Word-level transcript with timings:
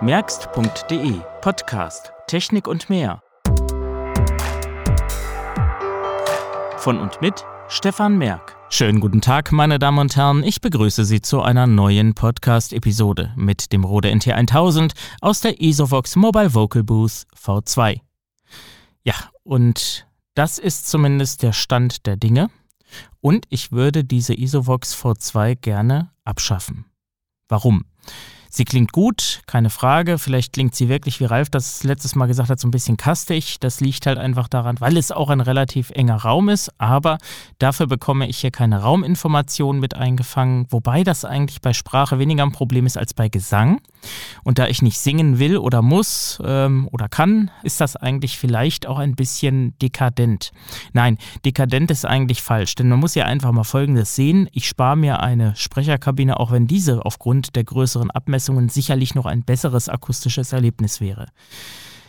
merkst.de 0.00 1.20
Podcast 1.40 2.12
Technik 2.28 2.68
und 2.68 2.88
mehr. 2.88 3.20
Von 6.76 7.00
und 7.00 7.20
mit 7.20 7.44
Stefan 7.66 8.16
Merk. 8.16 8.56
Schönen 8.70 9.00
guten 9.00 9.20
Tag, 9.20 9.50
meine 9.50 9.80
Damen 9.80 9.98
und 9.98 10.14
Herren. 10.14 10.44
Ich 10.44 10.60
begrüße 10.60 11.04
Sie 11.04 11.20
zu 11.20 11.42
einer 11.42 11.66
neuen 11.66 12.14
Podcast-Episode 12.14 13.32
mit 13.34 13.72
dem 13.72 13.82
Rode 13.82 14.10
NT1000 14.10 14.92
aus 15.20 15.40
der 15.40 15.60
Isovox 15.60 16.14
Mobile 16.14 16.54
Vocal 16.54 16.84
Booth 16.84 17.26
V2. 17.36 18.00
Ja, 19.02 19.14
und 19.42 20.06
das 20.34 20.58
ist 20.58 20.86
zumindest 20.86 21.42
der 21.42 21.52
Stand 21.52 22.06
der 22.06 22.16
Dinge. 22.16 22.50
Und 23.20 23.46
ich 23.48 23.72
würde 23.72 24.04
diese 24.04 24.38
Isovox 24.38 24.94
V2 24.94 25.56
gerne 25.56 26.12
abschaffen. 26.24 26.84
Warum? 27.48 27.84
Sie 28.50 28.64
klingt 28.64 28.92
gut, 28.92 29.42
keine 29.46 29.70
Frage. 29.70 30.18
Vielleicht 30.18 30.54
klingt 30.54 30.74
sie 30.74 30.88
wirklich, 30.88 31.20
wie 31.20 31.24
Ralf 31.24 31.50
das 31.50 31.84
letztes 31.84 32.14
Mal 32.14 32.26
gesagt 32.26 32.48
hat, 32.48 32.58
so 32.58 32.66
ein 32.66 32.70
bisschen 32.70 32.96
kastig. 32.96 33.60
Das 33.60 33.80
liegt 33.80 34.06
halt 34.06 34.18
einfach 34.18 34.48
daran, 34.48 34.80
weil 34.80 34.96
es 34.96 35.12
auch 35.12 35.30
ein 35.30 35.40
relativ 35.40 35.90
enger 35.90 36.16
Raum 36.16 36.48
ist. 36.48 36.72
Aber 36.78 37.18
dafür 37.58 37.86
bekomme 37.86 38.28
ich 38.28 38.38
hier 38.38 38.50
keine 38.50 38.80
Rauminformationen 38.82 39.80
mit 39.80 39.94
eingefangen. 39.94 40.66
Wobei 40.70 41.04
das 41.04 41.24
eigentlich 41.24 41.60
bei 41.60 41.72
Sprache 41.72 42.18
weniger 42.18 42.42
ein 42.42 42.52
Problem 42.52 42.86
ist 42.86 42.96
als 42.96 43.14
bei 43.14 43.28
Gesang. 43.28 43.80
Und 44.44 44.58
da 44.58 44.66
ich 44.66 44.82
nicht 44.82 44.98
singen 44.98 45.38
will 45.38 45.58
oder 45.58 45.82
muss 45.82 46.40
ähm, 46.44 46.88
oder 46.92 47.08
kann, 47.08 47.50
ist 47.62 47.80
das 47.80 47.96
eigentlich 47.96 48.38
vielleicht 48.38 48.86
auch 48.86 48.98
ein 48.98 49.14
bisschen 49.14 49.76
dekadent. 49.80 50.52
Nein, 50.92 51.18
dekadent 51.44 51.90
ist 51.90 52.04
eigentlich 52.04 52.42
falsch, 52.42 52.76
denn 52.76 52.88
man 52.88 53.00
muss 53.00 53.14
ja 53.14 53.24
einfach 53.24 53.52
mal 53.52 53.64
Folgendes 53.64 54.14
sehen. 54.14 54.48
Ich 54.52 54.68
spare 54.68 54.96
mir 54.96 55.20
eine 55.20 55.54
Sprecherkabine, 55.56 56.38
auch 56.38 56.50
wenn 56.52 56.66
diese 56.66 57.04
aufgrund 57.04 57.56
der 57.56 57.64
größeren 57.64 58.10
Abmessungen 58.38 58.68
sicherlich 58.68 59.16
noch 59.16 59.26
ein 59.26 59.42
besseres 59.42 59.88
akustisches 59.88 60.52
Erlebnis 60.52 61.00
wäre. 61.00 61.26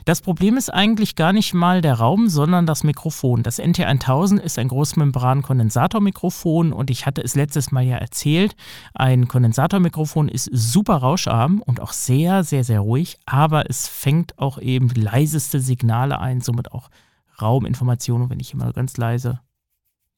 Das 0.06 0.22
Problem 0.22 0.58
ist 0.58 0.72
eigentlich 0.72 1.16
gar 1.16 1.34
nicht 1.34 1.56
mal 1.56 1.82
der 1.82 1.96
Raum, 1.96 2.30
sondern 2.30 2.68
das 2.68 2.84
Mikrofon. 2.84 3.42
Das 3.42 3.60
NT1000 3.60 4.40
ist 4.40 4.60
ein 4.60 4.68
Großmembran-Kondensatormikrofon 4.68 6.72
und 6.72 6.92
ich 6.92 7.08
hatte 7.08 7.24
es 7.24 7.34
letztes 7.34 7.72
Mal 7.72 7.84
ja 7.84 7.98
erzählt. 7.98 8.56
Ein 8.94 9.28
Kondensatormikrofon 9.28 10.30
ist 10.30 10.52
super 10.54 10.98
rauscharm 10.98 11.64
und 11.66 11.82
auch 11.82 11.94
sehr, 11.94 12.44
sehr, 12.44 12.64
sehr 12.64 12.82
ruhig, 12.82 13.18
aber 13.26 13.68
es 13.68 13.88
fängt 13.88 14.38
auch 14.38 14.60
eben 14.60 14.90
leiseste 14.90 15.60
Signale 15.60 16.20
ein, 16.20 16.42
somit 16.42 16.72
auch 16.72 16.92
Rauminformationen, 17.42 18.30
wenn 18.30 18.40
ich 18.40 18.54
immer 18.54 18.72
ganz 18.72 18.98
leise 18.98 19.40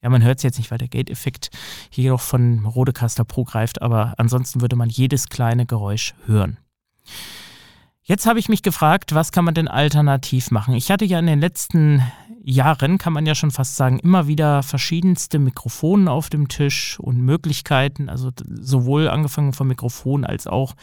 ja, 0.01 0.09
man 0.09 0.23
hört 0.23 0.37
es 0.37 0.43
jetzt 0.43 0.57
nicht, 0.57 0.71
weil 0.71 0.79
der 0.79 0.87
Gate-Effekt 0.87 1.49
hier 1.89 2.11
noch 2.11 2.21
von 2.21 2.65
Rodecaster 2.65 3.23
Pro 3.23 3.43
greift, 3.43 3.81
aber 3.81 4.15
ansonsten 4.17 4.61
würde 4.61 4.75
man 4.75 4.89
jedes 4.89 5.29
kleine 5.29 5.65
Geräusch 5.65 6.15
hören. 6.25 6.57
Jetzt 8.11 8.25
habe 8.25 8.39
ich 8.39 8.49
mich 8.49 8.61
gefragt, 8.61 9.15
was 9.15 9.31
kann 9.31 9.45
man 9.45 9.53
denn 9.53 9.69
alternativ 9.69 10.51
machen? 10.51 10.73
Ich 10.73 10.91
hatte 10.91 11.05
ja 11.05 11.17
in 11.17 11.27
den 11.27 11.39
letzten 11.39 12.03
Jahren, 12.43 12.97
kann 12.97 13.13
man 13.13 13.25
ja 13.25 13.35
schon 13.35 13.51
fast 13.51 13.77
sagen, 13.77 13.99
immer 13.99 14.27
wieder 14.27 14.63
verschiedenste 14.63 15.39
Mikrofone 15.39 16.11
auf 16.11 16.29
dem 16.29 16.49
Tisch 16.49 16.99
und 16.99 17.21
Möglichkeiten, 17.21 18.09
also 18.09 18.31
sowohl 18.45 19.07
angefangen 19.07 19.53
vom 19.53 19.69
Mikrofon 19.69 20.25
als 20.25 20.45
auch 20.45 20.73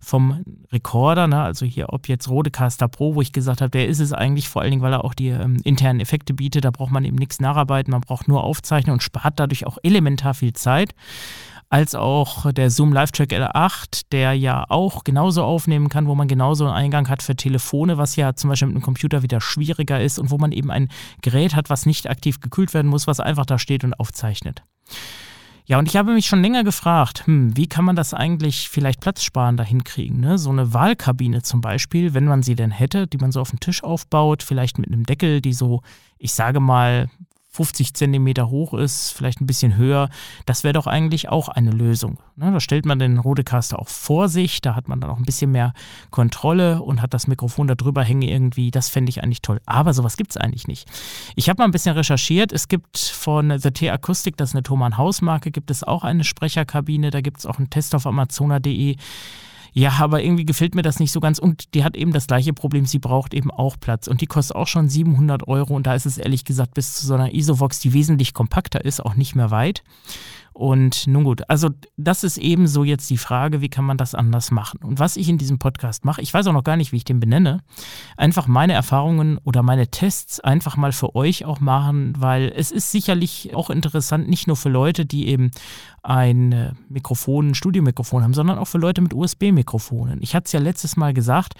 vom 0.00 0.42
Rekorder, 0.72 1.26
ne? 1.26 1.42
also 1.42 1.66
hier 1.66 1.92
ob 1.92 2.08
jetzt 2.08 2.30
Rodecaster 2.30 2.88
Pro, 2.88 3.14
wo 3.14 3.20
ich 3.20 3.32
gesagt 3.34 3.60
habe, 3.60 3.68
der 3.68 3.86
ist 3.86 4.00
es 4.00 4.14
eigentlich 4.14 4.48
vor 4.48 4.62
allen 4.62 4.70
Dingen, 4.70 4.82
weil 4.82 4.94
er 4.94 5.04
auch 5.04 5.12
die 5.12 5.28
ähm, 5.28 5.60
internen 5.64 6.00
Effekte 6.00 6.32
bietet, 6.32 6.64
da 6.64 6.70
braucht 6.70 6.92
man 6.92 7.04
eben 7.04 7.16
nichts 7.16 7.38
nacharbeiten, 7.38 7.90
man 7.90 8.00
braucht 8.00 8.28
nur 8.28 8.44
aufzeichnen 8.44 8.94
und 8.94 9.02
spart 9.02 9.38
dadurch 9.38 9.66
auch 9.66 9.76
elementar 9.82 10.32
viel 10.32 10.54
Zeit 10.54 10.94
als 11.70 11.94
auch 11.94 12.50
der 12.52 12.70
Zoom 12.70 12.92
Live 12.92 13.12
Track 13.12 13.30
L8, 13.30 14.06
der 14.10 14.32
ja 14.34 14.64
auch 14.68 15.04
genauso 15.04 15.44
aufnehmen 15.44 15.88
kann, 15.88 16.06
wo 16.06 16.14
man 16.14 16.28
genauso 16.28 16.64
einen 16.64 16.74
Eingang 16.74 17.08
hat 17.08 17.22
für 17.22 17.36
Telefone, 17.36 17.98
was 17.98 18.16
ja 18.16 18.34
zum 18.34 18.50
Beispiel 18.50 18.68
mit 18.68 18.76
einem 18.76 18.84
Computer 18.84 19.22
wieder 19.22 19.40
schwieriger 19.40 20.00
ist 20.00 20.18
und 20.18 20.30
wo 20.30 20.38
man 20.38 20.52
eben 20.52 20.70
ein 20.70 20.88
Gerät 21.20 21.54
hat, 21.54 21.68
was 21.68 21.84
nicht 21.84 22.08
aktiv 22.08 22.40
gekühlt 22.40 22.72
werden 22.72 22.88
muss, 22.88 23.06
was 23.06 23.20
einfach 23.20 23.46
da 23.46 23.58
steht 23.58 23.84
und 23.84 23.94
aufzeichnet. 23.94 24.62
Ja, 25.68 25.78
und 25.78 25.86
ich 25.86 25.98
habe 25.98 26.14
mich 26.14 26.24
schon 26.24 26.40
länger 26.40 26.64
gefragt, 26.64 27.26
hm, 27.26 27.54
wie 27.54 27.66
kann 27.66 27.84
man 27.84 27.94
das 27.94 28.14
eigentlich 28.14 28.70
vielleicht 28.70 29.02
platzsparender 29.02 29.64
hinkriegen? 29.64 30.18
Ne? 30.18 30.38
So 30.38 30.48
eine 30.48 30.72
Wahlkabine 30.72 31.42
zum 31.42 31.60
Beispiel, 31.60 32.14
wenn 32.14 32.24
man 32.24 32.42
sie 32.42 32.54
denn 32.54 32.70
hätte, 32.70 33.06
die 33.06 33.18
man 33.18 33.32
so 33.32 33.42
auf 33.42 33.50
den 33.50 33.60
Tisch 33.60 33.84
aufbaut, 33.84 34.42
vielleicht 34.42 34.78
mit 34.78 34.90
einem 34.90 35.04
Deckel, 35.04 35.42
die 35.42 35.52
so, 35.52 35.82
ich 36.16 36.32
sage 36.32 36.60
mal, 36.60 37.10
50 37.50 37.94
Zentimeter 37.94 38.50
hoch 38.50 38.74
ist, 38.74 39.10
vielleicht 39.10 39.40
ein 39.40 39.46
bisschen 39.46 39.76
höher, 39.76 40.10
das 40.46 40.64
wäre 40.64 40.74
doch 40.74 40.86
eigentlich 40.86 41.28
auch 41.28 41.48
eine 41.48 41.70
Lösung. 41.70 42.18
Ne? 42.36 42.52
Da 42.52 42.60
stellt 42.60 42.84
man 42.84 42.98
den 42.98 43.18
Rodecaster 43.18 43.78
auch 43.78 43.88
vor 43.88 44.28
sich, 44.28 44.60
da 44.60 44.74
hat 44.74 44.86
man 44.86 45.00
dann 45.00 45.10
auch 45.10 45.16
ein 45.16 45.24
bisschen 45.24 45.50
mehr 45.50 45.72
Kontrolle 46.10 46.82
und 46.82 47.00
hat 47.00 47.14
das 47.14 47.26
Mikrofon 47.26 47.66
da 47.66 47.74
drüber 47.74 48.04
hängen 48.04 48.22
irgendwie. 48.22 48.70
Das 48.70 48.88
fände 48.90 49.10
ich 49.10 49.22
eigentlich 49.22 49.42
toll. 49.42 49.60
Aber 49.66 49.94
sowas 49.94 50.16
gibt 50.16 50.32
es 50.32 50.36
eigentlich 50.36 50.68
nicht. 50.68 50.88
Ich 51.36 51.48
habe 51.48 51.62
mal 51.62 51.64
ein 51.64 51.70
bisschen 51.72 51.96
recherchiert. 51.96 52.52
Es 52.52 52.68
gibt 52.68 52.98
von 52.98 53.58
The 53.58 53.70
T 53.70 53.90
Akustik, 53.90 54.36
das 54.36 54.50
ist 54.50 54.54
eine 54.54 54.62
Thomann 54.62 54.98
Hausmarke, 54.98 55.50
gibt 55.50 55.70
es 55.70 55.82
auch 55.82 56.04
eine 56.04 56.24
Sprecherkabine. 56.24 57.10
Da 57.10 57.22
gibt 57.22 57.38
es 57.38 57.46
auch 57.46 57.58
einen 57.58 57.70
Test 57.70 57.94
auf 57.94 58.06
amazona.de. 58.06 58.96
Ja, 59.78 59.92
aber 60.00 60.24
irgendwie 60.24 60.44
gefällt 60.44 60.74
mir 60.74 60.82
das 60.82 60.98
nicht 60.98 61.12
so 61.12 61.20
ganz. 61.20 61.38
Und 61.38 61.72
die 61.74 61.84
hat 61.84 61.96
eben 61.96 62.12
das 62.12 62.26
gleiche 62.26 62.52
Problem, 62.52 62.84
sie 62.84 62.98
braucht 62.98 63.32
eben 63.32 63.52
auch 63.52 63.76
Platz. 63.78 64.08
Und 64.08 64.20
die 64.20 64.26
kostet 64.26 64.56
auch 64.56 64.66
schon 64.66 64.88
700 64.88 65.46
Euro. 65.46 65.76
Und 65.76 65.86
da 65.86 65.94
ist 65.94 66.04
es 66.04 66.18
ehrlich 66.18 66.44
gesagt 66.44 66.74
bis 66.74 66.96
zu 66.96 67.06
so 67.06 67.14
einer 67.14 67.32
Isovox, 67.32 67.78
die 67.78 67.92
wesentlich 67.92 68.34
kompakter 68.34 68.84
ist, 68.84 68.98
auch 68.98 69.14
nicht 69.14 69.36
mehr 69.36 69.52
weit. 69.52 69.84
Und 70.58 71.06
nun 71.06 71.22
gut, 71.22 71.48
also 71.48 71.70
das 71.96 72.24
ist 72.24 72.36
eben 72.36 72.66
so 72.66 72.82
jetzt 72.82 73.08
die 73.10 73.16
Frage, 73.16 73.60
wie 73.60 73.68
kann 73.68 73.84
man 73.84 73.96
das 73.96 74.16
anders 74.16 74.50
machen? 74.50 74.80
Und 74.82 74.98
was 74.98 75.16
ich 75.16 75.28
in 75.28 75.38
diesem 75.38 75.60
Podcast 75.60 76.04
mache, 76.04 76.20
ich 76.20 76.34
weiß 76.34 76.48
auch 76.48 76.52
noch 76.52 76.64
gar 76.64 76.76
nicht, 76.76 76.90
wie 76.90 76.96
ich 76.96 77.04
den 77.04 77.20
benenne, 77.20 77.60
einfach 78.16 78.48
meine 78.48 78.72
Erfahrungen 78.72 79.38
oder 79.44 79.62
meine 79.62 79.86
Tests 79.86 80.40
einfach 80.40 80.76
mal 80.76 80.90
für 80.90 81.14
euch 81.14 81.44
auch 81.44 81.60
machen, 81.60 82.12
weil 82.18 82.52
es 82.56 82.72
ist 82.72 82.90
sicherlich 82.90 83.54
auch 83.54 83.70
interessant, 83.70 84.28
nicht 84.28 84.48
nur 84.48 84.56
für 84.56 84.68
Leute, 84.68 85.06
die 85.06 85.28
eben 85.28 85.52
ein 86.02 86.50
äh, 86.50 86.72
Mikrofon, 86.88 87.50
ein 87.50 87.54
Studiomikrofon 87.54 88.24
haben, 88.24 88.34
sondern 88.34 88.58
auch 88.58 88.66
für 88.66 88.78
Leute 88.78 89.00
mit 89.00 89.14
USB-Mikrofonen. 89.14 90.18
Ich 90.22 90.34
hatte 90.34 90.46
es 90.46 90.52
ja 90.52 90.58
letztes 90.58 90.96
Mal 90.96 91.14
gesagt, 91.14 91.54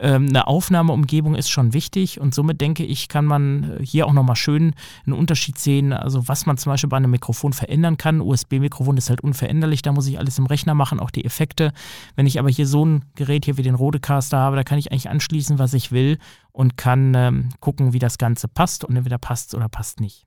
eine 0.00 0.46
Aufnahmeumgebung 0.46 1.34
ist 1.34 1.50
schon 1.50 1.72
wichtig 1.72 2.20
und 2.20 2.32
somit 2.32 2.60
denke 2.60 2.84
ich, 2.84 3.08
kann 3.08 3.24
man 3.24 3.78
äh, 3.78 3.84
hier 3.84 4.06
auch 4.06 4.12
nochmal 4.12 4.36
schön 4.36 4.74
einen 5.04 5.14
Unterschied 5.14 5.58
sehen, 5.58 5.92
also 5.92 6.28
was 6.28 6.46
man 6.46 6.56
zum 6.56 6.70
Beispiel 6.70 6.88
bei 6.88 6.96
einem 6.96 7.10
Mikrofon 7.10 7.52
verändern 7.52 7.96
kann. 7.96 8.20
USB-Mikrofon 8.20 8.96
ist 8.96 9.10
halt 9.10 9.22
unveränderlich, 9.22 9.82
da 9.82 9.92
muss 9.92 10.06
ich 10.06 10.18
alles 10.18 10.38
im 10.38 10.46
Rechner 10.46 10.74
machen, 10.74 11.00
auch 11.00 11.10
die 11.10 11.24
Effekte. 11.24 11.72
Wenn 12.14 12.26
ich 12.26 12.38
aber 12.38 12.48
hier 12.48 12.66
so 12.66 12.84
ein 12.84 13.04
Gerät 13.16 13.44
hier 13.44 13.56
wie 13.56 13.62
den 13.62 13.74
Rodecaster 13.74 14.38
habe, 14.38 14.56
da 14.56 14.62
kann 14.62 14.78
ich 14.78 14.92
eigentlich 14.92 15.10
anschließen, 15.10 15.58
was 15.58 15.74
ich 15.74 15.90
will 15.90 16.18
und 16.52 16.76
kann 16.76 17.14
ähm, 17.14 17.48
gucken, 17.58 17.92
wie 17.92 17.98
das 17.98 18.18
Ganze 18.18 18.46
passt 18.46 18.84
und 18.84 18.94
entweder 18.94 19.18
passt 19.18 19.54
oder 19.54 19.68
passt 19.68 20.00
nicht. 20.00 20.26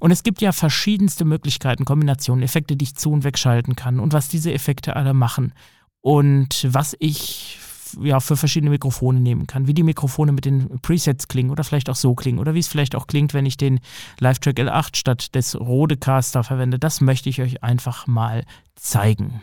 Und 0.00 0.10
es 0.10 0.22
gibt 0.22 0.40
ja 0.40 0.52
verschiedenste 0.52 1.24
Möglichkeiten, 1.24 1.84
Kombinationen, 1.84 2.42
Effekte, 2.42 2.76
die 2.76 2.84
ich 2.84 2.96
zu- 2.96 3.12
und 3.12 3.24
wegschalten 3.24 3.76
kann 3.76 4.00
und 4.00 4.12
was 4.12 4.28
diese 4.28 4.52
Effekte 4.52 4.96
alle 4.96 5.14
machen. 5.14 5.52
Und 6.00 6.66
was 6.68 6.96
ich 6.98 7.58
ja, 8.02 8.20
für 8.20 8.36
verschiedene 8.36 8.70
Mikrofone 8.70 9.20
nehmen 9.20 9.46
kann, 9.46 9.66
wie 9.66 9.74
die 9.74 9.82
Mikrofone 9.82 10.32
mit 10.32 10.44
den 10.44 10.80
Presets 10.80 11.28
klingen 11.28 11.50
oder 11.50 11.64
vielleicht 11.64 11.90
auch 11.90 11.96
so 11.96 12.14
klingen 12.14 12.38
oder 12.38 12.54
wie 12.54 12.58
es 12.58 12.68
vielleicht 12.68 12.94
auch 12.94 13.06
klingt, 13.06 13.34
wenn 13.34 13.46
ich 13.46 13.56
den 13.56 13.80
Live-Track 14.18 14.58
L8 14.58 14.96
statt 14.96 15.34
des 15.34 15.58
Rodecaster 15.58 16.44
verwende. 16.44 16.78
Das 16.78 17.00
möchte 17.00 17.28
ich 17.28 17.40
euch 17.40 17.62
einfach 17.62 18.06
mal 18.06 18.44
zeigen. 18.76 19.40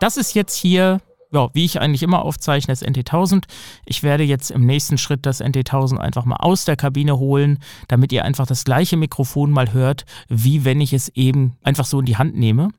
Das 0.00 0.16
ist 0.16 0.34
jetzt 0.34 0.54
hier 0.54 1.00
ja, 1.32 1.48
wie 1.52 1.64
ich 1.64 1.80
eigentlich 1.80 2.02
immer 2.02 2.24
aufzeichne, 2.24 2.72
das 2.72 2.84
NT1000. 2.84 3.44
Ich 3.84 4.02
werde 4.02 4.24
jetzt 4.24 4.50
im 4.50 4.64
nächsten 4.64 4.98
Schritt 4.98 5.26
das 5.26 5.42
NT1000 5.42 5.98
einfach 5.98 6.24
mal 6.24 6.36
aus 6.36 6.64
der 6.64 6.76
Kabine 6.76 7.18
holen, 7.18 7.58
damit 7.88 8.12
ihr 8.12 8.24
einfach 8.24 8.46
das 8.46 8.64
gleiche 8.64 8.96
Mikrofon 8.96 9.50
mal 9.50 9.72
hört, 9.72 10.04
wie 10.28 10.64
wenn 10.64 10.80
ich 10.80 10.92
es 10.92 11.08
eben 11.10 11.56
einfach 11.62 11.84
so 11.84 12.00
in 12.00 12.06
die 12.06 12.16
Hand 12.16 12.36
nehme. 12.36 12.70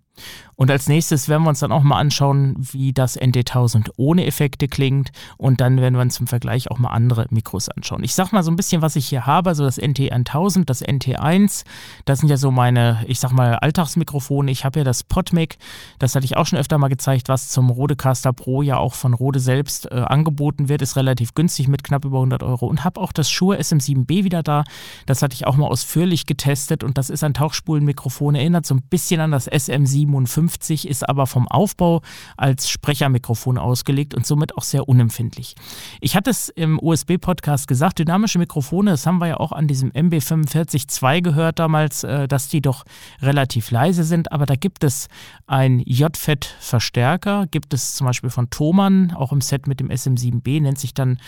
Und 0.59 0.69
als 0.69 0.89
nächstes 0.89 1.29
werden 1.29 1.43
wir 1.43 1.49
uns 1.49 1.59
dann 1.59 1.71
auch 1.71 1.83
mal 1.83 1.97
anschauen, 1.97 2.53
wie 2.59 2.91
das 2.91 3.17
NT1000 3.17 3.91
ohne 3.95 4.25
Effekte 4.25 4.67
klingt. 4.67 5.09
Und 5.37 5.61
dann 5.61 5.79
werden 5.79 5.93
wir 5.93 6.01
uns 6.01 6.15
zum 6.15 6.27
Vergleich 6.27 6.69
auch 6.69 6.79
mal 6.79 6.89
andere 6.89 7.27
Mikros 7.29 7.69
anschauen. 7.69 8.03
Ich 8.03 8.13
sag 8.13 8.33
mal 8.33 8.43
so 8.43 8.51
ein 8.51 8.57
bisschen, 8.57 8.81
was 8.81 8.97
ich 8.97 9.07
hier 9.07 9.25
habe. 9.25 9.51
Also 9.51 9.63
das 9.63 9.79
NT1000, 9.79 10.65
das 10.65 10.83
NT1, 10.83 11.63
das 12.03 12.19
sind 12.19 12.27
ja 12.27 12.35
so 12.35 12.51
meine, 12.51 13.05
ich 13.07 13.21
sag 13.21 13.31
mal, 13.31 13.55
Alltagsmikrofone. 13.55 14.51
Ich 14.51 14.65
habe 14.65 14.79
ja 14.79 14.83
das 14.83 15.05
PodMic, 15.05 15.59
das 15.97 16.13
hatte 16.13 16.25
ich 16.25 16.35
auch 16.35 16.45
schon 16.45 16.59
öfter 16.59 16.77
mal 16.77 16.89
gezeigt, 16.89 17.29
was 17.29 17.47
zum 17.47 17.69
Rodecaster 17.69 18.33
Pro 18.33 18.61
ja 18.61 18.75
auch 18.75 18.95
von 18.95 19.13
Rode 19.13 19.39
selbst 19.39 19.89
äh, 19.89 19.95
angeboten 19.95 20.67
wird. 20.67 20.81
Ist 20.81 20.97
relativ 20.97 21.35
günstig 21.35 21.69
mit 21.69 21.85
knapp 21.85 22.03
über 22.03 22.17
100 22.17 22.43
Euro. 22.43 22.67
Und 22.67 22.83
habe 22.83 22.99
auch 22.99 23.13
das 23.13 23.29
Shure 23.29 23.57
SM7B 23.59 24.25
wieder 24.25 24.43
da. 24.43 24.65
Das 25.05 25.21
hatte 25.21 25.35
ich 25.35 25.47
auch 25.47 25.55
mal 25.55 25.67
ausführlich 25.67 26.25
getestet. 26.25 26.83
Und 26.83 26.97
das 26.97 27.09
ist 27.09 27.23
ein 27.23 27.33
Tauchspulenmikrofon, 27.33 28.35
erinnert 28.35 28.65
so 28.65 28.75
ein 28.75 28.81
bisschen 28.81 29.21
an 29.21 29.31
das 29.31 29.49
SM7 29.49 30.07
MB50 30.49 30.87
ist 30.87 31.07
aber 31.07 31.27
vom 31.27 31.47
Aufbau 31.47 32.01
als 32.37 32.69
Sprechermikrofon 32.69 33.57
ausgelegt 33.57 34.13
und 34.13 34.25
somit 34.25 34.57
auch 34.57 34.63
sehr 34.63 34.87
unempfindlich. 34.87 35.55
Ich 36.01 36.15
hatte 36.15 36.29
es 36.29 36.49
im 36.49 36.79
USB-Podcast 36.81 37.67
gesagt, 37.67 37.99
dynamische 37.99 38.39
Mikrofone, 38.39 38.91
das 38.91 39.05
haben 39.05 39.19
wir 39.19 39.27
ja 39.27 39.37
auch 39.37 39.51
an 39.51 39.67
diesem 39.67 39.91
MB45-2 39.91 41.21
gehört 41.21 41.59
damals, 41.59 42.03
äh, 42.03 42.27
dass 42.27 42.49
die 42.49 42.61
doch 42.61 42.83
relativ 43.21 43.71
leise 43.71 44.03
sind, 44.03 44.31
aber 44.31 44.45
da 44.45 44.55
gibt 44.55 44.83
es 44.83 45.07
ein 45.47 45.79
JFET-Verstärker, 45.85 47.47
gibt 47.51 47.73
es 47.73 47.95
zum 47.95 48.07
Beispiel 48.07 48.29
von 48.29 48.49
Thomann, 48.49 49.11
auch 49.11 49.31
im 49.31 49.41
Set 49.41 49.67
mit 49.67 49.79
dem 49.79 49.89
SM7B, 49.89 50.61
nennt 50.61 50.79
sich 50.79 50.93
dann 50.93 51.19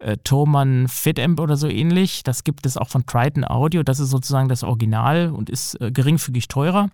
äh, 0.00 0.16
Thomann 0.24 0.88
FitAmp 0.88 1.40
oder 1.40 1.56
so 1.56 1.68
ähnlich. 1.68 2.22
Das 2.22 2.44
gibt 2.44 2.66
es 2.66 2.76
auch 2.76 2.88
von 2.88 3.06
Triton 3.06 3.44
Audio, 3.44 3.82
das 3.82 4.00
ist 4.00 4.10
sozusagen 4.10 4.48
das 4.48 4.64
Original 4.64 5.30
und 5.30 5.50
ist 5.50 5.80
äh, 5.80 5.90
geringfügig 5.92 6.48
teurer. 6.48 6.88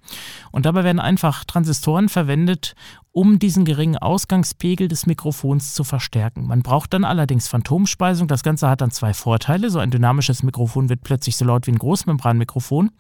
Und 0.51 0.67
dabei 0.67 0.85
werden 0.85 1.01
einfach 1.01 1.45
Transistoren 1.45 2.09
verwendet, 2.09 2.75
um 3.13 3.39
diesen 3.39 3.65
geringen 3.65 3.97
Ausgangspegel 3.97 4.89
des 4.89 5.07
Mikrofons 5.07 5.73
zu 5.73 5.85
verstärken. 5.85 6.47
Man 6.47 6.61
braucht 6.63 6.93
dann 6.93 7.05
allerdings 7.05 7.49
Phantomspeisung. 7.49 8.29
Das 8.29 8.43
Ganze 8.43 8.69
hat 8.69 8.83
dann 8.83 8.91
zwei 8.91 9.15
Vorteile. 9.15 9.71
So 9.71 9.79
ein 9.79 9.91
dynamisches 9.91 10.43
Mikrofon 10.43 10.91
wird 10.91 11.03
plötzlich 11.03 11.39
so 11.39 11.47
laut 11.47 11.67
wie 11.67 11.71
ein 11.71 11.79
Großmembranmikrofon. 11.79 12.91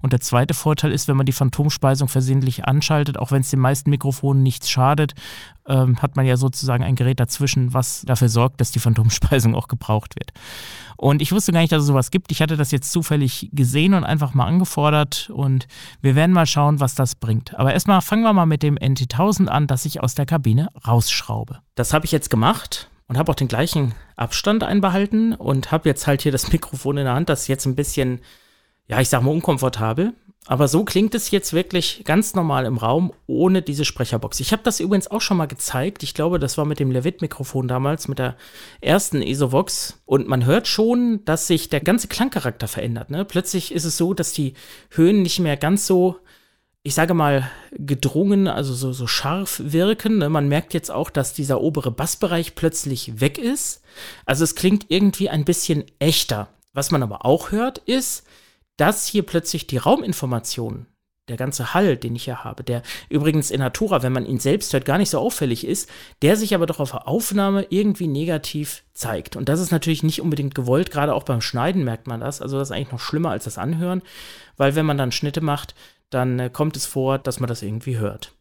Und 0.00 0.12
der 0.14 0.22
zweite 0.22 0.54
Vorteil 0.54 0.92
ist, 0.92 1.08
wenn 1.08 1.16
man 1.18 1.26
die 1.26 1.32
Phantomspeisung 1.32 2.08
versehentlich 2.08 2.64
anschaltet, 2.64 3.18
auch 3.18 3.32
wenn 3.32 3.42
es 3.42 3.50
den 3.50 3.60
meisten 3.60 3.90
Mikrofonen 3.90 4.42
nichts 4.42 4.70
schadet, 4.70 5.12
ähm, 5.68 6.00
hat 6.02 6.16
man 6.16 6.26
ja 6.26 6.36
sozusagen 6.36 6.84
ein 6.84 6.94
Gerät 6.94 7.20
dazwischen, 7.20 7.74
was 7.74 8.02
dafür 8.02 8.28
sorgt, 8.28 8.60
dass 8.60 8.70
die 8.70 8.78
Phantomspeisung 8.78 9.54
auch 9.54 9.68
gebraucht 9.68 10.14
wird. 10.16 10.32
Und 10.96 11.20
ich 11.20 11.32
wusste 11.32 11.52
gar 11.52 11.60
nicht, 11.60 11.72
dass 11.72 11.82
es 11.82 11.88
sowas 11.88 12.10
gibt. 12.10 12.32
Ich 12.32 12.40
hatte 12.40 12.56
das 12.56 12.70
jetzt 12.70 12.90
zufällig 12.90 13.50
gesehen 13.52 13.94
und 13.94 14.04
einfach 14.04 14.34
mal 14.34 14.46
angefordert 14.46 15.30
und 15.32 15.66
wir 16.00 16.14
werden 16.14 16.32
mal 16.32 16.46
schauen, 16.46 16.80
was 16.80 16.94
das 16.94 17.14
bringt. 17.14 17.54
Aber 17.58 17.72
erstmal 17.72 18.00
fangen 18.00 18.22
wir 18.22 18.32
mal 18.32 18.46
mit 18.46 18.62
dem 18.62 18.76
NT1000 18.76 19.46
an, 19.48 19.66
das 19.66 19.84
ich 19.84 20.02
aus 20.02 20.14
der 20.14 20.26
Kabine 20.26 20.68
rausschraube. 20.86 21.60
Das 21.74 21.92
habe 21.92 22.06
ich 22.06 22.12
jetzt 22.12 22.30
gemacht 22.30 22.88
und 23.08 23.18
habe 23.18 23.30
auch 23.30 23.36
den 23.36 23.48
gleichen 23.48 23.94
Abstand 24.16 24.64
einbehalten 24.64 25.34
und 25.34 25.70
habe 25.70 25.88
jetzt 25.88 26.06
halt 26.06 26.22
hier 26.22 26.32
das 26.32 26.52
Mikrofon 26.52 26.98
in 26.98 27.04
der 27.04 27.14
Hand, 27.14 27.28
das 27.28 27.42
ist 27.42 27.48
jetzt 27.48 27.66
ein 27.66 27.76
bisschen, 27.76 28.20
ja, 28.88 29.00
ich 29.00 29.08
sag 29.08 29.22
mal 29.22 29.30
unkomfortabel. 29.30 30.14
Aber 30.46 30.68
so 30.68 30.84
klingt 30.84 31.14
es 31.16 31.32
jetzt 31.32 31.52
wirklich 31.52 32.02
ganz 32.04 32.34
normal 32.34 32.66
im 32.66 32.76
Raum 32.76 33.12
ohne 33.26 33.62
diese 33.62 33.84
Sprecherbox. 33.84 34.38
Ich 34.38 34.52
habe 34.52 34.62
das 34.62 34.78
übrigens 34.78 35.10
auch 35.10 35.20
schon 35.20 35.36
mal 35.36 35.46
gezeigt. 35.46 36.04
Ich 36.04 36.14
glaube, 36.14 36.38
das 36.38 36.56
war 36.56 36.64
mit 36.64 36.78
dem 36.78 36.92
Levitt-Mikrofon 36.92 37.66
damals, 37.66 38.06
mit 38.06 38.20
der 38.20 38.36
ersten 38.80 39.22
ESOVox. 39.22 40.00
Und 40.06 40.28
man 40.28 40.44
hört 40.44 40.68
schon, 40.68 41.24
dass 41.24 41.48
sich 41.48 41.68
der 41.68 41.80
ganze 41.80 42.06
Klangcharakter 42.06 42.68
verändert. 42.68 43.10
Ne? 43.10 43.24
Plötzlich 43.24 43.74
ist 43.74 43.84
es 43.84 43.96
so, 43.96 44.14
dass 44.14 44.32
die 44.32 44.54
Höhen 44.90 45.22
nicht 45.22 45.40
mehr 45.40 45.56
ganz 45.56 45.84
so, 45.84 46.16
ich 46.84 46.94
sage 46.94 47.14
mal, 47.14 47.50
gedrungen, 47.72 48.46
also 48.46 48.72
so, 48.72 48.92
so 48.92 49.08
scharf 49.08 49.60
wirken. 49.64 50.18
Ne? 50.18 50.28
Man 50.28 50.46
merkt 50.46 50.74
jetzt 50.74 50.92
auch, 50.92 51.10
dass 51.10 51.32
dieser 51.32 51.60
obere 51.60 51.90
Bassbereich 51.90 52.54
plötzlich 52.54 53.20
weg 53.20 53.38
ist. 53.38 53.82
Also 54.26 54.44
es 54.44 54.54
klingt 54.54 54.86
irgendwie 54.90 55.28
ein 55.28 55.44
bisschen 55.44 55.84
echter. 55.98 56.48
Was 56.72 56.92
man 56.92 57.02
aber 57.02 57.24
auch 57.24 57.50
hört, 57.50 57.78
ist, 57.78 58.24
dass 58.76 59.06
hier 59.06 59.24
plötzlich 59.24 59.66
die 59.66 59.78
Rauminformationen, 59.78 60.86
der 61.28 61.36
ganze 61.36 61.74
Hall, 61.74 61.96
den 61.96 62.14
ich 62.14 62.24
hier 62.24 62.44
habe, 62.44 62.62
der 62.62 62.82
übrigens 63.08 63.50
in 63.50 63.58
Natura, 63.58 64.02
wenn 64.02 64.12
man 64.12 64.26
ihn 64.26 64.38
selbst 64.38 64.72
hört, 64.72 64.84
gar 64.84 64.98
nicht 64.98 65.10
so 65.10 65.18
auffällig 65.18 65.66
ist, 65.66 65.90
der 66.22 66.36
sich 66.36 66.54
aber 66.54 66.66
doch 66.66 66.78
auf 66.78 66.92
der 66.92 67.08
Aufnahme 67.08 67.66
irgendwie 67.70 68.06
negativ 68.06 68.84
zeigt. 68.94 69.34
Und 69.34 69.48
das 69.48 69.58
ist 69.58 69.72
natürlich 69.72 70.04
nicht 70.04 70.20
unbedingt 70.20 70.54
gewollt, 70.54 70.92
gerade 70.92 71.14
auch 71.14 71.24
beim 71.24 71.40
Schneiden 71.40 71.84
merkt 71.84 72.06
man 72.06 72.20
das. 72.20 72.40
Also 72.40 72.58
das 72.58 72.68
ist 72.68 72.76
eigentlich 72.76 72.92
noch 72.92 73.00
schlimmer 73.00 73.30
als 73.30 73.44
das 73.44 73.58
Anhören, 73.58 74.02
weil 74.56 74.76
wenn 74.76 74.86
man 74.86 74.98
dann 74.98 75.10
Schnitte 75.10 75.40
macht, 75.40 75.74
dann 76.10 76.38
äh, 76.38 76.50
kommt 76.50 76.76
es 76.76 76.86
vor, 76.86 77.18
dass 77.18 77.40
man 77.40 77.48
das 77.48 77.62
irgendwie 77.62 77.98
hört. 77.98 78.32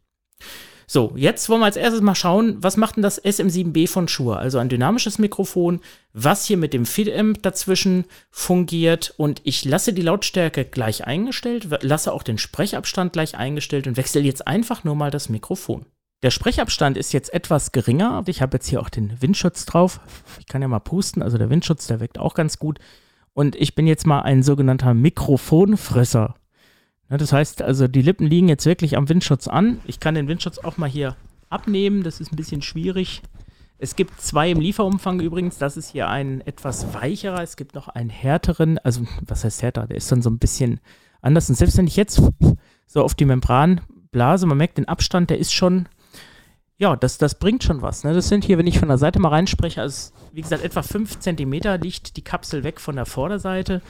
So, 0.87 1.13
jetzt 1.15 1.49
wollen 1.49 1.61
wir 1.61 1.65
als 1.65 1.77
erstes 1.77 2.01
mal 2.01 2.15
schauen, 2.15 2.57
was 2.59 2.77
macht 2.77 2.95
denn 2.95 3.03
das 3.03 3.23
SM7B 3.23 3.87
von 3.87 4.07
Shure? 4.07 4.37
Also 4.37 4.59
ein 4.59 4.69
dynamisches 4.69 5.17
Mikrofon, 5.17 5.79
was 6.13 6.45
hier 6.45 6.57
mit 6.57 6.73
dem 6.73 6.85
Feedamp 6.85 7.41
dazwischen 7.41 8.05
fungiert 8.29 9.13
und 9.17 9.41
ich 9.43 9.65
lasse 9.65 9.93
die 9.93 10.03
Lautstärke 10.03 10.63
gleich 10.65 11.05
eingestellt, 11.05 11.67
lasse 11.81 12.13
auch 12.13 12.23
den 12.23 12.37
Sprechabstand 12.37 13.13
gleich 13.13 13.35
eingestellt 13.35 13.87
und 13.87 13.97
wechsle 13.97 14.21
jetzt 14.21 14.47
einfach 14.47 14.83
nur 14.83 14.95
mal 14.95 15.09
das 15.09 15.29
Mikrofon. 15.29 15.85
Der 16.21 16.31
Sprechabstand 16.31 16.97
ist 16.97 17.13
jetzt 17.13 17.33
etwas 17.33 17.71
geringer. 17.71 18.23
Ich 18.27 18.41
habe 18.41 18.57
jetzt 18.57 18.67
hier 18.67 18.81
auch 18.81 18.89
den 18.89 19.21
Windschutz 19.21 19.65
drauf. 19.65 19.99
Ich 20.39 20.47
kann 20.47 20.61
ja 20.61 20.67
mal 20.67 20.79
pusten, 20.79 21.21
also 21.21 21.37
der 21.37 21.49
Windschutz, 21.49 21.87
der 21.87 21.99
wirkt 21.99 22.17
auch 22.19 22.33
ganz 22.33 22.57
gut. 22.57 22.79
Und 23.33 23.55
ich 23.55 23.75
bin 23.75 23.85
jetzt 23.85 24.07
mal 24.07 24.21
ein 24.21 24.43
sogenannter 24.43 24.93
Mikrofonfresser. 24.93 26.35
Ja, 27.09 27.17
das 27.17 27.31
heißt 27.31 27.61
also, 27.61 27.87
die 27.87 28.01
Lippen 28.01 28.25
liegen 28.25 28.49
jetzt 28.49 28.65
wirklich 28.65 28.97
am 28.97 29.07
Windschutz 29.09 29.47
an. 29.47 29.79
Ich 29.85 29.99
kann 29.99 30.15
den 30.15 30.27
Windschutz 30.27 30.57
auch 30.59 30.77
mal 30.77 30.89
hier 30.89 31.15
abnehmen. 31.49 32.03
Das 32.03 32.19
ist 32.19 32.31
ein 32.31 32.35
bisschen 32.35 32.61
schwierig. 32.61 33.21
Es 33.77 33.95
gibt 33.95 34.19
zwei 34.21 34.49
im 34.49 34.59
Lieferumfang 34.59 35.19
übrigens. 35.19 35.57
Das 35.57 35.77
ist 35.77 35.89
hier 35.89 36.07
ein 36.07 36.41
etwas 36.41 36.93
weicherer. 36.93 37.43
Es 37.43 37.57
gibt 37.57 37.75
noch 37.75 37.89
einen 37.89 38.09
härteren. 38.09 38.79
Also, 38.79 39.05
was 39.21 39.43
heißt 39.43 39.61
härter? 39.61 39.85
Der 39.87 39.97
ist 39.97 40.11
dann 40.11 40.21
so 40.21 40.29
ein 40.29 40.39
bisschen 40.39 40.79
anders. 41.21 41.49
Und 41.49 41.55
selbst 41.55 41.77
wenn 41.77 41.87
ich 41.87 41.95
jetzt 41.95 42.21
so 42.87 43.03
auf 43.03 43.13
die 43.13 43.25
Membran 43.25 43.81
blase, 44.11 44.47
man 44.47 44.57
merkt 44.57 44.77
den 44.77 44.87
Abstand, 44.87 45.29
der 45.29 45.39
ist 45.39 45.53
schon 45.53 45.87
ja, 46.77 46.97
das, 46.97 47.17
das 47.17 47.35
bringt 47.35 47.63
schon 47.63 47.81
was. 47.81 48.03
Ne? 48.03 48.13
Das 48.13 48.27
sind 48.27 48.43
hier, 48.43 48.57
wenn 48.57 48.67
ich 48.67 48.79
von 48.79 48.89
der 48.89 48.97
Seite 48.97 49.19
mal 49.19 49.29
reinspreche, 49.29 49.81
also 49.81 50.11
wie 50.33 50.41
gesagt, 50.41 50.61
etwa 50.63 50.81
5 50.81 51.19
cm 51.19 51.53
liegt 51.81 52.17
die 52.17 52.21
Kapsel 52.21 52.65
weg 52.65 52.81
von 52.81 52.97
der 52.97 53.05
Vorderseite. 53.05 53.81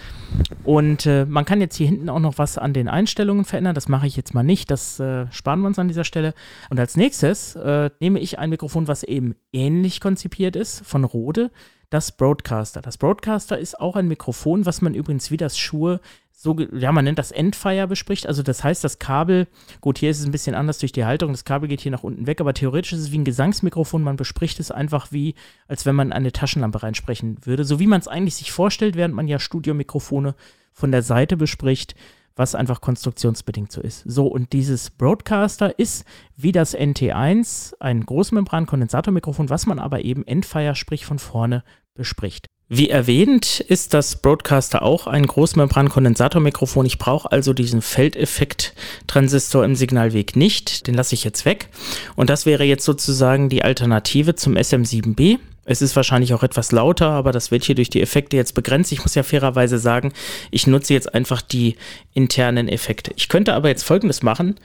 Und 0.63 1.07
äh, 1.07 1.25
man 1.25 1.45
kann 1.45 1.61
jetzt 1.61 1.75
hier 1.75 1.87
hinten 1.87 2.09
auch 2.09 2.19
noch 2.19 2.37
was 2.37 2.59
an 2.59 2.73
den 2.73 2.87
Einstellungen 2.87 3.43
verändern. 3.43 3.73
Das 3.73 3.87
mache 3.87 4.05
ich 4.05 4.15
jetzt 4.15 4.35
mal 4.35 4.43
nicht. 4.43 4.69
Das 4.69 4.99
äh, 4.99 5.25
sparen 5.31 5.61
wir 5.61 5.67
uns 5.67 5.79
an 5.79 5.87
dieser 5.87 6.03
Stelle. 6.03 6.35
Und 6.69 6.79
als 6.79 6.95
nächstes 6.95 7.55
äh, 7.55 7.89
nehme 7.99 8.19
ich 8.19 8.37
ein 8.37 8.51
Mikrofon, 8.51 8.87
was 8.87 9.01
eben 9.01 9.35
ähnlich 9.51 9.99
konzipiert 9.99 10.55
ist, 10.55 10.85
von 10.85 11.05
Rode 11.05 11.49
das 11.89 12.11
Broadcaster. 12.11 12.81
Das 12.81 12.97
Broadcaster 12.97 13.57
ist 13.57 13.79
auch 13.79 13.95
ein 13.95 14.07
Mikrofon, 14.07 14.65
was 14.65 14.81
man 14.81 14.93
übrigens 14.93 15.31
wie 15.31 15.37
das 15.37 15.57
Schuhe 15.57 16.01
so, 16.37 16.55
ja, 16.59 16.91
man 16.91 17.05
nennt 17.05 17.17
das 17.17 17.31
Endfire 17.31 17.87
bespricht. 17.87 18.27
Also 18.27 18.43
das 18.43 18.63
heißt, 18.63 18.83
das 18.83 18.99
Kabel, 18.99 19.47
gut, 19.79 19.97
hier 19.97 20.09
ist 20.09 20.19
es 20.19 20.25
ein 20.25 20.33
bisschen 20.33 20.53
anders 20.53 20.79
durch 20.79 20.91
die 20.91 21.05
Haltung, 21.05 21.31
das 21.31 21.45
Kabel 21.45 21.69
geht 21.69 21.79
hier 21.79 21.93
nach 21.93 22.03
unten 22.03 22.27
weg, 22.27 22.41
aber 22.41 22.53
theoretisch 22.53 22.91
ist 22.91 22.99
es 22.99 23.11
wie 23.11 23.17
ein 23.17 23.23
Gesangsmikrofon. 23.23 24.03
Man 24.03 24.17
bespricht 24.17 24.59
es 24.59 24.69
einfach 24.69 25.13
wie, 25.13 25.35
als 25.67 25.85
wenn 25.85 25.95
man 25.95 26.11
eine 26.11 26.33
Taschenlampe 26.33 26.83
reinsprechen 26.83 27.37
würde. 27.45 27.63
So 27.63 27.79
wie 27.79 27.87
man 27.87 28.01
es 28.01 28.09
eigentlich 28.09 28.35
sich 28.35 28.51
vorstellt, 28.51 28.95
während 28.95 29.15
man 29.15 29.29
ja 29.29 29.39
Studiomikrofone 29.39 30.35
von 30.73 30.91
der 30.91 31.03
Seite 31.03 31.37
bespricht, 31.37 31.95
was 32.35 32.53
einfach 32.53 32.81
konstruktionsbedingt 32.81 33.71
so 33.71 33.79
ist. 33.79 34.03
So, 34.05 34.27
und 34.27 34.51
dieses 34.51 34.89
Broadcaster 34.89 35.79
ist 35.79 36.05
wie 36.35 36.51
das 36.51 36.77
NT1 36.77 37.75
ein 37.79 38.05
Großmembran-Kondensatormikrofon, 38.05 39.49
was 39.49 39.65
man 39.67 39.79
aber 39.79 40.03
eben 40.03 40.27
Endfire, 40.27 40.75
sprich 40.75 41.05
von 41.05 41.17
vorne, 41.17 41.63
bespricht. 41.93 42.49
Wie 42.67 42.89
erwähnt, 42.89 43.59
ist 43.59 43.93
das 43.93 44.15
Broadcaster 44.15 44.81
auch 44.81 45.05
ein 45.05 45.27
Großmembran-Kondensatormikrofon. 45.27 46.87
Ich 46.87 46.97
brauche 46.97 47.31
also 47.31 47.53
diesen 47.53 47.83
Feldeffekt-Transistor 47.83 49.63
im 49.63 49.75
Signalweg 49.75 50.35
nicht. 50.35 50.87
Den 50.87 50.95
lasse 50.95 51.13
ich 51.13 51.23
jetzt 51.23 51.45
weg. 51.45 51.69
Und 52.15 52.31
das 52.31 52.47
wäre 52.47 52.63
jetzt 52.63 52.83
sozusagen 52.83 53.49
die 53.49 53.63
Alternative 53.63 54.33
zum 54.33 54.55
SM7B. 54.55 55.37
Es 55.65 55.81
ist 55.81 55.95
wahrscheinlich 55.95 56.33
auch 56.33 56.43
etwas 56.43 56.71
lauter, 56.71 57.09
aber 57.09 57.31
das 57.31 57.49
wird 57.49 57.63
hier 57.63 57.75
durch 57.75 57.89
die 57.89 58.01
Effekte 58.01 58.37
jetzt 58.37 58.53
begrenzt. 58.53 58.91
Ich 58.91 59.01
muss 59.01 59.15
ja 59.15 59.23
fairerweise 59.23 59.79
sagen, 59.79 60.13
ich 60.51 60.67
nutze 60.67 60.93
jetzt 60.93 61.13
einfach 61.13 61.41
die 61.41 61.75
internen 62.13 62.67
Effekte. 62.69 63.11
Ich 63.15 63.29
könnte 63.29 63.55
aber 63.55 63.69
jetzt 63.69 63.83
folgendes 63.83 64.21
machen. 64.21 64.55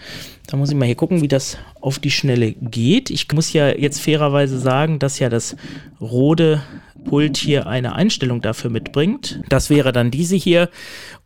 Da 0.46 0.58
muss 0.58 0.70
ich 0.70 0.76
mal 0.76 0.84
hier 0.84 0.96
gucken, 0.96 1.22
wie 1.22 1.28
das 1.28 1.56
auf 1.80 1.98
die 1.98 2.10
Schnelle 2.10 2.52
geht. 2.52 3.08
Ich 3.08 3.32
muss 3.32 3.52
ja 3.52 3.68
jetzt 3.68 4.00
fairerweise 4.00 4.58
sagen, 4.58 4.98
dass 4.98 5.18
ja 5.18 5.30
das 5.30 5.56
Rode 6.00 6.62
Pult 7.04 7.38
hier 7.38 7.66
eine 7.66 7.94
Einstellung 7.94 8.42
dafür 8.42 8.68
mitbringt. 8.68 9.40
Das 9.48 9.70
wäre 9.70 9.92
dann 9.92 10.10
diese 10.10 10.36
hier. 10.36 10.68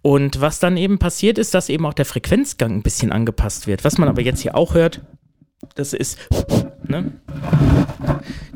Und 0.03 0.41
was 0.41 0.61
dann 0.61 0.77
eben 0.77 0.99
passiert 0.99 1.37
ist, 1.37 1.53
dass 1.55 1.69
eben 1.69 1.85
auch 1.87 1.95
der 1.95 2.05
Frequenzgang 2.05 2.73
ein 2.77 2.83
bisschen 2.83 3.11
angepasst 3.11 3.67
wird. 3.67 3.83
Was 3.83 3.99
man 3.99 4.09
aber 4.09 4.23
jetzt 4.23 4.41
hier 4.41 4.55
auch 4.55 4.75
hört, 4.75 5.01
das 5.75 5.93
ist, 5.93 6.19
ne? 6.89 7.13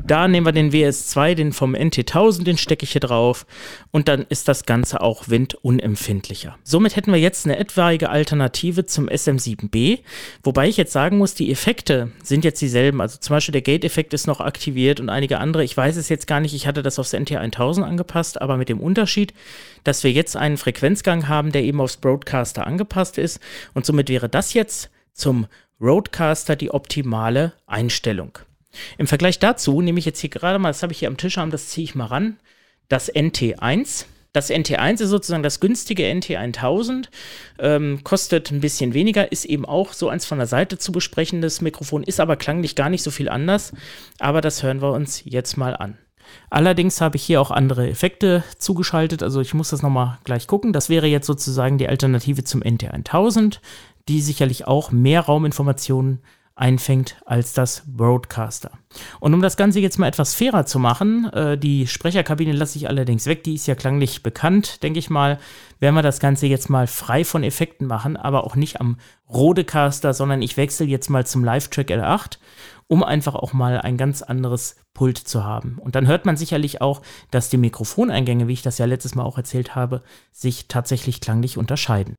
Da 0.09 0.27
nehmen 0.27 0.47
wir 0.47 0.53
den 0.53 0.71
WS2, 0.71 1.35
den 1.35 1.53
vom 1.53 1.75
NT1000, 1.75 2.43
den 2.43 2.57
stecke 2.57 2.83
ich 2.83 2.93
hier 2.93 3.01
drauf 3.01 3.45
und 3.91 4.07
dann 4.07 4.25
ist 4.27 4.47
das 4.47 4.65
Ganze 4.65 5.01
auch 5.01 5.29
windunempfindlicher. 5.29 6.57
Somit 6.63 6.95
hätten 6.95 7.11
wir 7.11 7.19
jetzt 7.19 7.45
eine 7.45 7.59
etwaige 7.59 8.09
Alternative 8.09 8.87
zum 8.87 9.07
SM7B, 9.07 9.99
wobei 10.41 10.67
ich 10.67 10.77
jetzt 10.77 10.93
sagen 10.93 11.19
muss, 11.19 11.35
die 11.35 11.51
Effekte 11.51 12.11
sind 12.23 12.43
jetzt 12.43 12.59
dieselben. 12.59 13.01
Also 13.01 13.19
zum 13.19 13.35
Beispiel 13.35 13.51
der 13.53 13.61
Gate-Effekt 13.61 14.15
ist 14.15 14.25
noch 14.25 14.39
aktiviert 14.39 14.99
und 14.99 15.09
einige 15.09 15.37
andere. 15.37 15.63
Ich 15.63 15.77
weiß 15.77 15.95
es 15.95 16.09
jetzt 16.09 16.25
gar 16.25 16.39
nicht, 16.39 16.55
ich 16.55 16.65
hatte 16.65 16.81
das 16.81 16.97
aufs 16.97 17.13
NT1000 17.13 17.83
angepasst, 17.83 18.41
aber 18.41 18.57
mit 18.57 18.69
dem 18.69 18.79
Unterschied, 18.79 19.35
dass 19.83 20.03
wir 20.03 20.11
jetzt 20.11 20.35
einen 20.35 20.57
Frequenzgang 20.57 21.27
haben, 21.27 21.51
der 21.51 21.61
eben 21.61 21.79
aufs 21.79 21.97
Broadcaster 21.97 22.65
angepasst 22.65 23.19
ist 23.19 23.39
und 23.75 23.85
somit 23.85 24.09
wäre 24.09 24.27
das 24.27 24.55
jetzt 24.55 24.89
zum 25.13 25.45
Roadcaster 25.81 26.55
die 26.55 26.71
optimale 26.71 27.53
Einstellung. 27.65 28.37
Im 28.97 29.07
Vergleich 29.07 29.39
dazu 29.39 29.81
nehme 29.81 29.99
ich 29.99 30.05
jetzt 30.05 30.19
hier 30.19 30.29
gerade 30.29 30.59
mal, 30.59 30.69
das 30.69 30.83
habe 30.83 30.93
ich 30.93 30.99
hier 30.99 31.07
am 31.07 31.17
Tisch 31.17 31.37
haben, 31.37 31.51
das 31.51 31.69
ziehe 31.69 31.85
ich 31.85 31.95
mal 31.95 32.05
ran, 32.05 32.37
das 32.87 33.13
NT1. 33.13 34.05
Das 34.31 34.51
NT1 34.51 35.01
ist 35.01 35.09
sozusagen 35.09 35.41
das 35.41 35.59
günstige 35.59 36.03
NT1000, 36.05 37.07
ähm, 37.57 38.03
kostet 38.03 38.51
ein 38.51 38.59
bisschen 38.59 38.93
weniger, 38.93 39.31
ist 39.31 39.45
eben 39.45 39.65
auch 39.65 39.91
so 39.93 40.07
eins 40.07 40.27
von 40.27 40.37
der 40.37 40.45
Seite 40.45 40.77
zu 40.77 40.91
besprechendes 40.91 41.61
Mikrofon, 41.61 42.03
ist 42.03 42.19
aber 42.19 42.35
klanglich 42.35 42.75
gar 42.75 42.91
nicht 42.91 43.01
so 43.01 43.09
viel 43.09 43.27
anders. 43.27 43.73
Aber 44.19 44.41
das 44.41 44.61
hören 44.61 44.83
wir 44.83 44.91
uns 44.91 45.23
jetzt 45.25 45.57
mal 45.57 45.75
an. 45.75 45.97
Allerdings 46.51 47.01
habe 47.01 47.15
ich 47.15 47.23
hier 47.23 47.41
auch 47.41 47.51
andere 47.51 47.89
Effekte 47.89 48.43
zugeschaltet, 48.57 49.23
also 49.23 49.41
ich 49.41 49.53
muss 49.53 49.69
das 49.69 49.81
nochmal 49.81 50.19
gleich 50.23 50.45
gucken. 50.45 50.73
Das 50.73 50.89
wäre 50.89 51.07
jetzt 51.07 51.25
sozusagen 51.27 51.77
die 51.77 51.87
Alternative 51.87 52.43
zum 52.43 52.61
NT1000, 52.61 53.59
die 54.09 54.21
sicherlich 54.21 54.67
auch 54.67 54.91
mehr 54.91 55.21
Rauminformationen 55.21 56.19
einfängt 56.59 57.15
als 57.25 57.53
das 57.53 57.83
Broadcaster. 57.87 58.71
Und 59.19 59.33
um 59.33 59.41
das 59.41 59.55
Ganze 59.55 59.79
jetzt 59.79 59.97
mal 59.97 60.07
etwas 60.07 60.33
fairer 60.33 60.65
zu 60.65 60.77
machen, 60.77 61.31
äh, 61.31 61.57
die 61.57 61.87
Sprecherkabine 61.87 62.51
lasse 62.51 62.77
ich 62.77 62.89
allerdings 62.89 63.27
weg, 63.27 63.43
die 63.43 63.55
ist 63.55 63.67
ja 63.67 63.75
klanglich 63.75 64.23
bekannt, 64.23 64.83
denke 64.83 64.99
ich 64.99 65.09
mal, 65.09 65.39
werden 65.79 65.95
wir 65.95 66.01
das 66.01 66.19
Ganze 66.19 66.47
jetzt 66.47 66.69
mal 66.69 66.87
frei 66.87 67.23
von 67.23 67.43
Effekten 67.43 67.87
machen, 67.87 68.17
aber 68.17 68.43
auch 68.43 68.55
nicht 68.55 68.81
am 68.81 68.97
Rodecaster, 69.29 70.13
sondern 70.13 70.41
ich 70.41 70.57
wechsle 70.57 70.85
jetzt 70.85 71.09
mal 71.09 71.25
zum 71.25 71.45
Live-Track 71.45 71.91
L8, 71.91 72.39
um 72.87 73.03
einfach 73.03 73.35
auch 73.35 73.53
mal 73.53 73.79
ein 73.79 73.95
ganz 73.95 74.21
anderes 74.21 74.75
Pult 74.93 75.17
zu 75.17 75.45
haben. 75.45 75.77
Und 75.79 75.95
dann 75.95 76.07
hört 76.07 76.25
man 76.25 76.35
sicherlich 76.35 76.81
auch, 76.81 77.01
dass 77.31 77.49
die 77.49 77.57
Mikrofoneingänge, 77.57 78.47
wie 78.47 78.53
ich 78.53 78.63
das 78.63 78.79
ja 78.79 78.85
letztes 78.85 79.15
Mal 79.15 79.23
auch 79.23 79.37
erzählt 79.37 79.75
habe, 79.75 80.01
sich 80.33 80.67
tatsächlich 80.67 81.21
klanglich 81.21 81.57
unterscheiden. 81.57 82.15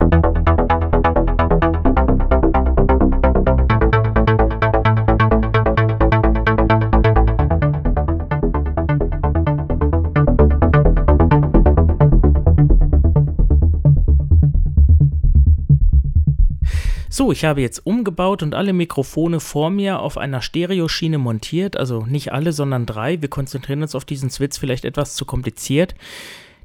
So, 17.13 17.33
ich 17.33 17.45
habe 17.45 17.61
jetzt 17.61 17.85
umgebaut 17.85 18.45
und 18.45 18.55
alle 18.55 18.73
Mikrofone 18.73 19.41
vor 19.41 19.69
mir 19.69 19.99
auf 19.99 20.17
einer 20.17 20.43
Stereoschiene 20.43 21.19
montiert. 21.19 21.77
Also 21.77 22.07
nicht 22.07 22.33
alle, 22.33 22.53
sondern 22.53 22.87
drei. 22.87 23.21
Wir 23.21 23.29
konzentrieren 23.29 23.83
uns 23.83 23.97
auf 23.97 24.05
diesen 24.05 24.31
Switch, 24.31 24.57
vielleicht 24.57 24.85
etwas 24.85 25.17
zu 25.17 25.25
kompliziert. 25.25 25.97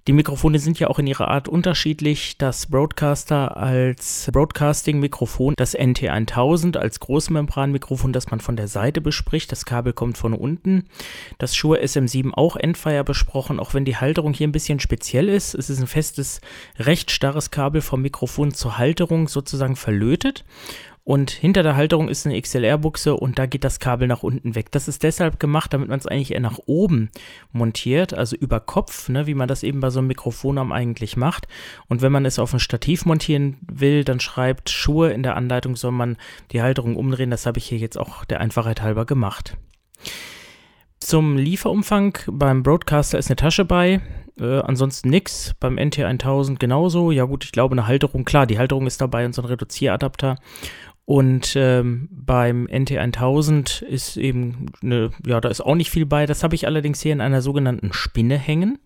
Die 0.08 0.14
Mikrofone 0.14 0.60
sind 0.60 0.78
ja 0.78 0.88
auch 0.88 1.00
in 1.00 1.08
ihrer 1.08 1.30
Art 1.30 1.48
unterschiedlich. 1.48 2.38
Das 2.38 2.68
Broadcaster 2.68 3.58
als 3.58 4.30
Broadcasting-Mikrofon, 4.32 5.56
das 5.58 5.76
NT1000 5.76 6.78
als 6.78 7.00
Großmembran-Mikrofon, 7.00 8.14
das 8.14 8.30
man 8.30 8.40
von 8.40 8.56
der 8.56 8.68
Seite 8.68 9.02
bespricht. 9.02 9.52
Das 9.52 9.66
Kabel 9.66 9.94
kommt 9.94 10.20
von 10.20 10.34
unten. 10.34 10.86
Das 11.40 11.56
Shure 11.56 11.82
SM7 11.82 12.36
auch 12.36 12.56
Endfire 12.56 13.04
besprochen, 13.04 13.60
auch 13.60 13.74
wenn 13.74 13.84
die 13.84 13.98
Halterung 13.98 14.34
hier 14.34 14.48
ein 14.48 14.52
bisschen 14.52 14.80
speziell 14.80 15.28
ist. 15.28 15.56
Es 15.56 15.72
ist 15.72 15.80
ein 15.80 15.88
festes, 15.88 16.40
recht 16.78 17.10
starres 17.10 17.50
Kabel 17.50 17.82
vom 17.82 18.04
Mikrofon 18.04 18.54
zur 18.54 18.78
Halterung 18.78 19.28
sozusagen 19.28 19.76
verlötet. 19.76 20.46
Und 21.06 21.30
hinter 21.30 21.62
der 21.62 21.76
Halterung 21.76 22.10
ist 22.10 22.26
eine 22.26 22.42
XLR-Buchse 22.42 23.16
und 23.16 23.38
da 23.38 23.46
geht 23.46 23.64
das 23.64 23.80
Kabel 23.80 24.08
nach 24.08 24.24
unten 24.24 24.56
weg. 24.56 24.72
Das 24.72 24.88
ist 24.88 25.04
deshalb 25.04 25.40
gemacht, 25.40 25.72
damit 25.72 25.88
man 25.88 26.00
es 26.00 26.08
eigentlich 26.08 26.34
eher 26.34 26.40
nach 26.40 26.58
oben 26.66 27.12
montiert, 27.52 28.16
also 28.16 28.36
über 28.36 28.60
Kopf, 28.60 29.08
ne, 29.08 29.28
wie 29.28 29.36
man 29.36 29.48
das 29.48 29.62
eben 29.62 29.82
bei 29.82 29.92
so 29.92 30.00
einem 30.00 30.08
Mikrofonarm 30.08 30.72
eigentlich 30.72 31.16
macht. 31.16 31.48
Und 31.88 32.02
wenn 32.02 32.12
man 32.12 32.26
es 32.26 32.40
auf 32.40 32.54
ein 32.54 32.60
Stativ 32.60 33.06
montieren 33.06 33.58
will, 33.62 34.04
dann 34.04 34.20
schreibt 34.20 34.72
Schuhe 34.72 35.12
in 35.12 35.22
der 35.22 35.38
Anleitung, 35.38 35.76
soll 35.76 35.92
man 35.92 36.18
die 36.52 36.64
Halterung 36.64 36.96
umdrehen. 36.96 37.30
Das 37.30 37.46
habe 37.46 37.60
ich 37.60 37.66
hier 37.66 37.78
jetzt 37.78 38.00
auch 38.00 38.26
der 38.26 38.42
Einfachheit 38.42 38.82
halber 38.82 39.06
gemacht. 39.06 39.58
Zum 41.00 41.38
Lieferumfang 41.38 42.18
beim 42.26 42.64
Broadcaster 42.64 43.20
ist 43.20 43.30
eine 43.30 43.36
Tasche 43.36 43.64
bei. 43.64 44.02
Äh, 44.40 44.60
ansonsten 44.62 45.10
nix. 45.10 45.54
Beim 45.60 45.78
NT1000 45.78 46.58
genauso. 46.58 47.12
Ja 47.12 47.26
gut, 47.26 47.46
ich 47.46 47.52
glaube 47.52 47.74
eine 47.74 47.88
Halterung. 47.88 48.26
Klar, 48.26 48.48
die 48.48 48.58
Halterung 48.58 48.88
ist 48.88 49.00
dabei 49.02 49.26
und 49.26 49.34
so 49.34 49.42
ein 49.42 49.48
Reduzieradapter. 49.48 50.38
Und 51.08 51.54
ähm, 51.56 52.10
beim 52.12 52.66
NT1000 52.66 53.84
ist 53.84 54.18
eben 54.18 54.72
eine, 54.82 55.12
ja, 55.24 55.40
da 55.40 55.50
ist 55.50 55.62
auch 55.62 55.76
nicht 55.76 55.92
viel 55.92 56.08
bei. 56.08 56.26
Das 56.26 56.44
habe 56.44 56.56
ich 56.56 56.66
allerdings 56.66 57.00
hier 57.00 57.14
in 57.14 57.22
einer 57.22 57.44
sogenannten 57.44 57.94
Spinne 57.94 58.40
hängen. 58.40 58.80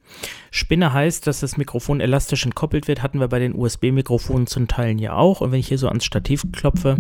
Spinne 0.52 0.92
heißt, 0.92 1.26
dass 1.28 1.40
das 1.40 1.56
Mikrofon 1.56 2.02
elastisch 2.02 2.44
entkoppelt 2.44 2.90
wird. 2.90 3.02
Hatten 3.02 3.22
wir 3.22 3.30
bei 3.30 3.40
den 3.40 3.56
USB-Mikrofonen 3.56 4.48
zum 4.48 4.68
Teilen 4.68 5.00
ja 5.00 5.14
auch. 5.14 5.40
Und 5.40 5.54
wenn 5.54 5.62
ich 5.62 5.70
hier 5.70 5.78
so 5.78 5.88
ans 5.88 6.04
Stativ 6.04 6.46
klopfe, 6.52 6.98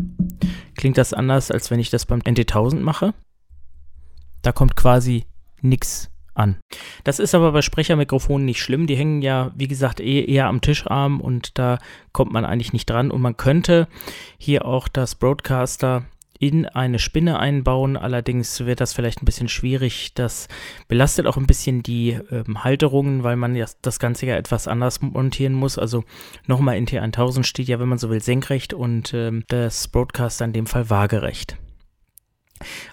klingt 0.78 0.98
das 0.98 1.14
anders, 1.14 1.52
als 1.52 1.70
wenn 1.70 1.82
ich 1.82 1.90
das 1.90 2.06
beim 2.06 2.22
NT1000 2.22 2.80
mache. 2.80 3.14
Da 4.42 4.54
kommt 4.54 4.78
quasi 4.78 5.26
nichts 5.62 6.10
an. 6.40 6.58
Das 7.04 7.20
ist 7.20 7.36
aber 7.36 7.52
bei 7.52 7.62
Sprechermikrofonen 7.62 8.46
nicht 8.46 8.62
schlimm. 8.62 8.88
Die 8.88 8.96
hängen 8.96 9.22
ja, 9.22 9.52
wie 9.56 9.68
gesagt, 9.68 10.00
eh 10.00 10.26
eher 10.26 10.48
am 10.48 10.62
Tischarm 10.62 11.22
und 11.22 11.58
da 11.60 11.78
kommt 12.12 12.32
man 12.32 12.46
eigentlich 12.46 12.74
nicht 12.74 12.90
dran. 12.90 13.12
Und 13.12 13.22
man 13.22 13.38
könnte 13.38 13.88
hier 14.38 14.66
auch 14.66 14.88
das 14.88 15.16
Broadcaster 15.16 16.06
in 16.40 16.66
eine 16.66 17.00
Spinne 17.00 17.38
einbauen. 17.38 17.98
Allerdings 17.98 18.62
wird 18.62 18.80
das 18.80 18.94
vielleicht 18.94 19.22
ein 19.22 19.26
bisschen 19.26 19.50
schwierig. 19.50 20.14
Das 20.14 20.48
belastet 20.88 21.28
auch 21.28 21.36
ein 21.36 21.46
bisschen 21.46 21.84
die 21.84 22.18
ähm, 22.32 22.64
Halterungen, 22.64 23.24
weil 23.24 23.36
man 23.36 23.56
ja 23.56 23.66
das 23.82 24.00
Ganze 24.00 24.26
ja 24.26 24.38
etwas 24.38 24.68
anders 24.68 25.02
montieren 25.02 25.54
muss. 25.54 25.78
Also 25.78 26.06
nochmal 26.48 26.78
in 26.78 26.88
T1000 26.88 27.44
steht 27.44 27.68
ja, 27.68 27.80
wenn 27.80 27.90
man 27.90 27.98
so 27.98 28.10
will, 28.10 28.22
senkrecht 28.22 28.74
und 28.74 29.14
ähm, 29.14 29.44
das 29.50 29.90
Broadcaster 29.90 30.46
in 30.46 30.54
dem 30.54 30.66
Fall 30.66 30.90
waagerecht. 30.90 31.58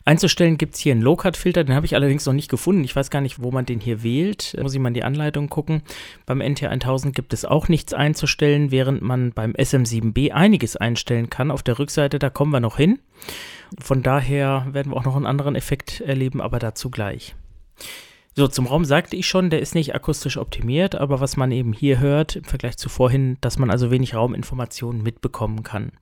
Einzustellen 0.04 0.58
gibt 0.58 0.74
es 0.74 0.80
hier 0.80 0.92
einen 0.92 1.02
Low-Cut-Filter, 1.02 1.64
den 1.64 1.74
habe 1.74 1.86
ich 1.86 1.94
allerdings 1.94 2.26
noch 2.26 2.32
nicht 2.32 2.50
gefunden. 2.50 2.84
Ich 2.84 2.94
weiß 2.94 3.10
gar 3.10 3.20
nicht, 3.20 3.42
wo 3.42 3.50
man 3.50 3.66
den 3.66 3.80
hier 3.80 4.02
wählt. 4.02 4.54
Da 4.56 4.62
muss 4.62 4.74
ich 4.74 4.80
mal 4.80 4.88
in 4.88 4.94
die 4.94 5.04
Anleitung 5.04 5.48
gucken. 5.48 5.82
Beim 6.24 6.40
NT1000 6.40 7.12
gibt 7.12 7.32
es 7.32 7.44
auch 7.44 7.68
nichts 7.68 7.92
einzustellen, 7.92 8.70
während 8.70 9.02
man 9.02 9.32
beim 9.32 9.52
SM7B 9.52 10.30
einiges 10.32 10.76
einstellen 10.76 11.30
kann. 11.30 11.50
Auf 11.50 11.62
der 11.62 11.78
Rückseite, 11.78 12.18
da 12.18 12.30
kommen 12.30 12.52
wir 12.52 12.60
noch 12.60 12.76
hin. 12.76 12.98
Von 13.80 14.02
daher 14.02 14.66
werden 14.70 14.92
wir 14.92 14.96
auch 14.96 15.04
noch 15.04 15.16
einen 15.16 15.26
anderen 15.26 15.56
Effekt 15.56 16.00
erleben, 16.00 16.40
aber 16.40 16.58
dazu 16.58 16.90
gleich. 16.90 17.34
So, 18.38 18.46
zum 18.48 18.66
Raum 18.66 18.84
sagte 18.84 19.16
ich 19.16 19.26
schon, 19.26 19.48
der 19.48 19.60
ist 19.60 19.74
nicht 19.74 19.94
akustisch 19.94 20.36
optimiert, 20.36 20.94
aber 20.94 21.20
was 21.20 21.38
man 21.38 21.50
eben 21.52 21.72
hier 21.72 22.00
hört 22.00 22.36
im 22.36 22.44
Vergleich 22.44 22.76
zu 22.76 22.90
vorhin, 22.90 23.38
dass 23.40 23.58
man 23.58 23.70
also 23.70 23.90
wenig 23.90 24.14
Rauminformationen 24.14 25.02
mitbekommen 25.02 25.62
kann. 25.62 25.92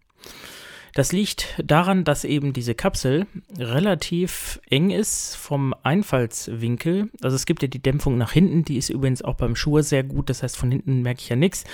Das 0.94 1.10
liegt 1.10 1.60
daran, 1.62 2.04
dass 2.04 2.22
eben 2.22 2.52
diese 2.52 2.76
Kapsel 2.76 3.26
relativ 3.58 4.60
eng 4.70 4.90
ist 4.90 5.34
vom 5.34 5.74
Einfallswinkel. 5.82 7.10
Also 7.20 7.34
es 7.34 7.46
gibt 7.46 7.62
ja 7.62 7.68
die 7.68 7.82
Dämpfung 7.82 8.16
nach 8.16 8.30
hinten, 8.30 8.64
die 8.64 8.76
ist 8.76 8.90
übrigens 8.90 9.20
auch 9.20 9.34
beim 9.34 9.56
Schuhe 9.56 9.82
sehr 9.82 10.04
gut. 10.04 10.30
Das 10.30 10.44
heißt, 10.44 10.56
von 10.56 10.70
hinten 10.70 11.02
merke 11.02 11.20
ich 11.20 11.28
ja 11.28 11.34
nichts. 11.34 11.64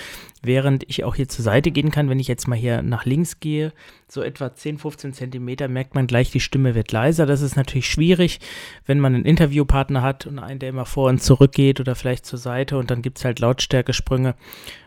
Während 0.41 0.89
ich 0.89 1.03
auch 1.03 1.13
hier 1.13 1.29
zur 1.29 1.43
Seite 1.43 1.69
gehen 1.69 1.91
kann, 1.91 2.09
wenn 2.09 2.19
ich 2.19 2.27
jetzt 2.27 2.47
mal 2.47 2.57
hier 2.57 2.81
nach 2.81 3.05
links 3.05 3.39
gehe, 3.39 3.73
so 4.11 4.21
etwa 4.21 4.53
10, 4.53 4.77
15 4.77 5.13
Zentimeter, 5.13 5.69
merkt 5.69 5.95
man 5.95 6.05
gleich, 6.05 6.31
die 6.31 6.41
Stimme 6.41 6.75
wird 6.75 6.91
leiser. 6.91 7.25
Das 7.25 7.41
ist 7.41 7.55
natürlich 7.55 7.89
schwierig, 7.89 8.41
wenn 8.85 8.99
man 8.99 9.15
einen 9.15 9.23
Interviewpartner 9.23 10.01
hat 10.01 10.27
und 10.27 10.37
einen, 10.37 10.59
der 10.59 10.67
immer 10.67 10.85
vor 10.85 11.09
und 11.09 11.23
zurück 11.23 11.53
geht 11.53 11.79
oder 11.79 11.95
vielleicht 11.95 12.25
zur 12.25 12.37
Seite 12.37 12.77
und 12.77 12.91
dann 12.91 13.01
gibt 13.01 13.19
es 13.19 13.25
halt 13.25 13.39
Lautstärkesprünge, 13.39 14.35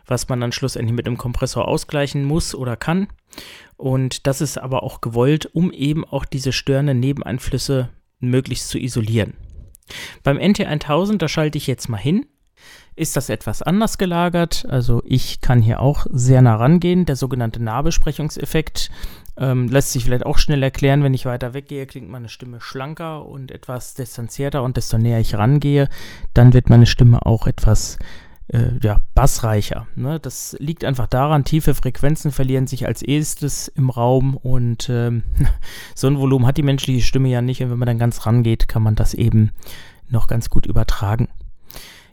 was 0.06 0.28
man 0.28 0.42
dann 0.42 0.52
schlussendlich 0.52 0.94
mit 0.94 1.06
dem 1.06 1.16
Kompressor 1.16 1.66
ausgleichen 1.66 2.24
muss 2.24 2.54
oder 2.54 2.76
kann. 2.76 3.08
Und 3.78 4.26
das 4.26 4.42
ist 4.42 4.58
aber 4.58 4.82
auch 4.82 5.00
gewollt, 5.00 5.46
um 5.46 5.72
eben 5.72 6.04
auch 6.04 6.26
diese 6.26 6.52
störenden 6.52 7.00
Nebeneinflüsse 7.00 7.88
möglichst 8.20 8.68
zu 8.68 8.78
isolieren. 8.78 9.32
Beim 10.22 10.36
NT1000, 10.36 11.16
da 11.16 11.28
schalte 11.28 11.56
ich 11.56 11.66
jetzt 11.66 11.88
mal 11.88 11.96
hin, 11.96 12.26
ist 12.96 13.16
das 13.16 13.28
etwas 13.28 13.62
anders 13.62 13.98
gelagert. 13.98 14.66
Also 14.68 15.02
ich 15.04 15.40
kann 15.40 15.60
hier 15.60 15.80
auch 15.80 16.06
sehr 16.10 16.42
nah 16.42 16.56
rangehen. 16.56 17.06
Der 17.06 17.16
sogenannte 17.16 17.62
Nahbesprechungseffekt 17.62 18.90
ähm, 19.36 19.68
lässt 19.68 19.92
sich 19.92 20.04
vielleicht 20.04 20.26
auch 20.26 20.38
schnell 20.38 20.62
erklären. 20.62 21.02
Wenn 21.02 21.14
ich 21.14 21.26
weiter 21.26 21.54
weggehe, 21.54 21.86
klingt 21.86 22.08
meine 22.08 22.28
Stimme 22.28 22.60
schlanker 22.60 23.26
und 23.26 23.50
etwas 23.50 23.94
distanzierter. 23.94 24.62
Und 24.62 24.76
desto 24.76 24.98
näher 24.98 25.20
ich 25.20 25.34
rangehe, 25.34 25.88
dann 26.34 26.52
wird 26.52 26.70
meine 26.70 26.86
Stimme 26.86 27.26
auch 27.26 27.46
etwas 27.46 27.98
äh, 28.48 28.78
ja, 28.82 29.00
bassreicher. 29.14 29.86
Ne? 29.96 30.20
Das 30.20 30.56
liegt 30.60 30.84
einfach 30.84 31.06
daran, 31.06 31.44
tiefe 31.44 31.74
Frequenzen 31.74 32.30
verlieren 32.30 32.66
sich 32.66 32.86
als 32.86 33.02
erstes 33.02 33.68
im 33.68 33.90
Raum 33.90 34.36
und 34.36 34.88
ähm, 34.88 35.22
so 35.94 36.06
ein 36.06 36.18
Volumen 36.18 36.46
hat 36.46 36.56
die 36.56 36.62
menschliche 36.62 37.04
Stimme 37.04 37.28
ja 37.28 37.42
nicht 37.42 37.62
und 37.62 37.70
wenn 37.70 37.78
man 37.78 37.86
dann 37.86 37.98
ganz 37.98 38.26
rangeht, 38.26 38.68
kann 38.68 38.82
man 38.82 38.94
das 38.94 39.14
eben 39.14 39.52
noch 40.08 40.26
ganz 40.26 40.50
gut 40.50 40.66
übertragen. 40.66 41.28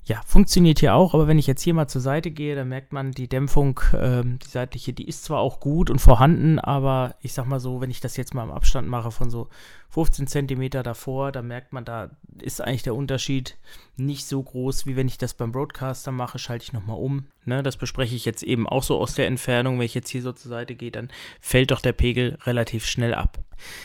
Ja, 0.04 0.20
funktioniert 0.26 0.80
hier 0.80 0.96
auch, 0.96 1.14
aber 1.14 1.28
wenn 1.28 1.38
ich 1.38 1.46
jetzt 1.46 1.62
hier 1.62 1.76
mal 1.76 1.88
zur 1.88 2.02
Seite 2.02 2.32
gehe, 2.32 2.56
dann 2.56 2.70
merkt 2.70 2.92
man, 2.92 3.12
die 3.12 3.28
Dämpfung, 3.28 3.80
ähm, 3.94 4.40
die 4.40 4.50
seitliche, 4.50 4.94
die 4.94 5.08
ist 5.08 5.24
zwar 5.24 5.40
auch 5.40 5.60
gut 5.60 5.92
und 5.92 6.00
vorhanden, 6.00 6.58
aber 6.58 7.16
ich 7.22 7.34
sag 7.34 7.46
mal 7.46 7.60
so, 7.60 7.82
wenn 7.82 7.92
ich 7.92 8.02
das 8.02 8.18
jetzt 8.18 8.34
mal 8.34 8.44
im 8.44 8.52
Abstand 8.52 8.88
mache 8.88 9.12
von 9.12 9.30
so 9.30 9.48
15 9.92 10.28
cm 10.28 10.70
davor, 10.84 11.34
da 11.34 11.42
merkt 11.42 11.74
man, 11.74 11.84
da 11.84 12.12
ist 12.40 12.62
eigentlich 12.62 12.84
der 12.84 12.96
Unterschied 12.96 13.58
nicht 13.98 14.26
so 14.26 14.42
groß, 14.42 14.86
wie 14.86 14.96
wenn 14.96 15.08
ich 15.08 15.18
das 15.18 15.34
beim 15.34 15.52
Broadcaster 15.52 16.14
mache, 16.14 16.40
schalte 16.40 16.64
ich 16.64 16.74
nochmal 16.74 16.98
um. 16.98 17.28
Ne, 17.44 17.62
das 17.62 17.76
bespreche 17.76 18.16
ich 18.16 18.24
jetzt 18.24 18.42
eben 18.42 18.70
auch 18.70 18.84
so 18.84 18.98
aus 18.98 19.16
der 19.16 19.28
Entfernung. 19.28 19.78
Wenn 19.78 19.86
ich 19.86 19.94
jetzt 19.94 20.10
hier 20.10 20.22
so 20.22 20.32
zur 20.32 20.50
Seite 20.50 20.76
gehe, 20.76 20.92
dann 20.92 21.10
fällt 21.42 21.72
doch 21.72 21.82
der 21.82 21.92
Pegel 21.92 22.38
relativ 22.44 22.86
schnell 22.86 23.14
ab. 23.14 23.40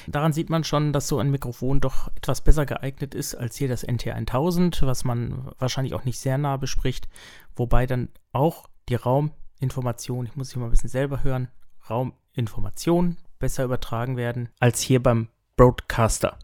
Daran 0.07 0.33
sieht 0.33 0.49
man 0.49 0.63
schon, 0.63 0.93
dass 0.93 1.09
so 1.09 1.19
ein 1.19 1.31
Mikrofon 1.31 1.81
doch 1.81 2.09
etwas 2.17 2.41
besser 2.41 2.67
geeignet 2.67 3.13
ist 3.13 3.35
als 3.35 3.57
hier 3.57 3.69
das 3.69 3.87
NT1000, 3.87 4.87
was 4.87 5.05
man 5.05 5.51
wahrscheinlich 5.59 5.95
auch 5.95 6.05
nicht 6.05 6.21
sehr 6.21 6.39
nah 6.39 6.57
bespricht, 6.57 7.09
wobei 7.57 7.87
dann 7.87 8.11
auch 8.33 8.69
die 8.89 8.95
Rauminformation, 8.95 10.27
ich 10.27 10.37
muss 10.37 10.53
hier 10.53 10.61
mal 10.61 10.69
ein 10.69 10.71
bisschen 10.71 10.89
selber 10.89 11.25
hören, 11.25 11.49
Rauminformation 11.91 13.17
besser 13.39 13.65
übertragen 13.65 14.17
werden 14.17 14.49
als 14.61 14.81
hier 14.81 15.03
beim 15.03 15.29
Broadcaster. 15.57 16.39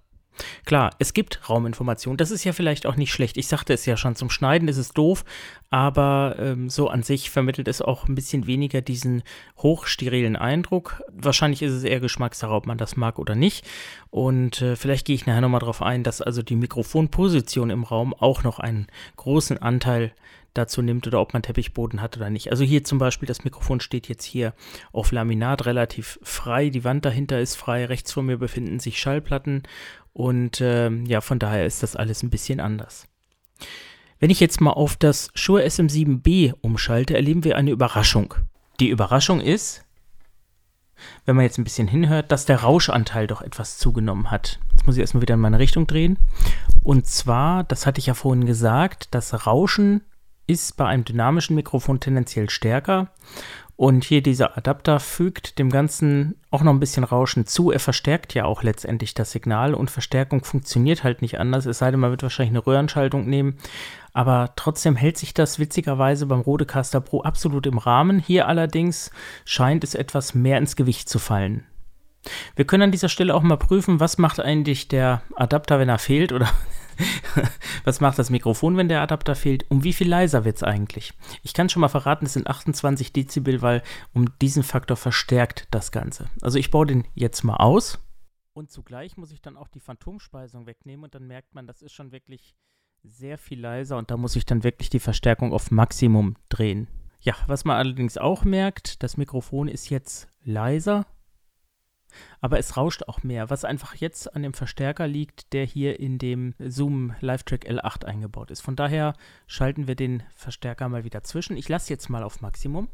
Klar, 0.65 0.91
es 0.99 1.13
gibt 1.13 1.49
Rauminformation. 1.49 2.17
Das 2.17 2.31
ist 2.31 2.45
ja 2.45 2.53
vielleicht 2.53 2.87
auch 2.87 2.97
nicht 2.97 3.13
schlecht. 3.13 3.37
Ich 3.37 3.49
sagte 3.49 3.75
es 3.75 3.85
ja 3.85 3.97
schon, 3.97 4.17
zum 4.17 4.31
Schneiden 4.31 4.67
ist 4.67 4.79
es 4.79 4.93
doof, 4.93 5.25
aber 5.71 6.37
ähm, 6.39 6.71
so 6.71 6.89
an 6.89 7.03
sich 7.03 7.31
vermittelt 7.31 7.69
es 7.69 7.83
auch 7.83 8.09
ein 8.09 8.15
bisschen 8.15 8.47
weniger 8.47 8.81
diesen 8.81 9.23
hochsterilen 9.59 10.37
Eindruck. 10.37 11.03
Wahrscheinlich 11.13 11.63
ist 11.63 11.73
es 11.73 11.85
eher 11.85 12.01
Geschmackssache, 12.01 12.53
ob 12.53 12.67
man 12.67 12.79
das 12.79 12.97
mag 12.97 13.19
oder 13.19 13.35
nicht. 13.35 13.67
Und 14.11 14.63
äh, 14.63 14.77
vielleicht 14.77 15.07
gehe 15.07 15.17
ich 15.17 15.27
nachher 15.27 15.43
nochmal 15.43 15.61
darauf 15.61 15.83
ein, 15.83 16.03
dass 16.03 16.23
also 16.23 16.43
die 16.43 16.57
Mikrofonposition 16.57 17.71
im 17.71 17.85
Raum 17.85 18.15
auch 18.15 18.43
noch 18.43 18.59
einen 18.59 18.87
großen 19.17 19.59
Anteil 19.59 20.13
dazu 20.55 20.83
nimmt 20.83 21.07
oder 21.07 21.21
ob 21.21 21.33
man 21.33 21.43
Teppichboden 21.43 22.01
hat 22.01 22.17
oder 22.17 22.31
nicht. 22.31 22.51
Also 22.51 22.65
hier 22.65 22.85
zum 22.85 22.99
Beispiel, 22.99 23.27
das 23.27 23.45
Mikrofon 23.45 23.81
steht 23.81 24.09
jetzt 24.09 24.25
hier 24.25 24.55
auf 24.93 25.13
Laminat 25.13 25.67
relativ 25.67 26.19
frei, 26.23 26.69
die 26.71 26.85
Wand 26.85 27.05
dahinter 27.05 27.41
ist 27.41 27.57
frei, 27.57 27.87
rechts 27.87 28.13
von 28.13 28.27
mir 28.27 28.39
befinden 28.39 28.81
sich 28.81 28.99
Schallplatten 28.99 29.63
und 30.13 30.61
äh, 30.61 30.91
ja, 30.91 31.21
von 31.21 31.39
daher 31.39 31.67
ist 31.67 31.83
das 31.83 31.97
alles 31.97 32.23
ein 32.23 32.31
bisschen 32.31 32.61
anders. 32.61 33.07
Wenn 34.19 34.31
ich 34.31 34.41
jetzt 34.41 34.61
mal 34.61 34.71
auf 34.71 34.97
das 34.97 35.31
Shure 35.35 35.65
SM7B 35.65 36.55
umschalte, 36.61 37.15
erleben 37.15 37.45
wir 37.45 37.57
eine 37.57 37.71
Überraschung. 37.71 38.35
Die 38.79 38.89
Überraschung 38.89 39.41
ist, 39.41 39.85
wenn 41.25 41.37
man 41.37 41.45
jetzt 41.45 41.59
ein 41.59 41.65
bisschen 41.65 41.89
hinhört, 41.89 42.31
dass 42.31 42.45
der 42.45 42.61
Rauschanteil 42.61 43.27
doch 43.27 43.43
etwas 43.43 43.79
zugenommen 43.79 44.31
hat. 44.31 44.61
Jetzt 44.73 44.87
muss 44.87 44.97
ich 44.97 45.01
erstmal 45.01 45.23
wieder 45.23 45.35
in 45.35 45.41
meine 45.41 45.59
Richtung 45.59 45.87
drehen. 45.87 46.19
Und 46.83 47.07
zwar, 47.07 47.65
das 47.65 47.87
hatte 47.87 47.99
ich 47.99 48.07
ja 48.07 48.15
vorhin 48.15 48.47
gesagt, 48.47 49.09
das 49.11 49.47
Rauschen 49.47 50.03
ist 50.53 50.77
bei 50.77 50.87
einem 50.87 51.05
dynamischen 51.05 51.57
Mikrofon 51.57 52.01
tendenziell 52.01 52.51
stärker. 52.51 53.09
Und 53.77 54.05
hier 54.05 54.23
dieser 54.23 54.57
Adapter 54.57 55.01
fügt 55.01 55.59
dem 55.59 55.71
Ganzen 55.71 56.37
auch 56.51 56.63
noch 56.63 56.73
ein 56.73 56.79
bisschen 56.79 57.05
Rauschen 57.05 57.47
zu. 57.47 57.73
Er 57.73 57.81
verstärkt 57.81 58.35
ja 58.35 58.45
auch 58.45 58.63
letztendlich 58.63 59.15
das 59.15 59.33
Signal 59.33 59.75
und 59.75 59.91
Verstärkung 59.91 60.45
funktioniert 60.45 61.03
halt 61.03 61.21
nicht 61.21 61.41
anders, 61.41 61.67
es 61.67 61.79
sei 61.79 61.91
denn, 61.91 61.99
man 61.99 62.11
wird 62.11 62.23
wahrscheinlich 62.23 62.53
eine 62.53 62.65
Röhrenschaltung 62.65 63.27
nehmen. 63.27 63.57
Aber 64.13 64.53
trotzdem 64.57 64.95
hält 64.95 65.17
sich 65.17 65.35
das 65.35 65.59
witzigerweise 65.59 66.27
beim 66.27 66.43
Rodecaster 66.43 67.01
Pro 67.01 67.23
absolut 67.23 67.67
im 67.67 67.79
Rahmen. 67.79 68.19
Hier 68.21 68.47
allerdings 68.47 69.11
scheint 69.45 69.83
es 69.85 69.95
etwas 69.95 70.35
mehr 70.35 70.59
ins 70.59 70.77
Gewicht 70.77 71.09
zu 71.09 71.19
fallen. 71.19 71.65
Wir 72.55 72.67
können 72.67 72.85
an 72.85 72.93
dieser 72.93 73.09
Stelle 73.09 73.35
auch 73.35 73.43
mal 73.43 73.57
prüfen, 73.57 73.99
was 73.99 74.19
macht 74.19 74.39
eigentlich 74.39 74.87
der 74.87 75.23
Adapter, 75.35 75.81
wenn 75.81 75.89
er 75.89 75.99
fehlt 75.99 76.33
oder 76.33 76.49
Was 77.85 78.01
macht 78.01 78.19
das 78.19 78.31
Mikrofon, 78.31 78.77
wenn 78.77 78.89
der 78.89 79.03
Adapter 79.03 79.35
fehlt? 79.35 79.71
Um 79.71 79.85
wie 79.85 79.93
viel 79.93 80.09
leiser 80.09 80.45
wird 80.45 80.57
es 80.57 80.63
eigentlich? 80.63 81.13
Ich 81.43 81.55
kann 81.55 81.69
schon 81.69 81.81
mal 81.81 81.89
verraten, 81.89 82.27
es 82.27 82.35
sind 82.35 82.47
28 82.47 83.13
Dezibel, 83.13 83.63
weil 83.63 83.83
um 84.13 84.27
diesen 84.41 84.63
Faktor 84.63 84.97
verstärkt 84.97 85.69
das 85.71 85.93
Ganze. 85.93 86.31
Also 86.41 86.59
ich 86.59 86.71
baue 86.71 86.87
den 86.87 87.07
jetzt 87.15 87.43
mal 87.43 87.57
aus. 87.57 87.99
Und 88.55 88.71
zugleich 88.71 89.17
muss 89.17 89.33
ich 89.33 89.41
dann 89.41 89.57
auch 89.57 89.69
die 89.69 89.81
Phantomspeisung 89.81 90.67
wegnehmen 90.67 91.05
und 91.05 91.15
dann 91.15 91.27
merkt 91.27 91.55
man, 91.55 91.67
das 91.67 91.83
ist 91.83 91.93
schon 91.93 92.13
wirklich 92.13 92.55
sehr 93.03 93.39
viel 93.39 93.61
leiser 93.61 93.97
und 93.97 94.11
da 94.11 94.17
muss 94.17 94.37
ich 94.37 94.47
dann 94.47 94.63
wirklich 94.63 94.91
die 94.91 95.01
Verstärkung 95.01 95.53
auf 95.53 95.71
Maximum 95.71 96.37
drehen. 96.49 96.89
Ja, 97.21 97.35
was 97.47 97.65
man 97.65 97.77
allerdings 97.77 98.19
auch 98.19 98.45
merkt, 98.45 99.03
das 99.03 99.17
Mikrofon 99.17 99.69
ist 99.69 99.91
jetzt 99.91 100.29
leiser 100.45 101.07
aber 102.41 102.59
es 102.59 102.77
rauscht 102.77 103.05
auch 103.05 103.23
mehr, 103.23 103.51
was 103.51 103.65
einfach 103.65 103.95
jetzt 103.95 104.35
an 104.35 104.43
dem 104.43 104.55
Verstärker 104.55 105.07
liegt, 105.07 105.53
der 105.53 105.65
hier 105.65 106.01
in 106.01 106.19
dem 106.19 106.55
Zoom 106.59 107.15
LiveTrack 107.21 107.69
L8 107.69 108.05
eingebaut 108.05 108.51
ist. 108.51 108.61
Von 108.61 108.77
daher 108.77 109.15
schalten 109.47 109.87
wir 109.87 109.95
den 109.95 110.23
Verstärker 110.35 110.89
mal 110.89 111.05
wieder 111.05 111.23
zwischen. 111.23 111.57
Ich 111.57 111.69
lasse 111.69 111.93
jetzt 111.93 112.09
mal 112.09 112.23
auf 112.23 112.41
Maximum. 112.41 112.89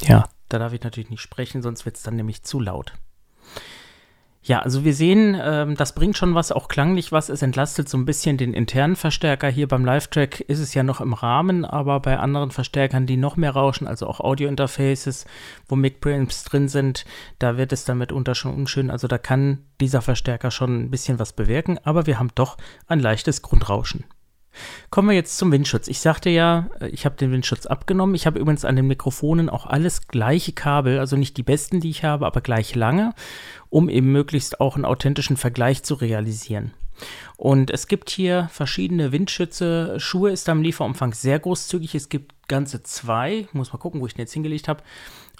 Ja, 0.00 0.28
da 0.48 0.58
darf 0.58 0.72
ich 0.72 0.82
natürlich 0.82 1.10
nicht 1.10 1.20
sprechen, 1.20 1.62
sonst 1.62 1.84
wird 1.84 1.96
es 1.96 2.02
dann 2.02 2.16
nämlich 2.16 2.42
zu 2.42 2.60
laut. 2.60 2.94
Ja, 4.44 4.58
also 4.58 4.84
wir 4.84 4.92
sehen, 4.92 5.40
ähm, 5.40 5.76
das 5.76 5.94
bringt 5.94 6.16
schon 6.16 6.34
was, 6.34 6.50
auch 6.50 6.66
klanglich 6.66 7.12
was. 7.12 7.28
Es 7.28 7.42
entlastet 7.42 7.88
so 7.88 7.96
ein 7.96 8.04
bisschen 8.04 8.38
den 8.38 8.54
internen 8.54 8.96
Verstärker. 8.96 9.48
Hier 9.48 9.68
beim 9.68 9.84
Live-Track 9.84 10.40
ist 10.40 10.58
es 10.58 10.74
ja 10.74 10.82
noch 10.82 11.00
im 11.00 11.12
Rahmen, 11.12 11.64
aber 11.64 12.00
bei 12.00 12.18
anderen 12.18 12.50
Verstärkern, 12.50 13.06
die 13.06 13.16
noch 13.16 13.36
mehr 13.36 13.52
rauschen, 13.52 13.86
also 13.86 14.08
auch 14.08 14.18
Audio-Interfaces, 14.18 15.26
wo 15.68 15.76
Mic-Preamps 15.76 16.42
drin 16.42 16.66
sind, 16.66 17.04
da 17.38 17.56
wird 17.56 17.72
es 17.72 17.84
dann 17.84 17.98
mitunter 17.98 18.34
schon 18.34 18.52
unschön. 18.52 18.90
Also 18.90 19.06
da 19.06 19.16
kann 19.16 19.58
dieser 19.80 20.02
Verstärker 20.02 20.50
schon 20.50 20.76
ein 20.76 20.90
bisschen 20.90 21.20
was 21.20 21.32
bewirken, 21.32 21.78
aber 21.84 22.06
wir 22.06 22.18
haben 22.18 22.30
doch 22.34 22.56
ein 22.88 22.98
leichtes 22.98 23.42
Grundrauschen. 23.42 24.04
Kommen 24.90 25.08
wir 25.08 25.14
jetzt 25.14 25.38
zum 25.38 25.52
Windschutz. 25.52 25.88
Ich 25.88 26.00
sagte 26.00 26.30
ja, 26.30 26.68
äh, 26.80 26.88
ich 26.88 27.04
habe 27.04 27.16
den 27.16 27.32
Windschutz 27.32 27.66
abgenommen. 27.66 28.14
Ich 28.14 28.26
habe 28.26 28.38
übrigens 28.38 28.64
an 28.64 28.76
den 28.76 28.86
Mikrofonen 28.86 29.48
auch 29.48 29.66
alles 29.66 30.08
gleiche 30.08 30.52
Kabel, 30.52 30.98
also 30.98 31.16
nicht 31.16 31.36
die 31.36 31.42
besten, 31.42 31.80
die 31.80 31.90
ich 31.90 32.04
habe, 32.04 32.26
aber 32.26 32.40
gleich 32.40 32.74
lange, 32.74 33.14
um 33.70 33.88
eben 33.88 34.12
möglichst 34.12 34.60
auch 34.60 34.76
einen 34.76 34.84
authentischen 34.84 35.36
Vergleich 35.36 35.82
zu 35.82 35.94
realisieren. 35.94 36.72
Und 37.36 37.70
es 37.70 37.86
gibt 37.86 38.10
hier 38.10 38.48
verschiedene 38.52 39.12
Windschütze. 39.12 39.98
Schuhe 39.98 40.30
ist 40.30 40.48
am 40.48 40.62
Lieferumfang 40.62 41.12
sehr 41.12 41.38
großzügig. 41.38 41.94
Es 41.94 42.08
gibt 42.08 42.48
ganze 42.48 42.82
zwei. 42.82 43.48
Muss 43.52 43.72
mal 43.72 43.78
gucken, 43.78 44.00
wo 44.00 44.06
ich 44.06 44.14
den 44.14 44.20
jetzt 44.20 44.32
hingelegt 44.32 44.68
habe. 44.68 44.82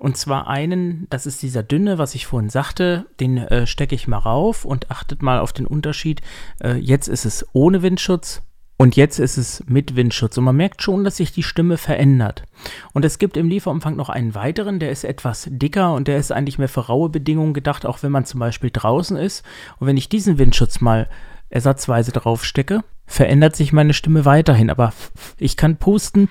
Und 0.00 0.16
zwar 0.16 0.48
einen, 0.48 1.06
das 1.10 1.26
ist 1.26 1.42
dieser 1.42 1.62
dünne, 1.62 1.98
was 1.98 2.14
ich 2.14 2.26
vorhin 2.26 2.50
sagte. 2.50 3.06
Den 3.20 3.36
äh, 3.38 3.66
stecke 3.66 3.94
ich 3.94 4.08
mal 4.08 4.18
rauf 4.18 4.64
und 4.64 4.90
achtet 4.90 5.22
mal 5.22 5.38
auf 5.38 5.52
den 5.52 5.66
Unterschied. 5.66 6.22
Äh, 6.60 6.78
jetzt 6.78 7.08
ist 7.08 7.24
es 7.24 7.46
ohne 7.52 7.82
Windschutz 7.82 8.42
und 8.82 8.96
jetzt 8.96 9.20
ist 9.20 9.36
es 9.36 9.62
mit 9.68 9.94
Windschutz. 9.94 10.36
Und 10.36 10.42
man 10.42 10.56
merkt 10.56 10.82
schon, 10.82 11.04
dass 11.04 11.18
sich 11.18 11.30
die 11.30 11.44
Stimme 11.44 11.76
verändert. 11.76 12.42
Und 12.92 13.04
es 13.04 13.18
gibt 13.18 13.36
im 13.36 13.48
Lieferumfang 13.48 13.94
noch 13.94 14.08
einen 14.08 14.34
weiteren, 14.34 14.80
der 14.80 14.90
ist 14.90 15.04
etwas 15.04 15.46
dicker 15.48 15.94
und 15.94 16.08
der 16.08 16.16
ist 16.16 16.32
eigentlich 16.32 16.58
mehr 16.58 16.68
für 16.68 16.88
raue 16.88 17.08
Bedingungen 17.08 17.54
gedacht, 17.54 17.86
auch 17.86 18.02
wenn 18.02 18.10
man 18.10 18.24
zum 18.24 18.40
Beispiel 18.40 18.70
draußen 18.72 19.16
ist. 19.16 19.44
Und 19.78 19.86
wenn 19.86 19.96
ich 19.96 20.08
diesen 20.08 20.36
Windschutz 20.36 20.80
mal 20.80 21.08
ersatzweise 21.48 22.10
drauf 22.10 22.44
stecke, 22.44 22.82
verändert 23.06 23.54
sich 23.54 23.72
meine 23.72 23.94
Stimme 23.94 24.24
weiterhin. 24.24 24.68
Aber 24.68 24.92
ich 25.38 25.56
kann 25.56 25.76
pusten 25.76 26.28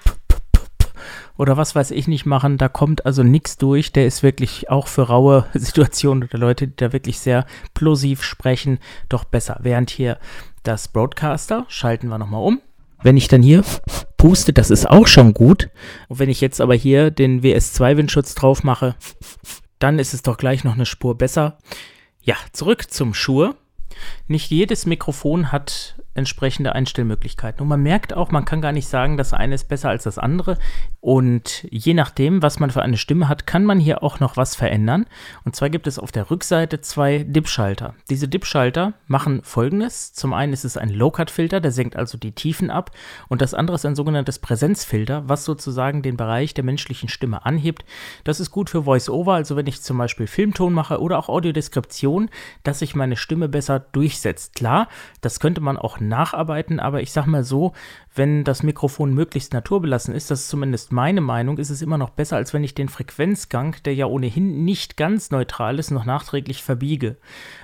oder 1.37 1.57
was 1.57 1.73
weiß 1.73 1.91
ich 1.91 2.07
nicht 2.07 2.25
machen. 2.25 2.57
Da 2.57 2.67
kommt 2.67 3.05
also 3.05 3.23
nichts 3.23 3.57
durch. 3.57 3.93
Der 3.93 4.05
ist 4.05 4.23
wirklich 4.23 4.69
auch 4.69 4.87
für 4.87 5.03
raue 5.03 5.45
Situationen 5.53 6.23
oder 6.23 6.37
Leute, 6.37 6.67
die 6.67 6.75
da 6.75 6.91
wirklich 6.91 7.19
sehr 7.19 7.45
plosiv 7.73 8.23
sprechen, 8.23 8.79
doch 9.09 9.23
besser. 9.23 9.57
Während 9.61 9.89
hier 9.89 10.17
das 10.63 10.87
Broadcaster, 10.87 11.65
schalten 11.67 12.07
wir 12.07 12.17
nochmal 12.17 12.43
um. 12.43 12.61
Wenn 13.03 13.17
ich 13.17 13.27
dann 13.27 13.41
hier 13.41 13.63
puste, 14.17 14.53
das 14.53 14.69
ist 14.69 14.87
auch 14.87 15.07
schon 15.07 15.33
gut. 15.33 15.69
Und 16.07 16.19
wenn 16.19 16.29
ich 16.29 16.41
jetzt 16.41 16.61
aber 16.61 16.75
hier 16.75 17.09
den 17.09 17.41
WS2-Windschutz 17.41 18.35
drauf 18.35 18.63
mache, 18.63 18.95
dann 19.79 19.97
ist 19.97 20.13
es 20.13 20.21
doch 20.21 20.37
gleich 20.37 20.63
noch 20.63 20.75
eine 20.75 20.85
Spur 20.85 21.17
besser. 21.17 21.57
Ja, 22.21 22.35
zurück 22.51 22.91
zum 22.91 23.13
Schuhe. 23.15 23.55
Nicht 24.27 24.51
jedes 24.51 24.85
Mikrofon 24.85 25.51
hat 25.51 25.95
entsprechende 26.13 26.73
Einstellmöglichkeiten. 26.75 27.61
Und 27.61 27.67
man 27.69 27.81
merkt 27.81 28.13
auch, 28.13 28.31
man 28.31 28.45
kann 28.45 28.61
gar 28.61 28.71
nicht 28.71 28.87
sagen, 28.87 29.17
das 29.17 29.33
eine 29.33 29.55
ist 29.55 29.69
besser 29.69 29.89
als 29.89 30.03
das 30.03 30.17
andere. 30.17 30.57
Und 30.99 31.65
je 31.69 31.93
nachdem, 31.93 32.43
was 32.43 32.59
man 32.59 32.69
für 32.69 32.81
eine 32.81 32.97
Stimme 32.97 33.29
hat, 33.29 33.47
kann 33.47 33.63
man 33.63 33.79
hier 33.79 34.03
auch 34.03 34.19
noch 34.19 34.35
was 34.35 34.55
verändern. 34.55 35.05
Und 35.45 35.55
zwar 35.55 35.69
gibt 35.69 35.87
es 35.87 35.99
auf 35.99 36.11
der 36.11 36.29
Rückseite 36.29 36.81
zwei 36.81 37.19
Dip-Schalter. 37.19 37.95
Diese 38.09 38.27
Dip-Schalter 38.27 38.93
machen 39.07 39.41
folgendes. 39.43 40.13
Zum 40.13 40.33
einen 40.33 40.51
ist 40.51 40.65
es 40.65 40.75
ein 40.75 40.89
Low-Cut-Filter, 40.89 41.61
der 41.61 41.71
senkt 41.71 41.95
also 41.95 42.17
die 42.17 42.33
Tiefen 42.33 42.69
ab. 42.69 42.91
Und 43.29 43.41
das 43.41 43.53
andere 43.53 43.75
ist 43.75 43.85
ein 43.85 43.95
sogenanntes 43.95 44.39
Präsenzfilter, 44.39 45.23
was 45.29 45.45
sozusagen 45.45 46.01
den 46.01 46.17
Bereich 46.17 46.53
der 46.53 46.65
menschlichen 46.65 47.07
Stimme 47.07 47.45
anhebt. 47.45 47.85
Das 48.25 48.41
ist 48.41 48.51
gut 48.51 48.69
für 48.69 48.83
Voice-Over, 48.83 49.33
also 49.33 49.55
wenn 49.55 49.67
ich 49.67 49.81
zum 49.81 49.97
Beispiel 49.97 50.27
Filmton 50.27 50.73
mache 50.73 50.99
oder 50.99 51.17
auch 51.17 51.29
Audiodeskription, 51.29 52.29
dass 52.63 52.79
sich 52.79 52.95
meine 52.95 53.15
Stimme 53.15 53.47
besser 53.47 53.79
durchsetzt. 53.79 54.55
Klar, 54.55 54.89
das 55.21 55.39
könnte 55.39 55.61
man 55.61 55.77
auch 55.77 56.00
nacharbeiten, 56.07 56.79
aber 56.79 57.01
ich 57.01 57.11
sag 57.11 57.25
mal 57.25 57.43
so, 57.43 57.73
wenn 58.13 58.43
das 58.43 58.61
Mikrofon 58.61 59.13
möglichst 59.13 59.53
naturbelassen 59.53 60.13
ist, 60.13 60.31
das 60.31 60.41
ist 60.41 60.49
zumindest 60.49 60.91
meine 60.91 61.21
Meinung, 61.21 61.57
ist 61.57 61.69
es 61.69 61.81
immer 61.81 61.97
noch 61.97 62.09
besser, 62.09 62.35
als 62.35 62.53
wenn 62.53 62.63
ich 62.63 62.75
den 62.75 62.89
Frequenzgang, 62.89 63.77
der 63.85 63.95
ja 63.95 64.05
ohnehin 64.05 64.65
nicht 64.65 64.97
ganz 64.97 65.31
neutral 65.31 65.79
ist, 65.79 65.91
noch 65.91 66.03
nachträglich 66.03 66.61
verbiege. 66.61 67.15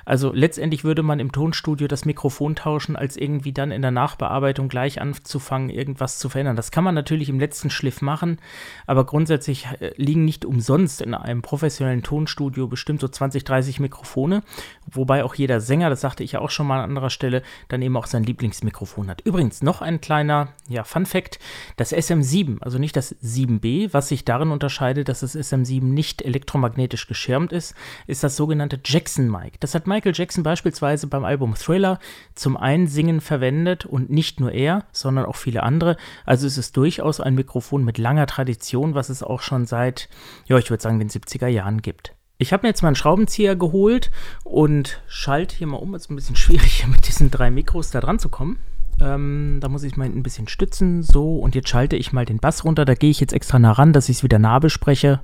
Also 0.06 0.32
letztendlich 0.34 0.86
würde 0.86 1.04
man 1.04 1.20
im 1.20 1.34
Tonstudio 1.34 1.88
das 1.90 2.06
Mikrofon 2.06 2.56
tauschen, 2.56 2.96
als 2.96 3.18
irgendwie 3.18 3.52
dann 3.52 3.72
in 3.72 3.82
der 3.82 3.92
Nachbearbeitung 3.92 4.70
gleich 4.70 5.02
anzufangen, 5.02 5.70
irgendwas 5.70 6.18
zu 6.18 6.30
verändern. 6.30 6.56
Das 6.56 6.72
kann 6.72 6.86
man 6.86 6.96
natürlich 6.96 7.28
im 7.28 7.42
letzten 7.42 7.70
Schliff 7.70 8.02
machen, 8.02 8.38
aber 8.86 9.06
grundsätzlich 9.06 9.68
äh, 9.80 9.92
liegen 9.98 10.24
nicht 10.24 10.46
umsonst 10.46 11.02
in 11.02 11.14
einem 11.14 11.42
professionellen 11.42 12.04
Tonstudio 12.04 12.68
bestimmt 12.68 13.02
so 13.02 13.10
20, 13.10 13.44
30 13.44 13.82
Mikrofone, 13.82 14.44
wobei 14.90 15.26
auch 15.26 15.36
jeder 15.36 15.60
Sänger, 15.60 15.90
das 15.90 16.00
sagte 16.00 16.24
ich 16.24 16.34
ja 16.34 16.40
auch 16.40 16.52
schon 16.52 16.68
mal 16.68 16.78
an 16.80 16.90
anderer 16.90 17.10
Stelle, 17.10 17.44
dann 17.68 17.82
eben 17.82 17.98
auch 17.98 18.08
sein 18.08 18.24
Lieblingsmikrofon 18.28 19.10
hat. 19.10 19.22
Übrigens 19.22 19.64
noch 19.64 19.82
ein 19.82 20.00
kleiner 20.00 20.50
ja, 20.70 20.84
Fun 20.84 21.06
Fact: 21.06 21.40
Das 21.76 21.92
SM7, 21.94 22.62
also 22.62 22.78
nicht 22.78 22.96
das 22.96 23.16
7B, 23.22 23.94
was 23.94 24.10
sich 24.10 24.26
darin 24.26 24.52
unterscheidet, 24.52 25.10
dass 25.10 25.22
das 25.22 25.36
SM7 25.36 25.84
nicht 25.84 26.22
elektromagnetisch 26.22 27.08
geschirmt 27.08 27.52
ist, 27.52 27.74
ist 28.06 28.24
das 28.24 28.36
sogenannte 28.36 28.80
Jackson 28.84 29.32
Mic. 29.32 29.58
Das 29.60 29.74
hat 29.74 29.88
Michael 29.88 30.14
Jackson 30.16 30.44
beispielsweise 30.44 31.08
beim 31.08 31.26
Album 31.26 31.56
Thriller 31.56 32.00
zum 32.36 32.58
Einsingen 32.58 33.22
verwendet 33.22 33.86
und 33.86 34.10
nicht 34.10 34.40
nur 34.40 34.52
er, 34.52 34.86
sondern 34.92 35.26
auch 35.26 35.36
viele 35.36 35.64
andere. 35.64 35.98
Also 36.26 36.46
es 36.46 36.58
ist 36.58 36.78
durchaus 36.78 37.20
ein 37.20 37.36
Mikrofon 37.36 37.84
mit 37.84 37.98
langer 37.98 38.28
Tradition, 38.28 38.94
was 38.94 39.10
es 39.10 39.24
auch 39.24 39.42
schon 39.42 39.66
seit, 39.66 40.10
ja, 40.46 40.58
ich 40.58 40.70
würde 40.70 40.84
sagen, 40.84 41.00
den 41.00 41.10
70er 41.10 41.48
Jahren 41.48 41.82
gibt. 41.82 42.14
Ich 42.40 42.54
habe 42.54 42.64
mir 42.64 42.70
jetzt 42.70 42.84
mal 42.84 42.90
einen 42.90 42.96
Schraubenzieher 42.96 43.56
geholt 43.56 44.12
und 44.44 45.02
schalte 45.08 45.56
hier 45.56 45.66
mal 45.66 45.78
um. 45.78 45.96
Es 45.96 46.04
ist 46.04 46.12
ein 46.12 46.16
bisschen 46.16 46.36
schwierig, 46.36 46.86
mit 46.88 47.08
diesen 47.08 47.32
drei 47.32 47.50
Mikros 47.50 47.90
da 47.90 48.00
dran 48.00 48.20
zu 48.20 48.30
kommen. 48.30 48.60
Ähm, 49.00 49.58
da 49.60 49.70
muss 49.70 49.84
ich 49.84 49.98
mal 49.98 50.06
ein 50.06 50.24
bisschen 50.24 50.48
stützen. 50.48 51.02
So, 51.02 51.40
und 51.40 51.56
jetzt 51.56 51.70
schalte 51.70 51.96
ich 51.96 52.14
mal 52.14 52.26
den 52.26 52.38
Bass 52.38 52.64
runter. 52.64 52.86
Da 52.86 52.94
gehe 52.94 53.10
ich 53.10 53.20
jetzt 53.20 53.34
extra 53.34 53.58
nah 53.58 53.72
ran, 53.72 53.92
dass 53.92 54.10
ich 54.10 54.18
es 54.18 54.24
wieder 54.24 54.38
nah 54.38 54.60
bespreche. 54.60 55.22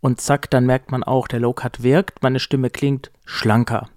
Und 0.00 0.20
zack, 0.20 0.48
dann 0.50 0.64
merkt 0.64 0.92
man 0.92 1.02
auch, 1.02 1.26
der 1.26 1.40
Low-Cut 1.40 1.82
wirkt. 1.82 2.22
Meine 2.22 2.38
Stimme 2.38 2.70
klingt 2.70 3.10
schlanker. 3.24 3.88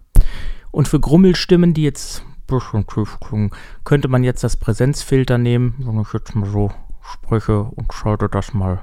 Und 0.71 0.87
für 0.87 0.99
Grummelstimmen, 0.99 1.75
die 1.75 1.83
jetzt 1.83 2.23
könnte 3.85 4.09
man 4.09 4.23
jetzt 4.25 4.43
das 4.43 4.57
Präsenzfilter 4.57 5.37
nehmen, 5.37 5.75
wenn 5.79 6.01
ich 6.01 6.11
jetzt 6.11 6.35
mal 6.35 6.49
so 6.49 6.69
spreche 7.01 7.61
und 7.61 7.93
schalte 7.93 8.27
das 8.27 8.53
mal 8.53 8.81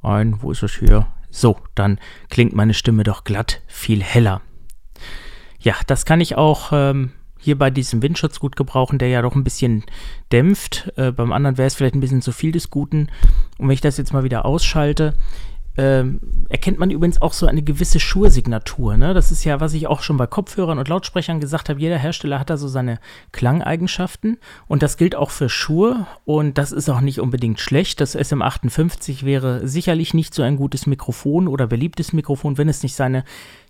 ein. 0.00 0.40
Wo 0.40 0.52
ist 0.52 0.62
es 0.62 0.72
hier? 0.72 1.06
So, 1.34 1.56
dann 1.74 1.98
klingt 2.30 2.54
meine 2.54 2.74
Stimme 2.74 3.02
doch 3.02 3.24
glatt 3.24 3.60
viel 3.66 4.04
heller. 4.04 4.40
Ja, 5.58 5.74
das 5.88 6.04
kann 6.04 6.20
ich 6.20 6.36
auch 6.36 6.70
ähm, 6.72 7.10
hier 7.40 7.58
bei 7.58 7.70
diesem 7.70 8.02
Windschutz 8.02 8.38
gut 8.38 8.54
gebrauchen, 8.54 9.00
der 9.00 9.08
ja 9.08 9.20
doch 9.20 9.34
ein 9.34 9.42
bisschen 9.42 9.82
dämpft. 10.30 10.92
Äh, 10.94 11.10
beim 11.10 11.32
anderen 11.32 11.58
wäre 11.58 11.66
es 11.66 11.74
vielleicht 11.74 11.96
ein 11.96 12.00
bisschen 12.00 12.22
zu 12.22 12.30
viel 12.30 12.52
des 12.52 12.70
Guten. 12.70 13.08
Und 13.58 13.66
wenn 13.66 13.74
ich 13.74 13.80
das 13.80 13.96
jetzt 13.96 14.12
mal 14.12 14.22
wieder 14.22 14.44
ausschalte, 14.44 15.14
ähm, 15.76 16.20
erkennt 16.48 16.78
man 16.78 16.90
übrigens 16.90 17.20
auch 17.20 17.32
so 17.32 17.46
eine 17.46 17.62
gewisse 17.62 17.98
Schursignatur. 17.98 18.96
Ne? 18.96 19.12
Das 19.12 19.32
ist 19.32 19.44
ja, 19.44 19.60
was 19.60 19.74
ich 19.74 19.86
auch 19.86 20.02
schon 20.02 20.16
bei 20.16 20.26
Kopfhörern 20.26 20.78
und 20.78 20.88
Lautsprechern 20.88 21.40
gesagt 21.40 21.68
habe. 21.68 21.80
Jeder 21.80 21.98
Hersteller 21.98 22.38
hat 22.38 22.50
da 22.50 22.56
so 22.56 22.68
seine 22.68 23.00
Klangeigenschaften 23.32 24.38
und 24.68 24.82
das 24.82 24.96
gilt 24.96 25.16
auch 25.16 25.30
für 25.30 25.48
Schur 25.48 26.06
und 26.24 26.58
das 26.58 26.70
ist 26.70 26.88
auch 26.88 27.00
nicht 27.00 27.20
unbedingt 27.20 27.58
schlecht. 27.58 28.00
Das 28.00 28.16
SM58 28.16 29.24
wäre 29.24 29.66
sicherlich 29.66 30.14
nicht 30.14 30.32
so 30.32 30.42
ein 30.42 30.56
gutes 30.56 30.86
Mikrofon 30.86 31.48
oder 31.48 31.66
beliebtes 31.66 32.12
Mikrofon, 32.12 32.56
wenn 32.56 32.68
es 32.68 32.82
nicht 32.82 32.94
seine 32.94 33.24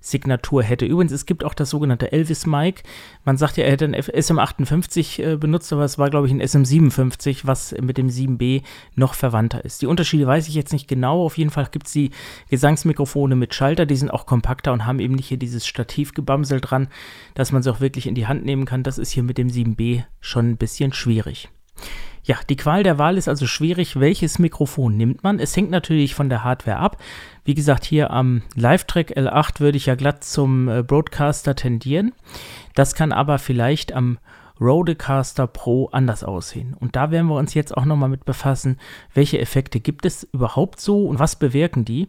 Signatur 0.05 0.63
hätte. 0.63 0.85
Übrigens, 0.85 1.13
es 1.13 1.25
gibt 1.25 1.45
auch 1.45 1.55
das 1.55 1.71
sogenannte 1.71 2.13
Elvis 2.13 2.45
Mic. 2.45 2.83
Man 3.25 3.39
sagt 3.39 3.57
ja, 3.57 3.65
er 3.65 3.73
hätte 3.73 3.87
ein 3.87 3.95
SM58 3.95 5.23
äh, 5.23 5.37
benutzt, 5.37 5.73
aber 5.73 5.85
es 5.85 5.97
war, 5.97 6.11
glaube 6.11 6.27
ich, 6.27 6.33
ein 6.33 6.43
SM57, 6.43 7.41
was 7.45 7.75
mit 7.81 7.97
dem 7.97 8.09
7B 8.09 8.63
noch 8.97 9.15
verwandter 9.15 9.65
ist. 9.65 9.81
Die 9.81 9.87
Unterschiede 9.87 10.27
weiß 10.27 10.47
ich 10.49 10.55
jetzt 10.55 10.75
nicht 10.75 10.89
genau. 10.89 11.25
Auf 11.25 11.39
jeden 11.39 11.51
Fall 11.51 11.69
gibt 11.71 11.87
es 11.87 11.95
die 11.95 12.11
Gesangsmikrofone 12.51 13.35
mit 13.35 13.55
Schalter, 13.55 13.87
die 13.87 13.97
sind 13.97 14.11
auch 14.11 14.27
kompakter 14.27 14.75
und 14.75 14.85
haben 14.85 15.01
eben 15.01 15.15
nicht 15.15 15.29
hier 15.29 15.39
dieses 15.39 15.67
Stativgebamsel 15.67 16.61
dran, 16.61 16.89
dass 17.33 17.51
man 17.51 17.63
sie 17.63 17.73
auch 17.73 17.81
wirklich 17.81 18.07
in 18.07 18.15
die 18.15 18.27
Hand 18.27 18.45
nehmen 18.45 18.67
kann. 18.67 18.83
Das 18.83 18.99
ist 18.99 19.11
hier 19.11 19.23
mit 19.23 19.39
dem 19.39 19.49
7B 19.49 20.05
schon 20.21 20.51
ein 20.51 20.57
bisschen 20.59 20.93
schwierig. 20.93 21.49
Ja, 22.25 22.37
die 22.49 22.57
Qual 22.57 22.83
der 22.83 22.97
Wahl 22.97 23.19
ist 23.19 23.29
also 23.29 23.47
schwierig. 23.47 24.01
Welches 24.01 24.39
Mikrofon 24.39 24.97
nimmt 24.97 25.23
man? 25.23 25.39
Es 25.39 25.55
hängt 25.57 25.71
natürlich 25.71 26.15
von 26.15 26.31
der 26.31 26.43
Hardware 26.43 26.79
ab. 26.79 26.97
Wie 27.45 27.55
gesagt, 27.55 27.85
hier 27.85 28.11
am 28.11 28.43
Live-Track 28.55 29.11
L8 29.17 29.61
würde 29.61 29.77
ich 29.77 29.87
ja 29.87 29.95
glatt 29.95 30.25
zum 30.25 30.69
äh, 30.69 30.83
Broadcaster 30.83 31.55
tendieren. 31.55 32.15
Das 32.75 32.95
kann 32.95 33.13
aber 33.13 33.39
vielleicht 33.39 33.93
am 33.93 34.19
Rodecaster 34.61 35.47
Pro 35.47 35.87
anders 35.93 36.25
aussehen. 36.25 36.75
Und 36.79 36.97
da 36.97 37.11
werden 37.11 37.27
wir 37.27 37.37
uns 37.37 37.55
jetzt 37.55 37.77
auch 37.77 37.85
nochmal 37.85 38.09
mit 38.09 38.25
befassen, 38.25 38.79
welche 39.13 39.39
Effekte 39.41 39.81
gibt 39.81 40.07
es 40.07 40.25
überhaupt 40.33 40.81
so 40.81 41.07
und 41.07 41.19
was 41.19 41.37
bewirken 41.37 41.85
die. 41.85 42.09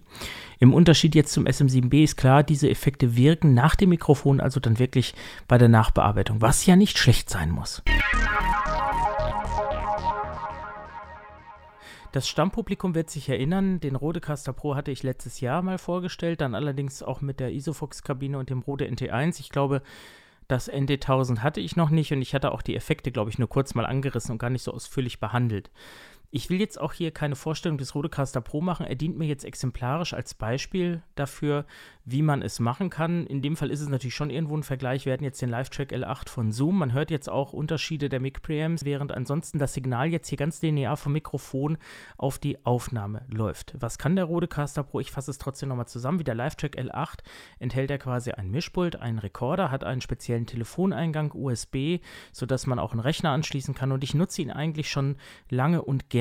Im 0.60 0.74
Unterschied 0.74 1.16
jetzt 1.16 1.34
zum 1.34 1.46
SM7B 1.46 2.04
ist 2.04 2.18
klar, 2.18 2.44
diese 2.44 2.70
Effekte 2.70 3.18
wirken 3.18 3.54
nach 3.54 3.76
dem 3.76 3.90
Mikrofon, 3.90 4.40
also 4.40 4.60
dann 4.60 4.80
wirklich 4.80 5.16
bei 5.48 5.58
der 5.58 5.70
Nachbearbeitung, 5.70 6.42
was 6.42 6.66
ja 6.66 6.76
nicht 6.76 6.98
schlecht 6.98 7.30
sein 7.30 7.52
muss. 7.52 7.84
Das 12.16 12.30
Stammpublikum 12.30 12.96
wird 12.96 13.10
sich 13.10 13.28
erinnern, 13.28 13.82
den 13.82 13.98
Rodecaster 13.98 14.54
Pro 14.54 14.76
hatte 14.76 14.90
ich 14.90 15.04
letztes 15.04 15.42
Jahr 15.42 15.62
mal 15.62 15.78
vorgestellt, 15.78 16.40
dann 16.40 16.56
allerdings 16.56 17.04
auch 17.04 17.20
mit 17.20 17.42
der 17.42 17.52
Isofox-Kabine 17.52 18.40
und 18.40 18.50
dem 18.50 18.62
Rode 18.62 18.86
NT1. 18.86 19.42
Ich 19.42 19.50
glaube, 19.50 19.82
das 20.48 20.72
NT1000 20.72 21.40
hatte 21.40 21.60
ich 21.60 21.76
noch 21.76 21.90
nicht 21.90 22.14
und 22.14 22.22
ich 22.22 22.34
hatte 22.34 22.54
auch 22.54 22.62
die 22.62 22.78
Effekte, 22.78 23.12
glaube 23.12 23.32
ich, 23.32 23.38
nur 23.38 23.50
kurz 23.50 23.76
mal 23.76 23.86
angerissen 23.86 24.32
und 24.32 24.38
gar 24.38 24.50
nicht 24.50 24.64
so 24.64 24.72
ausführlich 24.74 25.20
behandelt. 25.20 25.72
Ich 26.32 26.50
will 26.50 26.60
jetzt 26.60 26.80
auch 26.80 26.94
hier 26.94 27.12
keine 27.12 27.36
Vorstellung 27.36 27.78
des 27.78 27.96
Rodecaster 27.96 28.42
Pro 28.42 28.62
machen. 28.62 28.86
Er 28.86 28.96
dient 28.96 29.18
mir 29.18 29.26
jetzt 29.28 29.46
exemplarisch 29.46 30.14
als 30.14 30.34
Beispiel 30.34 31.02
dafür, 31.16 31.66
wie 32.04 32.22
man 32.22 32.42
es 32.42 32.60
machen 32.60 32.90
kann. 32.90 33.26
In 33.26 33.42
dem 33.42 33.56
Fall 33.56 33.72
ist 33.72 33.82
es 33.82 33.88
natürlich 33.88 34.16
schon 34.16 34.30
irgendwo 34.30 34.58
ein 34.58 34.64
Vergleich. 34.64 35.06
Wir 35.06 35.14
hatten 35.14 35.24
jetzt 35.24 35.42
den 35.42 35.50
Live-Track 35.50 35.92
L8 35.92 36.30
von 36.30 36.52
Zoom. 36.52 36.78
Man 36.80 36.94
hört 36.94 37.10
jetzt 37.10 37.30
auch 37.30 37.54
Unterschiede 37.54 38.10
der 38.10 38.20
Mic-Preamps, 38.20 38.86
während 38.86 39.12
ansonsten 39.12 39.60
das 39.60 39.74
Signal 39.74 40.10
jetzt 40.10 40.28
hier 40.28 40.38
ganz 40.38 40.62
linear 40.62 40.98
vom 40.98 41.14
Mikrofon 41.14 41.78
auf 42.18 42.38
die 42.38 42.64
Aufnahme 42.66 43.26
läuft. 43.30 43.74
Was 43.80 43.98
kann 43.98 44.16
der 44.16 44.26
Rodecaster 44.26 44.84
Pro? 44.84 45.00
Ich 45.00 45.12
fasse 45.12 45.32
es 45.32 45.38
trotzdem 45.38 45.70
nochmal 45.70 45.88
zusammen. 45.88 46.20
Wie 46.20 46.24
der 46.24 46.36
Live-Track 46.36 46.78
L8 46.78 47.20
enthält 47.60 47.90
er 47.90 47.98
quasi 47.98 48.32
ein 48.32 48.52
Mischpult, 48.52 48.98
einen 48.98 49.20
Rekorder, 49.20 49.72
hat 49.72 49.84
einen 49.84 50.02
speziellen 50.02 50.46
Telefoneingang 50.46 51.32
USB, 51.34 52.00
sodass 52.34 52.68
man 52.68 52.78
auch 52.78 52.92
einen 52.92 53.00
Rechner 53.00 53.32
anschließen 53.32 53.74
kann. 53.74 53.92
Und 53.92 54.04
ich 54.04 54.14
nutze 54.14 54.42
ihn 54.42 54.52
eigentlich 54.52 54.90
schon 54.90 55.16
lange 55.50 55.82
und 55.82 56.10
gerne. 56.10 56.15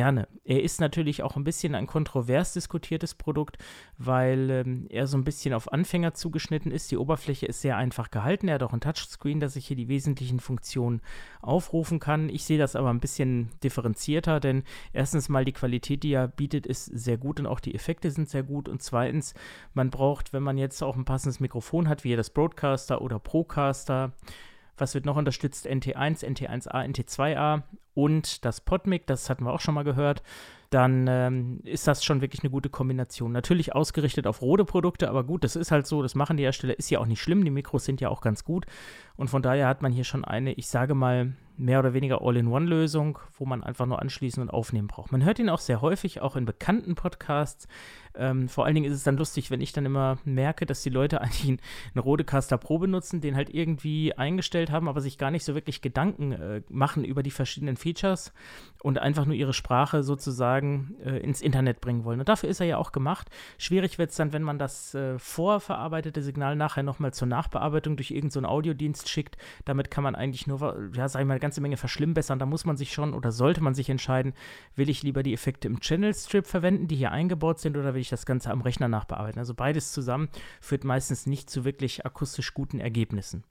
Er 0.45 0.63
ist 0.63 0.81
natürlich 0.81 1.23
auch 1.23 1.37
ein 1.37 1.45
bisschen 1.45 1.75
ein 1.75 1.87
kontrovers 1.87 2.53
diskutiertes 2.53 3.15
Produkt, 3.15 3.59
weil 3.99 4.51
ähm, 4.51 4.87
er 4.91 5.07
so 5.07 5.17
ein 5.17 5.25
bisschen 5.25 5.55
auf 5.55 5.73
Anfänger 5.73 6.15
zugeschnitten 6.15 6.73
ist. 6.73 6.91
Die 6.91 6.97
Oberfläche 6.97 7.47
ist 7.47 7.61
sehr 7.61 7.77
einfach 7.77 8.11
gehalten. 8.11 8.49
Er 8.49 8.55
hat 8.55 8.63
auch 8.63 8.73
ein 8.73 8.81
Touchscreen, 8.81 9.41
dass 9.41 9.57
ich 9.57 9.67
hier 9.67 9.77
die 9.77 9.89
wesentlichen 9.89 10.41
Funktionen 10.41 11.01
aufrufen 11.41 12.01
kann. 12.01 12.29
Ich 12.29 12.45
sehe 12.45 12.59
das 12.59 12.77
aber 12.77 12.91
ein 12.91 13.01
bisschen 13.01 13.51
differenzierter, 13.63 14.41
denn 14.41 14.65
erstens 14.93 15.29
mal 15.29 15.45
die 15.45 15.53
Qualität, 15.53 16.03
die 16.03 16.13
er 16.13 16.29
bietet, 16.29 16.67
ist 16.67 16.87
sehr 16.87 17.19
gut 17.19 17.41
und 17.41 17.47
auch 17.47 17.61
die 17.61 17.75
Effekte 17.75 18.11
sind 18.11 18.29
sehr 18.29 18.43
gut. 18.43 18.69
Und 18.69 18.83
zweitens, 18.83 19.35
man 19.75 19.91
braucht, 19.91 20.33
wenn 20.33 20.43
man 20.43 20.59
jetzt 20.59 20.83
auch 20.83 20.97
ein 20.97 21.05
passendes 21.05 21.41
Mikrofon 21.41 21.89
hat, 21.89 22.05
wie 22.05 22.17
das 22.17 22.31
Broadcaster 22.31 23.01
oder 23.01 23.19
Procaster, 23.19 24.13
was 24.77 24.95
wird 24.95 25.07
noch 25.07 25.17
unterstützt? 25.17 25.67
NT1, 25.67 26.25
NT1A, 26.25 26.85
NT2A 26.85 27.63
und 27.95 28.45
das 28.45 28.61
PodMic, 28.61 29.07
das 29.07 29.31
hatten 29.31 29.45
wir 29.45 29.53
auch 29.53 29.61
schon 29.61 29.75
mal 29.75 29.85
gehört 29.85 30.23
dann 30.75 31.07
ähm, 31.09 31.61
ist 31.63 31.87
das 31.87 32.05
schon 32.05 32.21
wirklich 32.21 32.43
eine 32.43 32.51
gute 32.51 32.69
Kombination. 32.69 33.31
Natürlich 33.31 33.77
ausgerichtet 33.77 34.27
auf 34.27 34.43
rote 34.43 34.65
Produkte, 34.65 35.09
aber 35.09 35.23
gut, 35.23 35.45
das 35.45 35.55
ist 35.55 35.71
halt 35.71 35.87
so, 35.87 36.03
das 36.03 36.17
machen 36.17 36.37
die 36.37 36.43
Hersteller, 36.43 36.77
ist 36.77 36.91
ja 36.91 36.99
auch 36.99 37.07
nicht 37.07 37.23
schlimm, 37.23 37.45
die 37.45 37.53
Mikros 37.53 37.85
sind 37.85 38.01
ja 38.01 38.09
auch 38.09 38.21
ganz 38.21 38.43
gut 38.43 38.67
und 39.17 39.31
von 39.31 39.41
daher 39.41 39.69
hat 39.69 39.83
man 39.83 39.93
hier 39.93 40.03
schon 40.03 40.25
eine, 40.25 40.53
ich 40.53 40.67
sage 40.67 40.97
mal, 40.97 41.33
mehr 41.57 41.79
oder 41.79 41.95
weniger 41.95 42.23
All-in-One-Lösung, 42.23 43.19
wo 43.39 43.47
man 43.47 43.63
einfach 43.63 43.87
nur 43.87 44.01
anschließen 44.03 44.43
und 44.43 44.51
aufnehmen 44.51 44.89
braucht. 44.89 45.13
Man 45.13 45.25
hört 45.25 45.39
ihn 45.39 45.49
auch 45.49 45.61
sehr 45.61 45.81
häufig, 45.81 46.21
auch 46.21 46.37
in 46.37 46.45
bekannten 46.45 46.95
Podcasts. 46.95 47.69
Ähm, 48.17 48.49
vor 48.49 48.65
allen 48.65 48.77
Dingen 48.77 48.91
ist 48.91 48.97
es 48.97 49.03
dann 49.03 49.17
lustig, 49.17 49.51
wenn 49.51 49.61
ich 49.61 49.73
dann 49.73 49.87
immer 49.87 50.19
merke, 50.25 50.67
dass 50.67 50.83
die 50.83 50.91
Leute 50.91 51.21
eigentlich 51.23 51.49
einen, 51.49 51.59
Rodecaster 51.97 52.59
Pro 52.59 52.79
benutzen, 52.79 53.21
den 53.21 53.35
halt 53.35 53.53
irgendwie 53.53 54.15
eingestellt 54.15 54.71
haben, 54.71 54.89
aber 54.89 55.01
sich 55.01 55.19
gar 55.19 55.31
nicht 55.31 55.45
so 55.45 55.55
wirklich 55.55 55.81
Gedanken 55.81 56.33
äh, 56.33 56.63
machen 56.69 57.05
über 57.05 57.23
die 57.23 57.31
verschiedenen 57.31 57.77
Features 57.77 58.33
und 58.83 58.99
einfach 58.99 59.25
nur 59.25 59.35
ihre 59.35 59.53
Sprache 59.53 60.03
sozusagen 60.03 60.97
äh, 61.05 61.19
ins 61.19 61.41
Internet 61.41 61.81
bringen 61.81 62.05
wollen. 62.05 62.21
Und 62.21 62.29
dafür 62.29 62.49
ist 62.49 62.61
er 62.61 62.67
ja 62.67 62.79
auch 62.79 62.93
gemacht. 62.93 63.31
Schwierig 63.59 63.99
wird 63.99 64.11
es 64.11 64.17
dann, 64.17 64.33
wenn 64.33 64.43
man 64.43 64.59
das 64.59 64.95
äh, 64.95 65.19
vorverarbeitete 65.19 66.23
Signal 66.23 66.57
nachher 66.57 66.83
nochmal 66.83 67.15
zur 67.15 67.29
Nachbearbeitung 67.29 67.97
durch 67.97 68.11
irgendeinen 68.11 68.45
so 68.45 68.51
Audiodienst 68.51 69.09
schickt. 69.09 69.37
Damit 69.65 69.91
kann 69.91 70.05
man 70.05 70.15
eigentlich 70.15 70.47
nur, 70.47 70.91
ja, 70.95 71.09
sag 71.09 71.21
ich 71.21 71.27
mal, 71.27 71.39
ganze 71.45 71.61
Menge 71.61 71.77
verschlimmbessern. 71.77 72.39
Da 72.39 72.47
muss 72.47 72.65
man 72.65 72.77
sich 72.77 72.93
schon 72.93 73.13
oder 73.13 73.31
sollte 73.31 73.61
man 73.61 73.75
sich 73.75 73.91
entscheiden, 73.91 74.33
will 74.75 74.89
ich 74.89 75.03
lieber 75.03 75.23
die 75.23 75.35
Effekte 75.35 75.69
im 75.69 75.81
Channel 75.81 76.15
Strip 76.15 76.47
verwenden, 76.47 76.89
die 76.89 76.97
hier 76.97 77.13
eingebaut 77.13 77.61
sind, 77.61 77.77
oder 77.77 77.93
will 77.93 78.01
ich 78.01 78.09
das 78.09 78.25
Ganze 78.25 78.51
am 78.51 78.63
Rechner 78.63 78.89
nachbearbeiten. 78.89 79.39
Also 79.39 79.55
beides 79.55 79.93
zusammen 79.93 80.29
führt 80.61 80.85
meistens 80.85 81.27
nicht 81.27 81.51
zu 81.51 81.65
wirklich 81.65 82.07
akustisch 82.07 82.55
guten 82.55 82.81
Ergebnissen. 82.81 83.45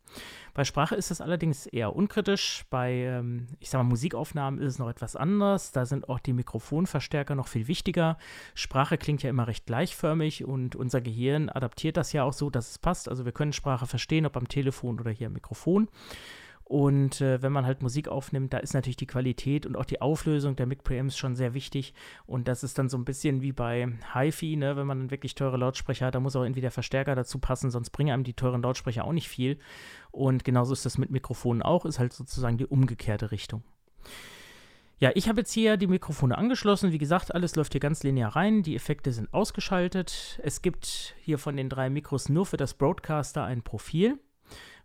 Bei 0.54 0.64
Sprache 0.64 0.96
ist 0.96 1.12
das 1.12 1.22
allerdings 1.22 1.66
eher 1.66 1.96
unkritisch. 1.96 2.66
Bei, 2.70 2.92
ähm, 2.92 3.48
ich 3.60 3.70
sag 3.70 3.82
mal, 3.82 3.90
Musikaufnahmen 3.90 4.60
ist 4.60 4.74
es 4.74 4.80
noch 4.80 4.90
etwas 4.90 5.16
anders. 5.16 5.72
Da 5.72 5.86
sind 5.86 6.10
auch 6.10 6.20
die 6.20 6.34
Mikrofonverstärker 6.34 7.36
noch 7.36 7.48
viel 7.48 7.68
wichtiger. 7.68 8.18
Sprache 8.54 8.98
klingt 8.98 9.24
ja 9.24 9.30
immer 9.30 9.48
recht 9.48 9.66
gleichförmig 9.66 10.46
und 10.46 10.76
unser 10.76 11.02
Gehirn 11.02 11.50
adaptiert 11.50 11.98
das 11.98 12.14
ja 12.14 12.24
auch 12.24 12.34
so, 12.34 12.50
dass 12.50 12.72
es 12.72 12.80
passt. 12.80 13.10
Also 13.10 13.26
wir 13.26 13.32
können 13.32 13.54
Sprache 13.54 13.88
verstehen, 13.88 14.26
ob 14.26 14.38
am 14.38 14.48
Telefon 14.48 15.00
oder 15.00 15.12
hier 15.12 15.28
am 15.28 15.34
Mikrofon. 15.34 15.88
Und 16.66 17.20
äh, 17.22 17.42
wenn 17.42 17.52
man 17.52 17.66
halt 17.66 17.82
Musik 17.82 18.08
aufnimmt, 18.08 18.54
da 18.54 18.58
ist 18.58 18.74
natürlich 18.74 18.96
die 18.96 19.08
Qualität 19.08 19.66
und 19.66 19.76
auch 19.76 19.86
die 19.86 20.02
Auflösung 20.02 20.56
der 20.56 20.66
Mic-Preamps 20.66 21.18
schon 21.18 21.36
sehr 21.36 21.54
wichtig. 21.54 21.94
Und 22.26 22.48
das 22.48 22.64
ist 22.64 22.80
dann 22.80 22.90
so 22.90 22.98
ein 22.98 23.06
bisschen 23.06 23.42
wie 23.42 23.52
bei 23.52 23.90
HiFi, 24.14 24.56
ne? 24.56 24.76
wenn 24.78 24.88
man 24.88 25.00
dann 25.00 25.12
wirklich 25.12 25.36
teure 25.36 25.58
Lautsprecher 25.58 26.08
hat, 26.08 26.16
da 26.16 26.20
muss 26.20 26.36
auch 26.36 26.44
irgendwie 26.44 26.62
der 26.62 26.72
Verstärker 26.72 27.16
dazu 27.16 27.40
passen, 27.40 27.70
sonst 27.70 27.90
bringen 27.90 28.14
einem 28.14 28.24
die 28.24 28.34
teuren 28.34 28.62
Lautsprecher 28.62 29.06
auch 29.06 29.12
nicht 29.12 29.28
viel. 29.28 29.60
Und 30.12 30.46
genauso 30.46 30.74
ist 30.74 30.86
das 30.86 30.98
mit 30.98 31.12
Mikrofonen 31.12 31.62
auch, 31.62 31.86
ist 31.86 32.00
halt 32.00 32.14
sozusagen 32.14 32.58
die 32.58 32.66
umgekehrte 32.66 33.32
Richtung. 33.32 33.64
Ja, 35.00 35.12
ich 35.16 35.28
habe 35.28 35.42
jetzt 35.42 35.52
hier 35.52 35.76
die 35.76 35.88
Mikrofone 35.88 36.38
angeschlossen. 36.38 36.94
Wie 36.94 36.98
gesagt, 36.98 37.36
alles 37.36 37.58
läuft 37.58 37.74
hier 37.74 37.82
ganz 37.82 38.04
linear 38.04 38.38
rein. 38.38 38.64
Die 38.64 38.76
Effekte 38.76 39.12
sind 39.12 39.34
ausgeschaltet. 39.34 40.40
Es 40.44 40.62
gibt 40.62 41.16
hier 41.20 41.38
von 41.38 41.58
den 41.58 41.68
drei 41.68 41.90
Mikros 41.90 42.30
nur 42.30 42.46
für 42.46 42.56
das 42.56 42.74
Broadcaster 42.74 43.44
ein 43.44 43.64
Profil. 43.64 44.18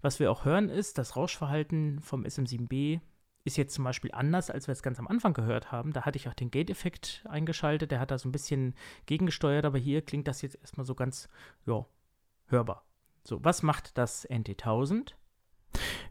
Was 0.01 0.21
wir 0.21 0.31
auch 0.31 0.45
hören 0.45 0.69
ist, 0.69 0.99
das 0.99 1.17
Rauschverhalten 1.17 2.01
vom 2.01 2.25
SM7B 2.25 3.01
ist 3.45 3.57
jetzt 3.57 3.75
zum 3.75 3.85
Beispiel 3.85 4.13
anders, 4.13 4.51
als 4.51 4.69
wir 4.69 4.73
es 4.73 4.83
ganz 4.83 4.99
am 4.99 5.09
Anfang 5.09 5.33
gehört 5.33 5.73
haben. 5.73 5.93
Da 5.93 6.03
hatte 6.03 6.19
ich 6.19 6.29
auch 6.29 6.35
den 6.35 6.51
Gate-Effekt 6.51 7.25
eingeschaltet, 7.29 7.91
der 7.91 7.99
hat 7.99 8.11
da 8.11 8.19
so 8.19 8.29
ein 8.29 8.33
bisschen 8.33 8.75
gegengesteuert, 9.07 9.65
aber 9.65 9.79
hier 9.79 10.03
klingt 10.03 10.29
das 10.29 10.43
jetzt 10.43 10.57
erstmal 10.61 10.87
so 10.87 10.95
ganz, 10.95 11.29
ja, 11.67 11.87
hörbar. 12.47 12.85
So, 13.25 13.43
was 13.45 13.63
macht 13.63 13.97
das 13.99 14.29
NT1000? 14.29 15.13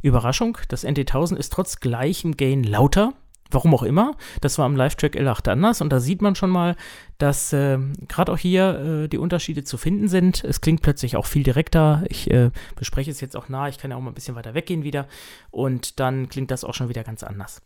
Überraschung, 0.02 0.58
das 0.68 0.86
NT1000 0.86 1.38
ist 1.38 1.54
trotz 1.54 1.80
gleichem 1.80 2.38
Gain 2.38 2.64
lauter 2.64 3.14
Warum 3.52 3.74
auch 3.74 3.84
immer. 3.84 4.16
Das 4.42 4.58
war 4.58 4.66
am 4.66 4.76
Live-Track 4.76 5.16
L8 5.16 5.50
anders 5.50 5.82
und 5.82 5.90
da 5.90 6.00
sieht 6.00 6.22
man 6.22 6.36
schon 6.36 6.50
mal, 6.50 6.76
dass 7.18 7.54
äh, 7.54 7.78
gerade 8.08 8.32
auch 8.32 8.38
hier 8.38 9.04
äh, 9.04 9.08
die 9.08 9.18
Unterschiede 9.18 9.64
zu 9.64 9.78
finden 9.78 10.08
sind. 10.08 10.44
Es 10.44 10.62
klingt 10.62 10.82
plötzlich 10.82 11.16
auch 11.16 11.26
viel 11.26 11.44
direkter. 11.44 12.04
Ich 12.10 12.30
äh, 12.30 12.52
bespreche 12.76 13.12
es 13.12 13.22
jetzt 13.22 13.36
auch 13.36 13.50
nah. 13.50 13.70
Ich 13.70 13.78
kann 13.78 13.92
ja 13.92 13.98
auch 13.98 14.02
mal 14.02 14.12
ein 14.12 14.16
bisschen 14.16 14.36
weiter 14.36 14.54
weggehen 14.54 14.84
wieder 14.84 15.08
und 15.52 16.00
dann 16.00 16.30
klingt 16.30 16.52
das 16.52 16.64
auch 16.64 16.74
schon 16.74 16.90
wieder 16.90 17.04
ganz 17.04 17.24
anders. 17.24 17.62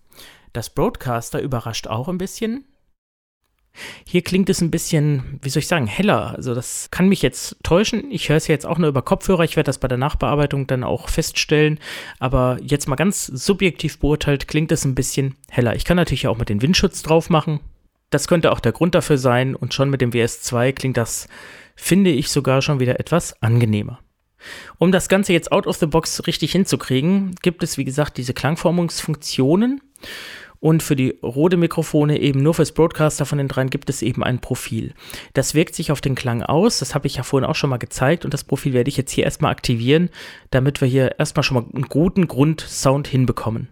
Das 0.54 0.70
Broadcaster 0.70 1.42
überrascht 1.42 1.88
auch 1.88 2.08
ein 2.08 2.18
bisschen. 2.18 2.66
Hier 4.06 4.22
klingt 4.22 4.50
es 4.50 4.62
ein 4.62 4.72
bisschen, 4.72 5.40
wie 5.42 5.50
soll 5.50 5.62
ich 5.62 5.68
sagen, 5.68 5.88
heller. 5.88 6.36
Also 6.36 6.54
das 6.54 6.90
kann 6.92 7.08
mich 7.08 7.22
jetzt 7.22 7.56
täuschen. 7.64 8.12
Ich 8.12 8.30
höre 8.30 8.38
es 8.38 8.48
jetzt 8.48 8.66
auch 8.66 8.78
nur 8.78 8.90
über 8.90 9.02
Kopfhörer. 9.02 9.44
Ich 9.44 9.56
werde 9.56 9.68
das 9.68 9.78
bei 9.78 9.88
der 9.88 9.98
Nachbearbeitung 9.98 10.68
dann 10.68 10.84
auch 10.84 11.10
feststellen. 11.10 11.80
Aber 12.20 12.58
jetzt 12.62 12.88
mal 12.88 12.96
ganz 12.96 13.26
subjektiv 13.26 14.00
beurteilt, 14.00 14.48
klingt 14.48 14.72
es 14.72 14.86
ein 14.86 14.96
bisschen 14.96 15.36
heller. 15.50 15.76
Ich 15.76 15.86
kann 15.86 15.98
natürlich 15.98 16.28
auch 16.28 16.38
mit 16.38 16.50
dem 16.50 16.62
Windschutz 16.62 17.02
drauf 17.02 17.30
machen. 17.30 17.60
Das 18.10 18.28
könnte 18.28 18.52
auch 18.52 18.60
der 18.60 18.74
Grund 18.74 18.94
dafür 18.94 19.18
sein. 19.18 19.56
Und 19.56 19.74
schon 19.74 19.90
mit 19.90 20.02
dem 20.02 20.12
WS2 20.12 20.74
klingt 20.74 20.98
das, 20.98 21.28
finde 21.76 22.12
ich, 22.12 22.30
sogar 22.30 22.62
schon 22.62 22.80
wieder 22.80 23.00
etwas 23.00 23.42
angenehmer. 23.42 24.00
Um 24.78 24.92
das 24.92 25.08
Ganze 25.08 25.34
jetzt 25.34 25.52
out 25.52 25.68
of 25.68 25.78
the 25.78 25.86
box 25.86 26.26
richtig 26.28 26.52
hinzukriegen, 26.52 27.36
gibt 27.42 27.64
es, 27.64 27.78
wie 27.78 27.86
gesagt, 27.86 28.18
diese 28.18 28.34
Klangformungsfunktionen. 28.34 29.82
Und 30.62 30.84
für 30.84 30.96
die 30.96 31.18
Rode-Mikrofone 31.24 32.20
eben 32.20 32.44
nur 32.44 32.54
fürs 32.54 32.72
Broadcaster 32.72 33.26
von 33.26 33.40
den 33.40 33.48
dreien 33.48 33.72
gibt 33.72 33.90
es 33.90 34.04
eben 34.04 34.24
ein 34.24 34.40
Profil. 34.40 34.94
Das 35.34 35.56
wirkt 35.56 35.74
sich 35.74 35.92
auf 35.92 36.02
den 36.02 36.14
Klang 36.14 36.44
aus. 36.44 36.78
Das 36.78 36.94
habe 36.94 37.08
ich 37.08 37.16
ja 37.16 37.24
vorhin 37.24 37.50
auch 37.50 37.56
schon 37.56 37.72
mal 37.72 37.78
gezeigt. 37.78 38.26
Und 38.26 38.34
das 38.34 38.44
Profil 38.44 38.74
werde 38.74 38.90
ich 38.90 38.96
jetzt 38.96 39.12
hier 39.12 39.24
erstmal 39.24 39.52
aktivieren, 39.52 40.12
damit 40.52 40.80
wir 40.80 40.88
hier 40.88 41.20
erstmal 41.20 41.42
schon 41.42 41.56
mal 41.56 41.66
einen 41.74 41.90
guten 41.90 42.28
Grundsound 42.28 43.08
hinbekommen. 43.08 43.70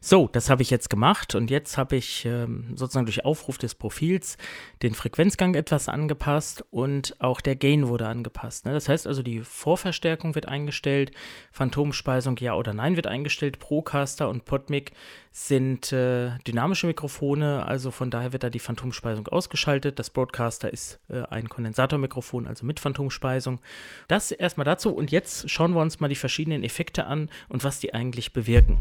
So, 0.00 0.28
das 0.30 0.50
habe 0.50 0.62
ich 0.62 0.70
jetzt 0.70 0.90
gemacht 0.90 1.34
und 1.34 1.50
jetzt 1.50 1.76
habe 1.76 1.96
ich 1.96 2.24
ähm, 2.24 2.72
sozusagen 2.74 3.06
durch 3.06 3.24
Aufruf 3.24 3.58
des 3.58 3.74
Profils 3.74 4.36
den 4.82 4.94
Frequenzgang 4.94 5.54
etwas 5.54 5.88
angepasst 5.88 6.64
und 6.70 7.16
auch 7.20 7.40
der 7.40 7.56
Gain 7.56 7.88
wurde 7.88 8.06
angepasst. 8.06 8.66
Ne? 8.66 8.72
Das 8.72 8.88
heißt 8.88 9.06
also, 9.06 9.22
die 9.22 9.40
Vorverstärkung 9.40 10.34
wird 10.34 10.46
eingestellt, 10.46 11.12
Phantomspeisung 11.52 12.36
ja 12.38 12.54
oder 12.54 12.72
nein 12.72 12.96
wird 12.96 13.06
eingestellt, 13.06 13.58
Procaster 13.58 14.28
und 14.28 14.44
Podmic 14.44 14.92
sind 15.32 15.92
äh, 15.92 16.32
dynamische 16.46 16.86
Mikrofone, 16.86 17.64
also 17.64 17.90
von 17.90 18.10
daher 18.10 18.32
wird 18.32 18.42
da 18.42 18.50
die 18.50 18.58
Phantomspeisung 18.58 19.28
ausgeschaltet. 19.28 19.98
Das 19.98 20.10
Broadcaster 20.10 20.72
ist 20.72 20.98
äh, 21.08 21.22
ein 21.30 21.48
Kondensatormikrofon, 21.48 22.46
also 22.46 22.66
mit 22.66 22.80
Phantomspeisung. 22.80 23.60
Das 24.08 24.32
erstmal 24.32 24.64
dazu 24.64 24.92
und 24.92 25.12
jetzt 25.12 25.48
schauen 25.48 25.72
wir 25.72 25.80
uns 25.80 26.00
mal 26.00 26.08
die 26.08 26.16
verschiedenen 26.16 26.64
Effekte 26.64 27.06
an 27.06 27.30
und 27.48 27.62
was 27.62 27.78
die 27.78 27.94
eigentlich 27.94 28.32
bewirken. 28.32 28.78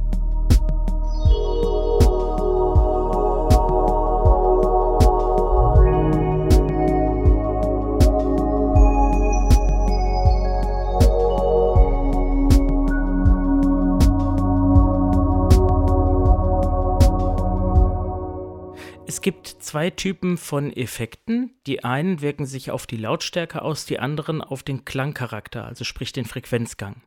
Es 19.09 19.21
gibt 19.21 19.47
zwei 19.47 19.89
Typen 19.89 20.37
von 20.37 20.71
Effekten. 20.71 21.55
Die 21.65 21.83
einen 21.83 22.21
wirken 22.21 22.45
sich 22.45 22.69
auf 22.69 22.85
die 22.85 22.95
Lautstärke 22.95 23.63
aus, 23.63 23.85
die 23.85 23.97
anderen 23.97 24.39
auf 24.39 24.61
den 24.61 24.85
Klangcharakter, 24.85 25.65
also 25.65 25.83
sprich 25.83 26.13
den 26.13 26.25
Frequenzgang. 26.25 27.01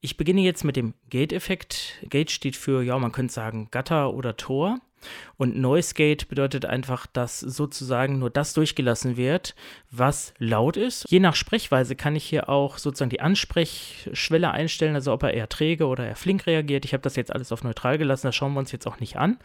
Ich 0.00 0.16
beginne 0.16 0.40
jetzt 0.40 0.64
mit 0.64 0.74
dem 0.74 0.92
Gate-Effekt. 1.08 2.04
Gate 2.10 2.32
steht 2.32 2.56
für, 2.56 2.82
ja, 2.82 2.98
man 2.98 3.12
könnte 3.12 3.32
sagen, 3.32 3.68
Gatter 3.70 4.12
oder 4.12 4.36
Tor. 4.36 4.80
Und 5.36 5.56
Noise 5.56 5.94
Gate 5.94 6.28
bedeutet 6.28 6.66
einfach, 6.66 7.06
dass 7.06 7.40
sozusagen 7.40 8.18
nur 8.18 8.30
das 8.30 8.52
durchgelassen 8.52 9.16
wird, 9.16 9.54
was 9.90 10.34
laut 10.38 10.76
ist. 10.76 11.06
Je 11.08 11.20
nach 11.20 11.34
Sprechweise 11.34 11.96
kann 11.96 12.16
ich 12.16 12.24
hier 12.24 12.48
auch 12.48 12.78
sozusagen 12.78 13.10
die 13.10 13.20
Ansprechschwelle 13.20 14.50
einstellen, 14.50 14.94
also 14.94 15.12
ob 15.12 15.22
er 15.22 15.34
eher 15.34 15.48
träge 15.48 15.86
oder 15.86 16.06
eher 16.06 16.16
flink 16.16 16.46
reagiert. 16.46 16.84
Ich 16.84 16.92
habe 16.92 17.02
das 17.02 17.16
jetzt 17.16 17.32
alles 17.32 17.52
auf 17.52 17.64
neutral 17.64 17.98
gelassen, 17.98 18.28
das 18.28 18.36
schauen 18.36 18.52
wir 18.52 18.60
uns 18.60 18.72
jetzt 18.72 18.86
auch 18.86 19.00
nicht 19.00 19.16
an. 19.16 19.38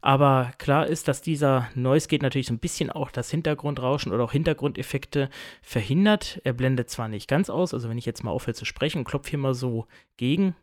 Aber 0.00 0.52
klar 0.58 0.86
ist, 0.86 1.08
dass 1.08 1.22
dieser 1.22 1.68
Noise 1.74 2.06
Gate 2.06 2.22
natürlich 2.22 2.46
so 2.46 2.54
ein 2.54 2.60
bisschen 2.60 2.90
auch 2.90 3.10
das 3.10 3.30
Hintergrundrauschen 3.30 4.12
oder 4.12 4.22
auch 4.22 4.32
Hintergrundeffekte 4.32 5.28
verhindert. 5.60 6.40
Er 6.44 6.52
blendet 6.52 6.88
zwar 6.88 7.08
nicht 7.08 7.28
ganz 7.28 7.50
aus, 7.50 7.74
also 7.74 7.88
wenn 7.88 7.98
ich 7.98 8.06
jetzt 8.06 8.22
mal 8.22 8.30
aufhöre 8.30 8.54
zu 8.54 8.64
sprechen 8.64 9.04
klopfe 9.04 9.30
hier 9.30 9.38
mal 9.38 9.54
so 9.54 9.86
gegen, 10.16 10.54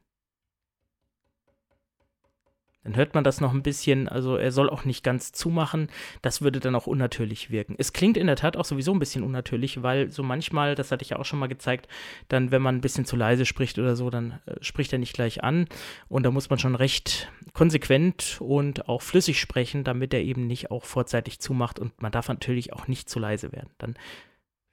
dann 2.85 2.95
hört 2.95 3.15
man 3.15 3.23
das 3.23 3.41
noch 3.41 3.51
ein 3.51 3.63
bisschen, 3.63 4.07
also 4.07 4.37
er 4.37 4.51
soll 4.51 4.69
auch 4.69 4.85
nicht 4.85 5.03
ganz 5.03 5.31
zumachen. 5.31 5.89
Das 6.21 6.43
würde 6.43 6.59
dann 6.59 6.75
auch 6.75 6.85
unnatürlich 6.85 7.49
wirken. 7.49 7.73
Es 7.79 7.93
klingt 7.93 8.15
in 8.15 8.27
der 8.27 8.35
Tat 8.35 8.55
auch 8.55 8.65
sowieso 8.65 8.93
ein 8.93 8.99
bisschen 8.99 9.23
unnatürlich, 9.23 9.81
weil 9.81 10.11
so 10.11 10.21
manchmal, 10.21 10.75
das 10.75 10.91
hatte 10.91 11.01
ich 11.01 11.09
ja 11.09 11.17
auch 11.17 11.25
schon 11.25 11.39
mal 11.39 11.47
gezeigt, 11.47 11.87
dann, 12.27 12.51
wenn 12.51 12.61
man 12.61 12.75
ein 12.75 12.81
bisschen 12.81 13.05
zu 13.05 13.15
leise 13.15 13.45
spricht 13.45 13.79
oder 13.79 13.95
so, 13.95 14.11
dann 14.11 14.39
äh, 14.45 14.55
spricht 14.61 14.93
er 14.93 14.99
nicht 14.99 15.13
gleich 15.13 15.43
an. 15.43 15.67
Und 16.07 16.23
da 16.23 16.31
muss 16.31 16.51
man 16.51 16.59
schon 16.59 16.75
recht 16.75 17.27
konsequent 17.53 18.37
und 18.39 18.87
auch 18.87 19.01
flüssig 19.01 19.39
sprechen, 19.39 19.83
damit 19.83 20.13
er 20.13 20.21
eben 20.21 20.45
nicht 20.45 20.69
auch 20.69 20.85
vorzeitig 20.85 21.39
zumacht. 21.39 21.79
Und 21.79 21.99
man 22.03 22.11
darf 22.11 22.27
natürlich 22.27 22.71
auch 22.71 22.87
nicht 22.87 23.09
zu 23.09 23.17
leise 23.17 23.51
werden. 23.51 23.71
Dann 23.79 23.95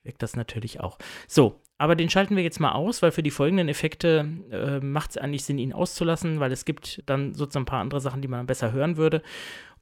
wirkt 0.02 0.22
das 0.22 0.36
natürlich 0.36 0.80
auch. 0.80 0.98
So, 1.28 1.61
aber 1.82 1.96
den 1.96 2.08
schalten 2.08 2.36
wir 2.36 2.44
jetzt 2.44 2.60
mal 2.60 2.70
aus, 2.70 3.02
weil 3.02 3.10
für 3.10 3.24
die 3.24 3.32
folgenden 3.32 3.68
Effekte 3.68 4.28
äh, 4.52 4.78
macht 4.78 5.10
es 5.10 5.16
eigentlich 5.16 5.44
Sinn, 5.44 5.58
ihn 5.58 5.72
auszulassen, 5.72 6.38
weil 6.38 6.52
es 6.52 6.64
gibt 6.64 7.02
dann 7.06 7.34
sozusagen 7.34 7.64
ein 7.64 7.66
paar 7.66 7.80
andere 7.80 8.00
Sachen, 8.00 8.22
die 8.22 8.28
man 8.28 8.46
besser 8.46 8.70
hören 8.70 8.96
würde. 8.96 9.20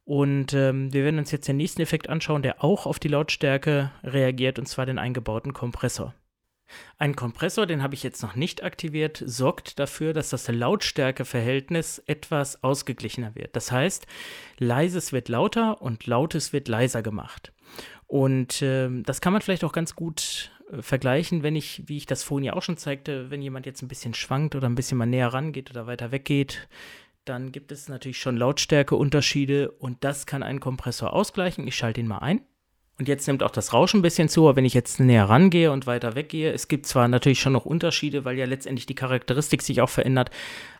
Und 0.04 0.54
ähm, 0.54 0.90
wir 0.94 1.04
werden 1.04 1.18
uns 1.18 1.30
jetzt 1.30 1.46
den 1.46 1.58
nächsten 1.58 1.82
Effekt 1.82 2.08
anschauen, 2.08 2.40
der 2.40 2.64
auch 2.64 2.86
auf 2.86 3.00
die 3.00 3.08
Lautstärke 3.08 3.90
reagiert, 4.02 4.58
und 4.58 4.64
zwar 4.64 4.86
den 4.86 4.98
eingebauten 4.98 5.52
Kompressor. 5.52 6.14
Ein 6.96 7.16
Kompressor, 7.16 7.66
den 7.66 7.82
habe 7.82 7.94
ich 7.94 8.02
jetzt 8.02 8.22
noch 8.22 8.34
nicht 8.34 8.64
aktiviert, 8.64 9.22
sorgt 9.26 9.78
dafür, 9.78 10.14
dass 10.14 10.30
das 10.30 10.48
Lautstärkeverhältnis 10.48 11.98
etwas 12.06 12.64
ausgeglichener 12.64 13.34
wird. 13.34 13.54
Das 13.54 13.72
heißt, 13.72 14.06
leises 14.56 15.12
wird 15.12 15.28
lauter 15.28 15.82
und 15.82 16.06
lautes 16.06 16.54
wird 16.54 16.66
leiser 16.66 17.02
gemacht. 17.02 17.52
Und 18.06 18.62
äh, 18.62 18.88
das 19.02 19.20
kann 19.20 19.34
man 19.34 19.42
vielleicht 19.42 19.64
auch 19.64 19.72
ganz 19.72 19.94
gut 19.94 20.50
äh, 20.70 20.82
vergleichen, 20.82 21.42
wenn 21.42 21.56
ich, 21.56 21.82
wie 21.86 21.96
ich 21.96 22.06
das 22.06 22.22
vorhin 22.22 22.44
ja 22.44 22.52
auch 22.54 22.62
schon 22.62 22.76
zeigte, 22.76 23.30
wenn 23.30 23.42
jemand 23.42 23.66
jetzt 23.66 23.82
ein 23.82 23.88
bisschen 23.88 24.14
schwankt 24.14 24.54
oder 24.54 24.68
ein 24.68 24.74
bisschen 24.74 24.98
mal 24.98 25.06
näher 25.06 25.32
rangeht 25.32 25.70
oder 25.70 25.86
weiter 25.86 26.12
weggeht, 26.12 26.68
dann 27.24 27.52
gibt 27.52 27.70
es 27.70 27.88
natürlich 27.88 28.18
schon 28.18 28.36
Lautstärkeunterschiede 28.36 29.70
und 29.70 30.02
das 30.04 30.26
kann 30.26 30.42
ein 30.42 30.60
Kompressor 30.60 31.12
ausgleichen. 31.12 31.66
Ich 31.66 31.76
schalte 31.76 32.00
ihn 32.00 32.08
mal 32.08 32.18
ein. 32.18 32.40
Und 32.98 33.08
jetzt 33.08 33.26
nimmt 33.26 33.42
auch 33.42 33.50
das 33.50 33.72
Rauschen 33.72 34.00
ein 34.00 34.02
bisschen 34.02 34.28
zu, 34.28 34.46
aber 34.46 34.56
wenn 34.56 34.66
ich 34.66 34.74
jetzt 34.74 35.00
näher 35.00 35.24
rangehe 35.24 35.72
und 35.72 35.86
weiter 35.86 36.16
weggehe, 36.16 36.52
es 36.52 36.68
gibt 36.68 36.84
zwar 36.84 37.08
natürlich 37.08 37.40
schon 37.40 37.54
noch 37.54 37.64
Unterschiede, 37.64 38.26
weil 38.26 38.36
ja 38.36 38.44
letztendlich 38.44 38.84
die 38.84 38.94
Charakteristik 38.94 39.62
sich 39.62 39.80
auch 39.80 39.88
verändert, 39.88 40.30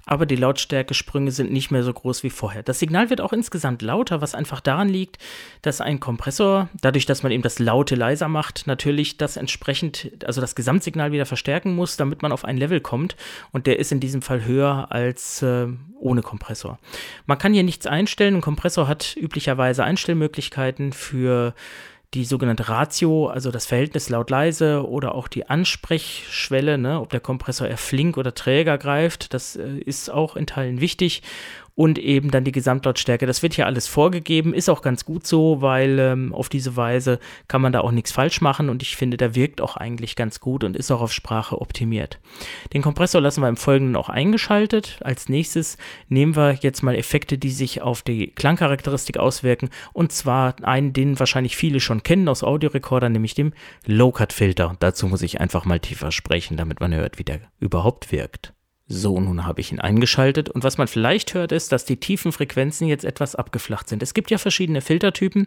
aber 0.07 0.27
die 0.27 0.37
Lautstärkesprünge 0.37 1.31
sind 1.31 1.53
nicht 1.53 1.71
mehr 1.71 1.83
so 1.83 1.93
groß 1.93 2.23
wie 2.23 2.31
vorher. 2.31 2.63
Das 2.63 2.79
Signal 2.79 3.11
wird 3.11 3.21
auch 3.21 3.33
insgesamt 3.33 3.83
lauter, 3.83 4.21
was 4.21 4.35
einfach 4.35 4.61
daran 4.61 4.89
liegt, 4.89 5.19
dass 5.63 5.81
ein 5.81 6.01
Kompressor, 6.01 6.69
dadurch, 6.81 7.07
dass 7.07 7.23
man 7.23 7.33
eben 7.33 7.43
das 7.43 7.59
Laute 7.59 7.95
leiser 7.95 8.29
macht, 8.29 8.67
natürlich 8.67 9.17
das 9.17 9.37
entsprechend, 9.37 10.11
also 10.25 10.41
das 10.41 10.55
Gesamtsignal 10.55 11.13
wieder 11.13 11.27
verstärken 11.27 11.75
muss, 11.75 11.97
damit 11.97 12.23
man 12.23 12.33
auf 12.33 12.45
ein 12.45 12.57
Level 12.57 12.81
kommt. 12.81 13.17
Und 13.53 13.67
der 13.67 13.79
ist 13.79 13.93
in 13.93 14.01
diesem 14.01 14.23
Fall 14.23 14.45
höher 14.45 14.89
als 14.91 15.43
äh, 15.43 15.67
ohne 15.99 16.23
Kompressor. 16.23 16.79
Man 17.27 17.39
kann 17.39 17.53
hier 17.53 17.63
nichts 17.63 17.87
einstellen. 17.87 18.37
Ein 18.37 18.41
Kompressor 18.41 18.89
hat 18.89 19.17
üblicherweise 19.17 19.85
Einstellmöglichkeiten 19.85 20.93
für 20.93 21.55
die 22.15 22.25
sogenannte 22.25 22.69
Ratio, 22.69 23.29
also 23.29 23.53
das 23.53 23.67
Verhältnis 23.67 24.09
laut-leise 24.09 24.89
oder 24.89 25.15
auch 25.15 25.29
die 25.29 25.49
Ansprechschwelle, 25.49 26.77
ne, 26.77 27.01
ob 27.01 27.11
der 27.11 27.21
Kompressor 27.21 27.69
eher 27.69 27.77
flink 27.77 28.17
oder 28.17 28.35
träger 28.35 28.79
greift, 28.79 29.33
das 29.33 29.55
äh, 29.55 29.79
ist 29.91 30.11
auch 30.11 30.37
in 30.37 30.47
Teilen 30.47 30.81
wichtig 30.81 31.23
und 31.81 31.99
eben 31.99 32.31
dann 32.31 32.45
die 32.45 32.53
Gesamtlautstärke. 32.53 33.25
Das 33.25 33.43
wird 33.43 33.55
hier 33.55 33.65
alles 33.65 33.87
vorgegeben, 33.87 34.53
ist 34.53 34.69
auch 34.69 34.83
ganz 34.83 35.07
gut 35.07 35.27
so, 35.27 35.63
weil 35.63 35.99
ähm, 35.99 36.35
auf 36.35 36.51
diese 36.51 36.77
Weise 36.77 37.19
kann 37.49 37.63
man 37.63 37.73
da 37.73 37.81
auch 37.81 37.91
nichts 37.91 38.13
falsch 38.13 38.43
machen 38.43 38.69
und 38.69 38.83
ich 38.83 38.97
finde, 38.97 39.17
der 39.17 39.35
wirkt 39.35 39.63
auch 39.63 39.79
eigentlich 39.79 40.15
ganz 40.15 40.41
gut 40.41 40.63
und 40.63 40.77
ist 40.77 40.91
auch 40.91 41.01
auf 41.01 41.13
Sprache 41.13 41.59
optimiert. 41.59 42.19
Den 42.75 42.83
Kompressor 42.83 43.23
lassen 43.23 43.41
wir 43.41 43.49
im 43.49 43.57
Folgenden 43.57 43.97
auch 43.97 44.11
eingeschaltet. 44.11 44.99
Als 45.03 45.31
nächstes 45.31 45.79
nehmen 46.11 46.37
wir 46.37 46.59
jetzt 46.61 46.83
mal 46.83 46.95
Effekte, 46.95 47.39
die 47.39 47.51
sich 47.51 47.81
auf 47.81 48.03
die 48.03 48.27
Klangcharakteristik 48.27 49.17
auswirken 49.17 49.71
und 49.95 50.13
zwar 50.13 50.57
einen, 50.63 50.93
den 50.93 51.19
wahrscheinlich 51.19 51.57
viele 51.57 51.81
schon 51.81 52.03
kennen 52.03 52.29
aus 52.29 52.45
Audiorekordern, 52.45 53.13
nämlich 53.13 53.35
dem 53.35 53.55
Low-Cut-Filter. 53.87 54.77
Dazu 54.81 55.07
muss 55.07 55.23
ich 55.23 55.41
einfach 55.41 55.65
mal 55.65 55.81
tiefer 55.81 56.13
sprechen, 56.13 56.59
damit 56.59 56.81
man 56.81 56.95
hört, 56.95 57.19
wie 57.19 57.25
der 57.25 57.41
überhaupt 57.59 58.13
wirkt. 58.13 58.53
So, 58.93 59.21
nun 59.21 59.47
habe 59.47 59.61
ich 59.61 59.71
ihn 59.71 59.79
eingeschaltet 59.79 60.49
und 60.49 60.65
was 60.65 60.77
man 60.77 60.89
vielleicht 60.89 61.33
hört, 61.33 61.53
ist, 61.53 61.71
dass 61.71 61.85
die 61.85 61.99
tiefen 61.99 62.33
Frequenzen 62.33 62.89
jetzt 62.89 63.05
etwas 63.05 63.37
abgeflacht 63.37 63.89
sind. 63.89 64.03
Es 64.03 64.15
gibt 64.15 64.33
ja 64.33 64.39
verschiedene 64.39 64.81
Filtertypen 64.81 65.47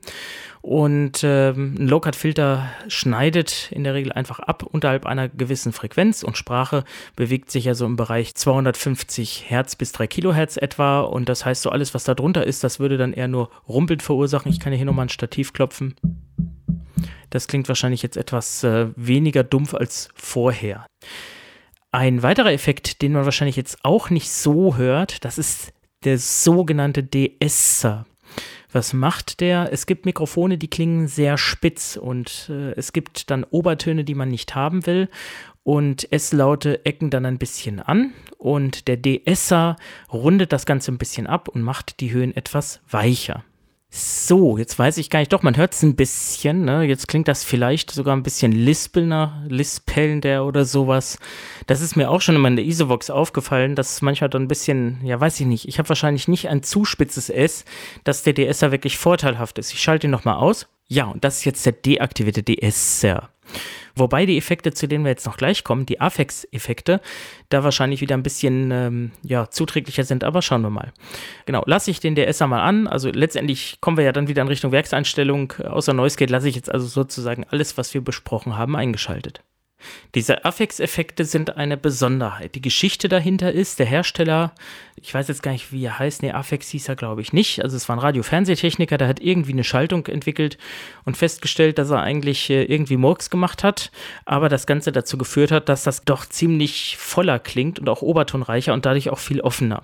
und 0.61 1.25
ähm, 1.25 1.75
ein 1.77 1.89
Low-Cut-Filter 1.89 2.69
schneidet 2.87 3.69
in 3.73 3.83
der 3.83 3.95
Regel 3.95 4.13
einfach 4.13 4.39
ab 4.39 4.63
unterhalb 4.63 5.05
einer 5.05 5.27
gewissen 5.27 5.73
Frequenz 5.73 6.23
und 6.23 6.37
Sprache 6.37 6.85
bewegt 7.17 7.51
sich 7.51 7.65
ja 7.65 7.75
so 7.75 7.85
im 7.85 7.97
Bereich 7.97 8.33
250 8.33 9.43
Hertz 9.49 9.75
bis 9.75 9.91
3 9.91 10.07
Kilohertz 10.07 10.55
etwa 10.55 11.01
und 11.01 11.27
das 11.27 11.43
heißt 11.43 11.63
so 11.63 11.69
alles, 11.69 11.93
was 11.93 12.05
da 12.05 12.15
drunter 12.15 12.47
ist, 12.47 12.63
das 12.63 12.79
würde 12.79 12.95
dann 12.95 13.11
eher 13.11 13.27
nur 13.27 13.49
Rumpelt 13.67 14.03
verursachen. 14.03 14.49
Ich 14.53 14.61
kann 14.61 14.71
hier 14.71 14.85
nochmal 14.85 15.07
ein 15.07 15.09
Stativ 15.09 15.51
klopfen. 15.51 15.95
Das 17.29 17.47
klingt 17.47 17.67
wahrscheinlich 17.67 18.03
jetzt 18.03 18.15
etwas 18.15 18.63
äh, 18.63 18.87
weniger 18.95 19.43
dumpf 19.43 19.73
als 19.73 20.07
vorher. 20.15 20.85
Ein 21.93 22.23
weiterer 22.23 22.51
Effekt, 22.51 23.03
den 23.03 23.13
man 23.13 23.23
wahrscheinlich 23.23 23.55
jetzt 23.55 23.85
auch 23.85 24.09
nicht 24.09 24.31
so 24.31 24.77
hört, 24.77 25.23
das 25.23 25.37
ist 25.37 25.73
der 26.03 26.17
sogenannte 26.17 27.03
De-Esser. 27.03 28.07
Was 28.71 28.93
macht 28.93 29.41
der? 29.41 29.71
Es 29.71 29.85
gibt 29.85 30.07
Mikrofone, 30.07 30.57
die 30.57 30.71
klingen 30.71 31.07
sehr 31.07 31.37
spitz 31.37 31.95
und 31.95 32.49
äh, 32.49 32.71
es 32.71 32.93
gibt 32.93 33.29
dann 33.29 33.43
Obertöne, 33.43 34.03
die 34.03 34.15
man 34.15 34.29
nicht 34.29 34.55
haben 34.55 34.87
will 34.87 35.07
und 35.61 36.11
S-Laute 36.11 36.83
ecken 36.83 37.11
dann 37.11 37.27
ein 37.27 37.37
bisschen 37.37 37.79
an 37.79 38.11
und 38.39 38.87
der 38.87 38.97
De-Esser 38.97 39.75
rundet 40.11 40.51
das 40.51 40.65
Ganze 40.65 40.91
ein 40.91 40.97
bisschen 40.97 41.27
ab 41.27 41.47
und 41.47 41.61
macht 41.61 41.99
die 41.99 42.11
Höhen 42.11 42.35
etwas 42.35 42.81
weicher. 42.89 43.43
So, 43.95 44.57
jetzt 44.57 44.79
weiß 44.79 44.97
ich 44.97 45.11
gar 45.11 45.19
nicht, 45.19 45.31
doch, 45.33 45.43
man 45.43 45.55
hört 45.55 45.75
es 45.75 45.83
ein 45.83 45.95
bisschen, 45.95 46.65
ne? 46.65 46.83
Jetzt 46.83 47.07
klingt 47.07 47.27
das 47.27 47.43
vielleicht 47.43 47.91
sogar 47.91 48.15
ein 48.15 48.23
bisschen 48.23 48.51
lispelnder, 48.51 49.43
lispelnder 49.47 50.47
oder 50.47 50.65
sowas. 50.65 51.19
Das 51.67 51.79
ist 51.79 51.95
mir 51.95 52.09
auch 52.09 52.19
schon 52.19 52.35
immer 52.35 52.47
in 52.47 52.55
der 52.55 52.65
Isovox 52.65 53.11
aufgefallen, 53.11 53.75
dass 53.75 54.01
manchmal 54.01 54.31
dann 54.31 54.45
ein 54.45 54.47
bisschen, 54.47 54.99
ja, 55.03 55.21
weiß 55.21 55.39
ich 55.39 55.45
nicht, 55.45 55.67
ich 55.67 55.77
habe 55.77 55.89
wahrscheinlich 55.89 56.27
nicht 56.27 56.49
ein 56.49 56.63
zu 56.63 56.85
spitzes 56.85 57.29
S, 57.29 57.65
dass 58.03 58.23
der 58.23 58.33
DSer 58.33 58.71
wirklich 58.71 58.97
vorteilhaft 58.97 59.59
ist. 59.59 59.71
Ich 59.71 59.83
schalte 59.83 60.07
ihn 60.07 60.11
nochmal 60.11 60.37
aus. 60.37 60.65
Ja, 60.87 61.05
und 61.05 61.23
das 61.23 61.37
ist 61.37 61.45
jetzt 61.45 61.63
der 61.63 61.73
deaktivierte 61.73 62.41
DSer. 62.43 63.29
Wobei 63.95 64.25
die 64.25 64.37
Effekte, 64.37 64.73
zu 64.73 64.87
denen 64.87 65.03
wir 65.03 65.11
jetzt 65.11 65.25
noch 65.25 65.37
gleich 65.37 65.63
kommen, 65.63 65.85
die 65.85 66.01
Afex-Effekte, 66.01 66.99
da 67.49 67.63
wahrscheinlich 67.63 68.01
wieder 68.01 68.17
ein 68.17 68.23
bisschen 68.23 68.71
ähm, 68.71 69.11
ja, 69.21 69.49
zuträglicher 69.49 70.03
sind, 70.03 70.23
aber 70.23 70.41
schauen 70.41 70.63
wir 70.63 70.71
mal. 70.71 70.91
Genau, 71.45 71.63
lasse 71.67 71.91
ich 71.91 71.99
den 71.99 72.15
DSer 72.15 72.47
mal 72.47 72.63
an. 72.63 72.87
Also 72.87 73.09
letztendlich 73.09 73.77
kommen 73.81 73.97
wir 73.97 74.03
ja 74.03 74.11
dann 74.11 74.27
wieder 74.27 74.41
in 74.41 74.47
Richtung 74.47 74.71
Werkseinstellung. 74.71 75.53
Außer 75.63 75.93
Noise 75.93 76.17
Gate 76.17 76.31
lasse 76.31 76.49
ich 76.49 76.55
jetzt 76.55 76.71
also 76.71 76.87
sozusagen 76.87 77.45
alles, 77.49 77.77
was 77.77 77.93
wir 77.93 78.01
besprochen 78.01 78.57
haben, 78.57 78.75
eingeschaltet. 78.75 79.43
Diese 80.15 80.45
Affix-Effekte 80.45 81.25
sind 81.25 81.57
eine 81.57 81.77
Besonderheit. 81.77 82.55
Die 82.55 82.61
Geschichte 82.61 83.09
dahinter 83.09 83.51
ist, 83.51 83.79
der 83.79 83.85
Hersteller, 83.85 84.53
ich 84.95 85.13
weiß 85.13 85.27
jetzt 85.27 85.43
gar 85.43 85.51
nicht, 85.51 85.71
wie 85.71 85.83
er 85.85 85.99
heißt, 85.99 86.21
nee, 86.21 86.31
Affix 86.31 86.69
hieß 86.69 86.89
er, 86.89 86.95
glaube 86.95 87.21
ich, 87.21 87.33
nicht. 87.33 87.63
Also 87.63 87.77
es 87.77 87.89
war 87.89 87.95
ein 87.95 87.99
Radio-Fernsehtechniker, 87.99 88.97
der 88.97 89.07
hat 89.07 89.19
irgendwie 89.19 89.53
eine 89.53 89.63
Schaltung 89.63 90.05
entwickelt 90.07 90.57
und 91.05 91.17
festgestellt, 91.17 91.77
dass 91.77 91.89
er 91.89 92.01
eigentlich 92.01 92.49
äh, 92.49 92.63
irgendwie 92.63 92.97
Murks 92.97 93.29
gemacht 93.29 93.63
hat, 93.63 93.91
aber 94.25 94.49
das 94.49 94.67
Ganze 94.67 94.91
dazu 94.91 95.17
geführt 95.17 95.51
hat, 95.51 95.69
dass 95.69 95.83
das 95.83 96.03
doch 96.03 96.25
ziemlich 96.25 96.97
voller 96.97 97.39
klingt 97.39 97.79
und 97.79 97.89
auch 97.89 98.01
obertonreicher 98.01 98.73
und 98.73 98.85
dadurch 98.85 99.09
auch 99.09 99.19
viel 99.19 99.41
offener. 99.41 99.83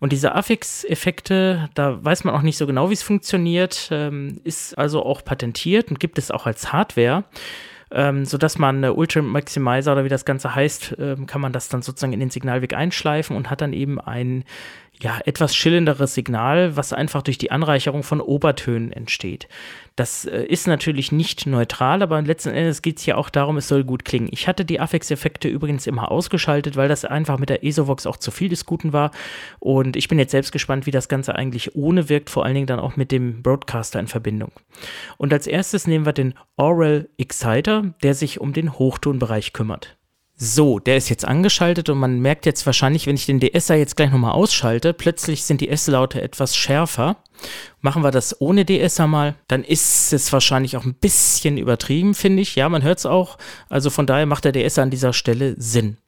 Und 0.00 0.12
diese 0.12 0.34
Affix-Effekte, 0.34 1.68
da 1.74 2.02
weiß 2.02 2.24
man 2.24 2.34
auch 2.34 2.40
nicht 2.40 2.56
so 2.56 2.66
genau, 2.66 2.88
wie 2.88 2.94
es 2.94 3.02
funktioniert, 3.02 3.88
ähm, 3.92 4.40
ist 4.44 4.76
also 4.78 5.04
auch 5.04 5.22
patentiert 5.22 5.90
und 5.90 6.00
gibt 6.00 6.18
es 6.18 6.30
auch 6.30 6.46
als 6.46 6.72
Hardware 6.72 7.24
ähm, 7.92 8.24
sodass 8.24 8.58
man 8.58 8.84
äh, 8.84 8.88
Ultra 8.88 9.22
Maximizer 9.22 9.92
oder 9.92 10.04
wie 10.04 10.08
das 10.08 10.24
Ganze 10.24 10.54
heißt, 10.54 10.96
ähm, 10.98 11.26
kann 11.26 11.40
man 11.40 11.52
das 11.52 11.68
dann 11.68 11.82
sozusagen 11.82 12.12
in 12.12 12.20
den 12.20 12.30
Signalweg 12.30 12.74
einschleifen 12.74 13.36
und 13.36 13.50
hat 13.50 13.60
dann 13.60 13.72
eben 13.72 14.00
ein 14.00 14.44
ja, 15.00 15.18
etwas 15.24 15.56
schillenderes 15.56 16.14
Signal, 16.14 16.76
was 16.76 16.92
einfach 16.92 17.22
durch 17.22 17.38
die 17.38 17.50
Anreicherung 17.50 18.02
von 18.02 18.20
Obertönen 18.20 18.92
entsteht. 18.92 19.48
Das 20.00 20.24
äh, 20.24 20.44
ist 20.44 20.66
natürlich 20.66 21.12
nicht 21.12 21.44
neutral, 21.44 22.02
aber 22.02 22.22
letzten 22.22 22.48
Endes 22.48 22.80
geht 22.80 22.96
es 22.96 23.04
hier 23.04 23.18
auch 23.18 23.28
darum, 23.28 23.58
es 23.58 23.68
soll 23.68 23.84
gut 23.84 24.06
klingen. 24.06 24.30
Ich 24.30 24.48
hatte 24.48 24.64
die 24.64 24.80
Affix-Effekte 24.80 25.46
übrigens 25.46 25.86
immer 25.86 26.10
ausgeschaltet, 26.10 26.74
weil 26.74 26.88
das 26.88 27.04
einfach 27.04 27.38
mit 27.38 27.50
der 27.50 27.64
ESOVOX 27.64 28.06
auch 28.06 28.16
zu 28.16 28.30
viel 28.30 28.48
des 28.48 28.64
Guten 28.64 28.94
war. 28.94 29.10
Und 29.58 29.96
ich 29.96 30.08
bin 30.08 30.18
jetzt 30.18 30.30
selbst 30.30 30.52
gespannt, 30.52 30.86
wie 30.86 30.90
das 30.90 31.10
Ganze 31.10 31.34
eigentlich 31.34 31.76
ohne 31.76 32.08
wirkt, 32.08 32.30
vor 32.30 32.46
allen 32.46 32.54
Dingen 32.54 32.66
dann 32.66 32.80
auch 32.80 32.96
mit 32.96 33.12
dem 33.12 33.42
Broadcaster 33.42 34.00
in 34.00 34.06
Verbindung. 34.06 34.52
Und 35.18 35.34
als 35.34 35.46
erstes 35.46 35.86
nehmen 35.86 36.06
wir 36.06 36.14
den 36.14 36.32
Oral 36.56 37.10
Exciter, 37.18 37.92
der 38.02 38.14
sich 38.14 38.40
um 38.40 38.54
den 38.54 38.78
Hochtonbereich 38.78 39.52
kümmert. 39.52 39.98
So, 40.42 40.78
der 40.78 40.96
ist 40.96 41.10
jetzt 41.10 41.26
angeschaltet 41.26 41.90
und 41.90 41.98
man 41.98 42.18
merkt 42.18 42.46
jetzt 42.46 42.64
wahrscheinlich, 42.64 43.06
wenn 43.06 43.14
ich 43.14 43.26
den 43.26 43.40
DSer 43.40 43.74
jetzt 43.74 43.94
gleich 43.94 44.10
nochmal 44.10 44.32
ausschalte, 44.32 44.94
plötzlich 44.94 45.44
sind 45.44 45.60
die 45.60 45.68
S-Laute 45.68 46.22
etwas 46.22 46.56
schärfer. 46.56 47.16
Machen 47.82 48.02
wir 48.02 48.10
das 48.10 48.40
ohne 48.40 48.64
DSer 48.64 49.06
mal, 49.06 49.34
dann 49.48 49.62
ist 49.62 50.14
es 50.14 50.32
wahrscheinlich 50.32 50.78
auch 50.78 50.86
ein 50.86 50.94
bisschen 50.94 51.58
übertrieben, 51.58 52.14
finde 52.14 52.40
ich. 52.40 52.56
Ja, 52.56 52.70
man 52.70 52.82
hört 52.82 53.00
es 53.00 53.04
auch. 53.04 53.36
Also 53.68 53.90
von 53.90 54.06
daher 54.06 54.24
macht 54.24 54.46
der 54.46 54.52
DSer 54.52 54.82
an 54.82 54.88
dieser 54.88 55.12
Stelle 55.12 55.56
Sinn. 55.58 55.98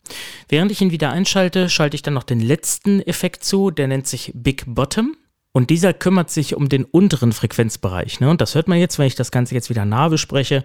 Während 0.49 0.73
ich 0.73 0.81
ihn 0.81 0.93
wieder 0.93 1.11
einschalte, 1.11 1.69
schalte 1.69 1.97
ich 1.97 2.03
dann 2.03 2.15
noch 2.15 2.23
den 2.23 2.41
letzten 2.41 3.03
Effekt 3.03 3.45
zu, 3.45 3.71
der 3.71 3.87
nennt 3.87 4.07
sich 4.07 4.33
Big 4.35 4.65
Bottom. 4.67 5.15
Und 5.53 5.69
dieser 5.69 5.93
kümmert 5.93 6.31
sich 6.31 6.57
um 6.57 6.71
den 6.71 6.85
unteren 6.87 7.33
Frequenzbereich. 7.33 8.21
Ne? 8.21 8.31
Und 8.31 8.41
das 8.41 8.55
hört 8.55 8.67
man 8.67 8.79
jetzt, 8.79 8.99
wenn 8.99 9.07
ich 9.07 9.15
das 9.15 9.31
Ganze 9.31 9.55
jetzt 9.55 9.69
wieder 9.69 9.85
nah 9.85 10.09
bespreche, 10.09 10.65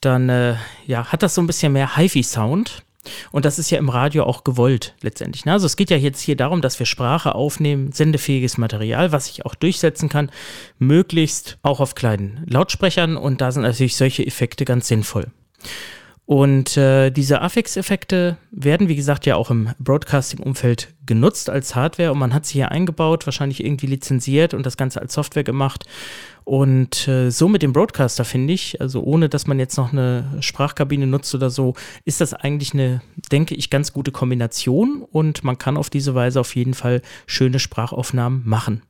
dann 0.00 0.28
äh, 0.28 0.54
ja, 0.86 1.06
hat 1.06 1.24
das 1.24 1.34
so 1.34 1.42
ein 1.42 1.48
bisschen 1.48 1.72
mehr 1.72 1.96
HiFi-Sound. 1.96 2.84
Und 3.32 3.44
das 3.44 3.58
ist 3.58 3.70
ja 3.70 3.78
im 3.78 3.88
Radio 3.88 4.24
auch 4.24 4.44
gewollt 4.44 4.94
letztendlich. 5.00 5.44
Ne? 5.44 5.52
Also 5.52 5.66
es 5.66 5.76
geht 5.76 5.90
ja 5.90 5.96
jetzt 5.96 6.20
hier 6.20 6.36
darum, 6.36 6.60
dass 6.60 6.78
wir 6.78 6.86
Sprache 6.86 7.34
aufnehmen, 7.34 7.92
sendefähiges 7.92 8.58
Material, 8.58 9.12
was 9.12 9.28
ich 9.28 9.46
auch 9.46 9.54
durchsetzen 9.54 10.08
kann, 10.08 10.30
möglichst 10.78 11.58
auch 11.62 11.80
auf 11.80 11.94
kleinen 11.94 12.44
Lautsprechern. 12.46 13.16
Und 13.16 13.40
da 13.40 13.52
sind 13.52 13.62
natürlich 13.62 13.96
solche 13.96 14.26
Effekte 14.26 14.64
ganz 14.64 14.88
sinnvoll. 14.88 15.28
Und 16.30 16.76
äh, 16.76 17.10
diese 17.10 17.42
Affix-Effekte 17.42 18.36
werden, 18.52 18.86
wie 18.86 18.94
gesagt, 18.94 19.26
ja 19.26 19.34
auch 19.34 19.50
im 19.50 19.70
Broadcasting-Umfeld 19.80 20.94
genutzt 21.04 21.50
als 21.50 21.74
Hardware 21.74 22.12
und 22.12 22.20
man 22.20 22.32
hat 22.32 22.46
sie 22.46 22.52
hier 22.52 22.70
eingebaut, 22.70 23.26
wahrscheinlich 23.26 23.64
irgendwie 23.64 23.88
lizenziert 23.88 24.54
und 24.54 24.64
das 24.64 24.76
Ganze 24.76 25.00
als 25.00 25.12
Software 25.12 25.42
gemacht. 25.42 25.86
Und 26.44 27.06
äh, 27.06 27.30
so 27.30 27.48
mit 27.48 27.62
dem 27.62 27.72
Broadcaster 27.72 28.24
finde 28.24 28.52
ich, 28.52 28.80
also 28.80 29.02
ohne 29.02 29.28
dass 29.28 29.46
man 29.46 29.58
jetzt 29.58 29.76
noch 29.76 29.92
eine 29.92 30.24
Sprachkabine 30.40 31.06
nutzt 31.06 31.34
oder 31.34 31.50
so, 31.50 31.74
ist 32.04 32.20
das 32.20 32.34
eigentlich 32.34 32.74
eine, 32.74 33.02
denke 33.30 33.54
ich, 33.54 33.70
ganz 33.70 33.92
gute 33.92 34.12
Kombination 34.12 35.02
und 35.02 35.44
man 35.44 35.58
kann 35.58 35.76
auf 35.76 35.90
diese 35.90 36.14
Weise 36.14 36.40
auf 36.40 36.54
jeden 36.56 36.74
Fall 36.74 37.02
schöne 37.26 37.58
Sprachaufnahmen 37.58 38.42
machen. 38.44 38.82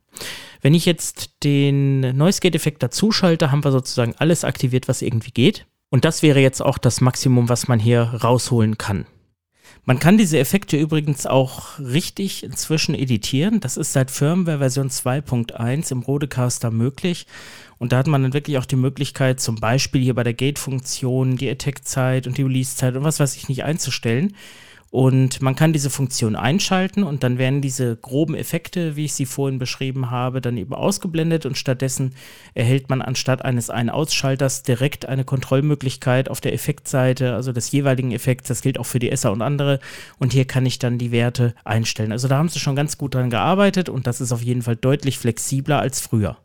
Wenn 0.61 0.75
ich 0.75 0.87
jetzt 0.87 1.43
den 1.45 2.01
Noise 2.17 2.41
Gate 2.41 2.55
Effekt 2.55 2.83
dazu 2.83 3.13
schalte, 3.13 3.51
haben 3.51 3.65
wir 3.65 3.73
sozusagen 3.73 4.15
alles 4.19 4.45
aktiviert, 4.45 4.89
was 4.89 5.03
irgendwie 5.03 5.31
geht. 5.31 5.67
Und 5.91 6.05
das 6.05 6.23
wäre 6.23 6.41
jetzt 6.41 6.61
auch 6.61 6.79
das 6.79 7.01
Maximum, 7.01 7.49
was 7.49 7.69
man 7.69 7.81
hier 7.81 8.03
rausholen 8.03 8.79
kann. 8.79 9.07
Man 9.85 9.99
kann 9.99 10.19
diese 10.19 10.39
Effekte 10.39 10.77
übrigens 10.77 11.27
auch 11.27 11.79
richtig 11.79 12.45
inzwischen 12.45 12.95
editieren. 12.95 13.61
Das 13.61 13.77
ist 13.77 13.93
seit 13.93 14.11
Firmware 14.11 14.59
Version 14.59 14.89
2.1 14.89 15.91
im 15.91 16.01
Rodecaster 16.01 16.71
möglich. 16.71 17.27
Und 17.79 17.93
da 17.93 17.99
hat 17.99 18.07
man 18.07 18.23
dann 18.23 18.35
wirklich 18.35 18.59
auch 18.59 18.67
die 18.67 18.77
Möglichkeit, 18.77 19.41
zum 19.41 19.57
Beispiel 19.57 20.03
hier 20.03 20.15
bei 20.15 20.23
der 20.23 20.35
Gate-Funktion 20.35 21.37
die 21.37 21.51
Attack-Zeit 21.51 22.27
und 22.27 22.37
die 22.37 22.43
Release-Zeit 22.43 22.95
und 22.95 23.05
was 23.05 23.21
weiß 23.21 23.37
ich 23.37 23.49
nicht 23.49 23.65
einzustellen. 23.65 24.37
Und 24.91 25.41
man 25.41 25.55
kann 25.55 25.73
diese 25.73 25.89
Funktion 25.89 26.35
einschalten 26.35 27.05
und 27.05 27.23
dann 27.23 27.39
werden 27.39 27.61
diese 27.61 27.97
groben 27.97 28.35
Effekte, 28.35 28.97
wie 28.97 29.05
ich 29.05 29.15
sie 29.15 29.25
vorhin 29.25 29.61
beschrieben 29.61 30.11
habe, 30.11 30.41
dann 30.41 30.57
eben 30.57 30.75
ausgeblendet 30.75 31.47
und 31.47 31.57
stattdessen 31.57 32.17
erhält 32.55 32.91
man 32.91 33.01
anstatt 33.01 33.45
eines 33.45 33.71
Ein-Ausschalters 33.71 34.65
direkt 34.65 35.07
eine 35.07 35.25
Kontrollmöglichkeit 35.25 36.29
auf 36.29 36.41
der 36.41 36.55
Effektseite, 36.55 37.35
also 37.35 37.53
des 37.53 37.71
jeweiligen 37.71 38.11
Effekts. 38.11 38.49
Das 38.49 38.63
gilt 38.63 38.81
auch 38.81 38.87
für 38.87 38.99
die 38.99 39.13
Esser 39.13 39.31
und 39.31 39.43
andere. 39.43 39.79
Und 40.19 40.33
hier 40.33 40.45
kann 40.45 40.67
ich 40.67 40.81
dann 40.81 40.99
die 40.99 41.13
Werte 41.13 41.55
einstellen. 41.63 42.11
Also 42.11 42.27
da 42.27 42.39
haben 42.39 42.49
sie 42.49 42.59
schon 42.59 42.75
ganz 42.75 42.99
gut 42.99 43.15
dran 43.15 43.31
gearbeitet 43.31 43.89
und 43.89 44.09
das 44.09 44.21
ist 44.21 44.33
auf 44.33 44.43
jeden 44.43 44.63
Fall 44.63 44.75
deutlich 44.75 45.19
flexibler 45.19 45.79
als 45.79 46.01
früher. 46.01 46.37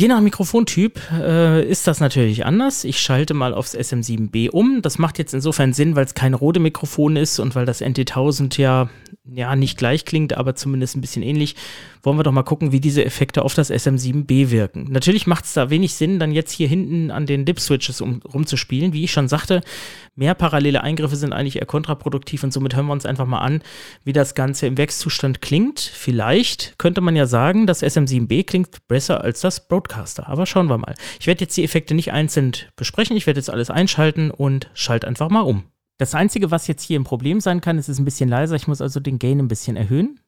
Je 0.00 0.08
nach 0.08 0.22
Mikrofontyp 0.22 0.98
äh, 1.12 1.62
ist 1.62 1.86
das 1.86 2.00
natürlich 2.00 2.46
anders. 2.46 2.84
Ich 2.84 3.00
schalte 3.00 3.34
mal 3.34 3.52
aufs 3.52 3.76
SM7B 3.76 4.48
um. 4.48 4.80
Das 4.80 4.96
macht 4.96 5.18
jetzt 5.18 5.34
insofern 5.34 5.74
Sinn, 5.74 5.94
weil 5.94 6.06
es 6.06 6.14
kein 6.14 6.32
Rode-Mikrofon 6.32 7.16
ist 7.16 7.38
und 7.38 7.54
weil 7.54 7.66
das 7.66 7.82
NT1000 7.82 8.58
ja, 8.58 8.88
ja 9.30 9.54
nicht 9.56 9.76
gleich 9.76 10.06
klingt, 10.06 10.38
aber 10.38 10.54
zumindest 10.54 10.96
ein 10.96 11.02
bisschen 11.02 11.22
ähnlich 11.22 11.54
wollen 12.02 12.18
wir 12.18 12.22
doch 12.22 12.32
mal 12.32 12.42
gucken, 12.44 12.72
wie 12.72 12.80
diese 12.80 13.04
Effekte 13.04 13.42
auf 13.42 13.52
das 13.52 13.70
SM7B 13.70 14.50
wirken. 14.50 14.86
Natürlich 14.90 15.26
macht 15.26 15.44
es 15.44 15.52
da 15.52 15.68
wenig 15.68 15.94
Sinn, 15.94 16.18
dann 16.18 16.32
jetzt 16.32 16.52
hier 16.52 16.66
hinten 16.66 17.10
an 17.10 17.26
den 17.26 17.44
Dip-Switches 17.44 18.00
um, 18.00 18.22
rumzuspielen. 18.22 18.94
Wie 18.94 19.04
ich 19.04 19.12
schon 19.12 19.28
sagte, 19.28 19.60
mehr 20.14 20.34
parallele 20.34 20.82
Eingriffe 20.82 21.16
sind 21.16 21.34
eigentlich 21.34 21.56
eher 21.56 21.66
kontraproduktiv 21.66 22.42
und 22.42 22.52
somit 22.52 22.74
hören 22.74 22.86
wir 22.86 22.92
uns 22.92 23.04
einfach 23.04 23.26
mal 23.26 23.40
an, 23.40 23.60
wie 24.04 24.14
das 24.14 24.34
Ganze 24.34 24.66
im 24.66 24.78
Wechszustand 24.78 25.42
klingt. 25.42 25.80
Vielleicht 25.80 26.78
könnte 26.78 27.02
man 27.02 27.16
ja 27.16 27.26
sagen, 27.26 27.66
das 27.66 27.82
SM7B 27.82 28.46
klingt 28.46 28.88
besser 28.88 29.22
als 29.22 29.42
das 29.42 29.68
Broadcaster, 29.90 30.28
aber 30.28 30.46
schauen 30.46 30.68
wir 30.68 30.78
mal. 30.78 30.94
Ich 31.18 31.26
werde 31.26 31.42
jetzt 31.42 31.56
die 31.56 31.64
Effekte 31.64 31.94
nicht 31.94 32.12
einzeln 32.12 32.52
besprechen, 32.76 33.16
ich 33.16 33.26
werde 33.26 33.40
jetzt 33.40 33.50
alles 33.50 33.70
einschalten 33.70 34.30
und 34.30 34.70
schalte 34.74 35.06
einfach 35.06 35.30
mal 35.30 35.40
um. 35.40 35.64
Das 35.98 36.14
Einzige, 36.14 36.50
was 36.50 36.66
jetzt 36.66 36.82
hier 36.82 36.98
ein 36.98 37.04
Problem 37.04 37.40
sein 37.40 37.60
kann, 37.60 37.78
ist, 37.78 37.88
es 37.88 37.96
ist 37.96 37.98
ein 37.98 38.06
bisschen 38.06 38.30
leiser. 38.30 38.56
Ich 38.56 38.66
muss 38.66 38.80
also 38.80 39.00
den 39.00 39.18
Gain 39.18 39.38
ein 39.38 39.48
bisschen 39.48 39.76
erhöhen. 39.76 40.18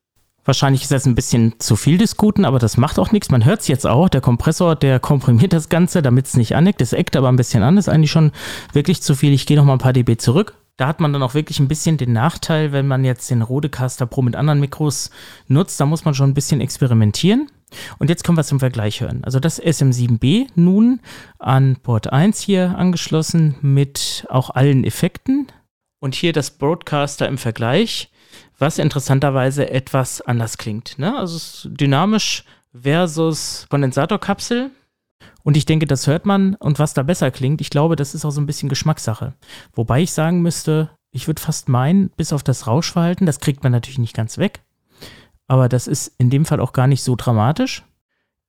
Wahrscheinlich 0.44 0.82
ist 0.82 0.90
das 0.90 1.06
ein 1.06 1.14
bisschen 1.14 1.54
zu 1.60 1.76
viel 1.76 1.96
des 1.96 2.18
Guten, 2.18 2.44
aber 2.44 2.58
das 2.58 2.76
macht 2.76 2.98
auch 2.98 3.10
nichts. 3.10 3.30
Man 3.30 3.44
hört 3.44 3.60
es 3.60 3.68
jetzt 3.68 3.86
auch. 3.86 4.10
Der 4.10 4.20
Kompressor, 4.20 4.76
der 4.76 5.00
komprimiert 5.00 5.54
das 5.54 5.70
Ganze, 5.70 6.02
damit 6.02 6.26
es 6.26 6.36
nicht 6.36 6.56
aneckt. 6.56 6.82
Es 6.82 6.92
eckt 6.92 7.16
aber 7.16 7.28
ein 7.28 7.36
bisschen 7.36 7.62
an. 7.62 7.76
Das 7.76 7.86
ist 7.86 7.92
eigentlich 7.92 8.10
schon 8.10 8.32
wirklich 8.74 9.00
zu 9.00 9.14
viel. 9.14 9.32
Ich 9.32 9.46
gehe 9.46 9.56
noch 9.56 9.64
mal 9.64 9.74
ein 9.74 9.78
paar 9.78 9.94
dB 9.94 10.18
zurück. 10.18 10.58
Da 10.76 10.88
hat 10.88 11.00
man 11.00 11.12
dann 11.14 11.22
auch 11.22 11.32
wirklich 11.32 11.58
ein 11.58 11.68
bisschen 11.68 11.96
den 11.96 12.12
Nachteil, 12.12 12.72
wenn 12.72 12.86
man 12.86 13.04
jetzt 13.04 13.30
den 13.30 13.40
Rodecaster 13.40 14.04
Pro 14.04 14.20
mit 14.20 14.36
anderen 14.36 14.60
Mikros 14.60 15.10
nutzt. 15.46 15.80
Da 15.80 15.86
muss 15.86 16.04
man 16.04 16.12
schon 16.12 16.30
ein 16.30 16.34
bisschen 16.34 16.60
experimentieren. 16.60 17.48
Und 17.98 18.10
jetzt 18.10 18.24
können 18.24 18.38
wir 18.38 18.50
im 18.50 18.60
Vergleich 18.60 19.00
hören. 19.00 19.24
Also 19.24 19.40
das 19.40 19.62
SM7B 19.62 20.48
nun 20.54 21.00
an 21.38 21.76
Port 21.82 22.12
1 22.12 22.40
hier 22.40 22.76
angeschlossen 22.76 23.56
mit 23.60 24.26
auch 24.28 24.50
allen 24.50 24.84
Effekten. 24.84 25.46
Und 26.00 26.14
hier 26.16 26.32
das 26.32 26.50
Broadcaster 26.50 27.28
im 27.28 27.38
Vergleich 27.38 28.10
was 28.58 28.78
interessanterweise 28.78 29.70
etwas 29.70 30.20
anders 30.20 30.56
klingt. 30.56 30.98
Ne? 30.98 31.16
Also 31.16 31.68
dynamisch 31.68 32.44
versus 32.72 33.66
Kondensatorkapsel. 33.68 34.70
Und 35.42 35.56
ich 35.56 35.66
denke, 35.66 35.86
das 35.86 36.06
hört 36.06 36.24
man. 36.24 36.54
Und 36.54 36.78
was 36.78 36.94
da 36.94 37.02
besser 37.02 37.30
klingt, 37.30 37.60
ich 37.60 37.70
glaube, 37.70 37.96
das 37.96 38.14
ist 38.14 38.24
auch 38.24 38.30
so 38.30 38.40
ein 38.40 38.46
bisschen 38.46 38.68
Geschmackssache. 38.68 39.34
Wobei 39.74 40.02
ich 40.02 40.12
sagen 40.12 40.40
müsste, 40.40 40.90
ich 41.10 41.26
würde 41.26 41.42
fast 41.42 41.68
meinen, 41.68 42.10
bis 42.16 42.32
auf 42.32 42.42
das 42.42 42.66
Rauschverhalten, 42.66 43.26
das 43.26 43.40
kriegt 43.40 43.62
man 43.62 43.72
natürlich 43.72 43.98
nicht 43.98 44.14
ganz 44.14 44.38
weg. 44.38 44.62
Aber 45.47 45.68
das 45.68 45.86
ist 45.86 46.12
in 46.18 46.30
dem 46.30 46.45
Fall 46.45 46.61
auch 46.61 46.72
gar 46.72 46.86
nicht 46.86 47.03
so 47.03 47.16
dramatisch. 47.16 47.84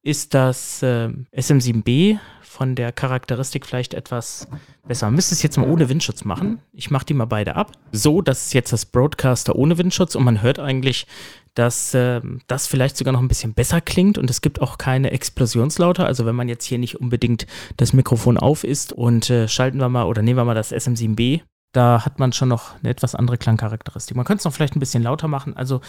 Ist 0.02 0.34
das 0.34 0.84
äh, 0.84 1.10
SM7B 1.36 2.20
von 2.54 2.76
der 2.76 2.91
Charakteristik 2.91 3.66
vielleicht 3.66 3.96
etwas 3.96 4.48
besser. 4.88 5.08
Man 5.08 5.16
müsste 5.16 5.34
es 5.34 5.41
jetzt 5.41 5.58
mal 5.58 5.68
ohne 5.68 5.89
Windschutz 5.89 6.24
machen. 6.24 6.60
Ich 6.72 6.91
mache 6.91 7.06
die 7.06 7.16
mal 7.16 7.26
beide 7.26 7.56
ab. 7.56 7.72
So, 7.91 8.22
das 8.22 8.46
ist 8.46 8.54
jetzt 8.54 8.72
das 8.72 8.86
Broadcaster 8.86 9.56
ohne 9.56 9.78
Windschutz 9.80 10.14
und 10.14 10.24
man 10.24 10.44
hört 10.44 10.60
eigentlich, 10.60 11.08
dass 11.56 11.96
äh, 11.96 12.22
das 12.48 12.68
vielleicht 12.68 12.96
sogar 12.96 13.12
noch 13.12 13.22
ein 13.22 13.28
bisschen 13.28 13.56
besser 13.56 13.82
klingt 13.82 14.20
und 14.20 14.30
es 14.30 14.41
gibt 14.41 14.62
auch 14.62 14.78
keine 14.78 15.12
Explosionslaute. 15.12 16.06
Also 16.06 16.28
wenn 16.28 16.36
man 16.36 16.48
jetzt 16.48 16.66
hier 16.66 16.78
nicht 16.78 17.00
unbedingt 17.00 17.48
das 17.78 17.91
Mikrofon 17.91 18.38
auf 18.38 18.64
ist 18.64 18.94
und 18.94 19.32
äh, 19.32 19.48
schalten 19.48 19.80
wir 19.80 19.89
mal 19.89 20.06
oder 20.06 20.22
nehmen 20.22 20.38
wir 20.38 20.46
mal 20.46 20.54
das 20.54 20.72
SM7B, 20.72 21.41
da 21.72 22.06
hat 22.06 22.20
man 22.20 22.34
schon 22.34 22.50
noch 22.50 22.76
eine 22.80 22.89
etwas 22.89 23.16
andere 23.16 23.39
Klangcharakteristik. 23.39 24.16
Man 24.16 24.26
könnte 24.26 24.41
es 24.41 24.46
noch 24.46 24.54
vielleicht 24.54 24.76
ein 24.76 24.80
bisschen 24.80 25.02
lauter 25.02 25.28
machen. 25.28 25.58
Also 25.58 25.82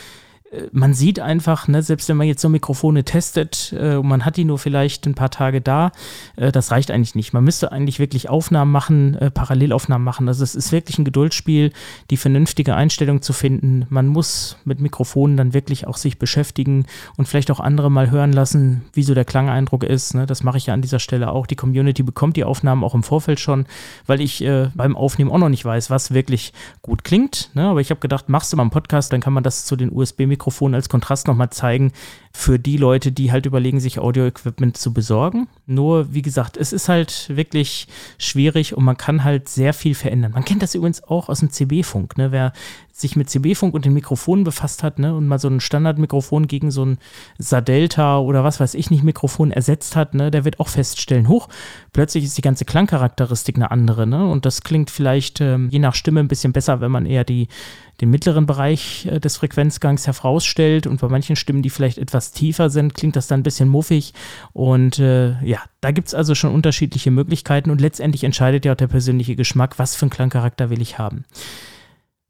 man 0.72 0.94
sieht 0.94 1.20
einfach, 1.20 1.68
ne, 1.68 1.82
selbst 1.82 2.08
wenn 2.08 2.16
man 2.16 2.26
jetzt 2.26 2.40
so 2.40 2.48
Mikrofone 2.48 3.04
testet 3.04 3.72
äh, 3.72 3.98
man 4.02 4.24
hat 4.24 4.36
die 4.36 4.44
nur 4.44 4.58
vielleicht 4.58 5.06
ein 5.06 5.14
paar 5.14 5.30
Tage 5.30 5.60
da, 5.60 5.92
äh, 6.36 6.52
das 6.52 6.70
reicht 6.70 6.90
eigentlich 6.90 7.14
nicht. 7.14 7.32
Man 7.32 7.44
müsste 7.44 7.72
eigentlich 7.72 7.98
wirklich 7.98 8.28
Aufnahmen 8.28 8.72
machen, 8.72 9.14
äh, 9.16 9.30
Parallelaufnahmen 9.30 10.04
machen. 10.04 10.28
Also 10.28 10.44
es 10.44 10.54
ist 10.54 10.72
wirklich 10.72 10.98
ein 10.98 11.04
Geduldsspiel, 11.04 11.72
die 12.10 12.16
vernünftige 12.16 12.74
Einstellung 12.74 13.22
zu 13.22 13.32
finden. 13.32 13.86
Man 13.90 14.06
muss 14.06 14.56
mit 14.64 14.80
Mikrofonen 14.80 15.36
dann 15.36 15.54
wirklich 15.54 15.86
auch 15.86 15.96
sich 15.96 16.18
beschäftigen 16.18 16.86
und 17.16 17.28
vielleicht 17.28 17.50
auch 17.50 17.60
andere 17.60 17.90
mal 17.90 18.10
hören 18.10 18.32
lassen, 18.32 18.82
wie 18.92 19.02
so 19.02 19.14
der 19.14 19.24
Klangeindruck 19.24 19.84
ist. 19.84 20.14
Ne? 20.14 20.26
Das 20.26 20.42
mache 20.42 20.58
ich 20.58 20.66
ja 20.66 20.74
an 20.74 20.82
dieser 20.82 20.98
Stelle 20.98 21.30
auch. 21.30 21.46
Die 21.46 21.56
Community 21.56 22.02
bekommt 22.02 22.36
die 22.36 22.44
Aufnahmen 22.44 22.84
auch 22.84 22.94
im 22.94 23.02
Vorfeld 23.02 23.40
schon, 23.40 23.66
weil 24.06 24.20
ich 24.20 24.42
äh, 24.44 24.68
beim 24.74 24.96
Aufnehmen 24.96 25.30
auch 25.30 25.38
noch 25.38 25.48
nicht 25.48 25.64
weiß, 25.64 25.90
was 25.90 26.12
wirklich 26.12 26.52
gut 26.82 27.04
klingt. 27.04 27.50
Ne? 27.54 27.68
Aber 27.68 27.80
ich 27.80 27.90
habe 27.90 28.00
gedacht, 28.00 28.28
machst 28.28 28.52
du 28.52 28.56
mal 28.56 28.62
einen 28.62 28.70
Podcast, 28.70 29.12
dann 29.12 29.20
kann 29.20 29.32
man 29.32 29.42
das 29.42 29.64
zu 29.64 29.76
den 29.76 29.92
USB-Mikrofonen 29.92 30.43
Mikrofon 30.44 30.74
als 30.74 30.90
Kontrast 30.90 31.26
nochmal 31.26 31.48
zeigen 31.50 31.92
für 32.36 32.58
die 32.58 32.76
Leute, 32.76 33.12
die 33.12 33.30
halt 33.30 33.46
überlegen, 33.46 33.78
sich 33.78 34.00
Audio-Equipment 34.00 34.76
zu 34.76 34.92
besorgen. 34.92 35.46
Nur, 35.66 36.12
wie 36.12 36.20
gesagt, 36.20 36.56
es 36.56 36.72
ist 36.72 36.88
halt 36.88 37.28
wirklich 37.28 37.86
schwierig 38.18 38.76
und 38.76 38.82
man 38.82 38.96
kann 38.96 39.22
halt 39.22 39.48
sehr 39.48 39.72
viel 39.72 39.94
verändern. 39.94 40.32
Man 40.32 40.44
kennt 40.44 40.60
das 40.60 40.74
übrigens 40.74 41.04
auch 41.04 41.28
aus 41.28 41.40
dem 41.40 41.50
CB-Funk. 41.50 42.18
Ne? 42.18 42.32
Wer 42.32 42.52
sich 42.96 43.16
mit 43.16 43.28
CB-Funk 43.28 43.74
und 43.74 43.84
den 43.84 43.92
Mikrofonen 43.92 44.44
befasst 44.44 44.84
hat 44.84 45.00
ne, 45.00 45.14
und 45.14 45.26
mal 45.26 45.40
so 45.40 45.48
ein 45.48 45.58
Standardmikrofon 45.58 46.46
gegen 46.46 46.70
so 46.70 46.84
ein 46.84 46.98
Sadelta 47.38 48.18
oder 48.18 48.44
was 48.44 48.60
weiß 48.60 48.74
ich 48.74 48.88
nicht 48.88 49.02
Mikrofon 49.02 49.50
ersetzt 49.50 49.96
hat, 49.96 50.14
ne, 50.14 50.30
der 50.30 50.44
wird 50.44 50.60
auch 50.60 50.68
feststellen, 50.68 51.28
hoch, 51.28 51.48
plötzlich 51.92 52.22
ist 52.22 52.38
die 52.38 52.42
ganze 52.42 52.64
Klangcharakteristik 52.64 53.56
eine 53.56 53.72
andere. 53.72 54.06
Ne, 54.06 54.24
und 54.24 54.46
das 54.46 54.62
klingt 54.62 54.90
vielleicht 54.90 55.40
ähm, 55.40 55.68
je 55.70 55.80
nach 55.80 55.96
Stimme 55.96 56.20
ein 56.20 56.28
bisschen 56.28 56.52
besser, 56.52 56.80
wenn 56.80 56.92
man 56.92 57.04
eher 57.04 57.24
die, 57.24 57.48
den 58.00 58.10
mittleren 58.10 58.46
Bereich 58.46 59.06
äh, 59.06 59.18
des 59.18 59.38
Frequenzgangs 59.38 60.06
herausstellt 60.06 60.86
und 60.86 61.00
bei 61.00 61.08
manchen 61.08 61.34
Stimmen, 61.34 61.62
die 61.62 61.70
vielleicht 61.70 61.98
etwas 61.98 62.23
tiefer 62.32 62.70
sind, 62.70 62.94
klingt 62.94 63.16
das 63.16 63.26
dann 63.26 63.40
ein 63.40 63.44
bisschen 63.44 63.68
muffig. 63.68 64.14
Und 64.52 64.98
äh, 64.98 65.40
ja, 65.44 65.60
da 65.80 65.90
gibt 65.90 66.08
es 66.08 66.14
also 66.14 66.34
schon 66.34 66.52
unterschiedliche 66.52 67.10
Möglichkeiten 67.10 67.70
und 67.70 67.80
letztendlich 67.80 68.24
entscheidet 68.24 68.64
ja 68.64 68.72
auch 68.72 68.76
der 68.76 68.88
persönliche 68.88 69.36
Geschmack, 69.36 69.78
was 69.78 69.94
für 69.94 70.02
einen 70.02 70.10
Klangcharakter 70.10 70.70
will 70.70 70.82
ich 70.82 70.98
haben. 70.98 71.24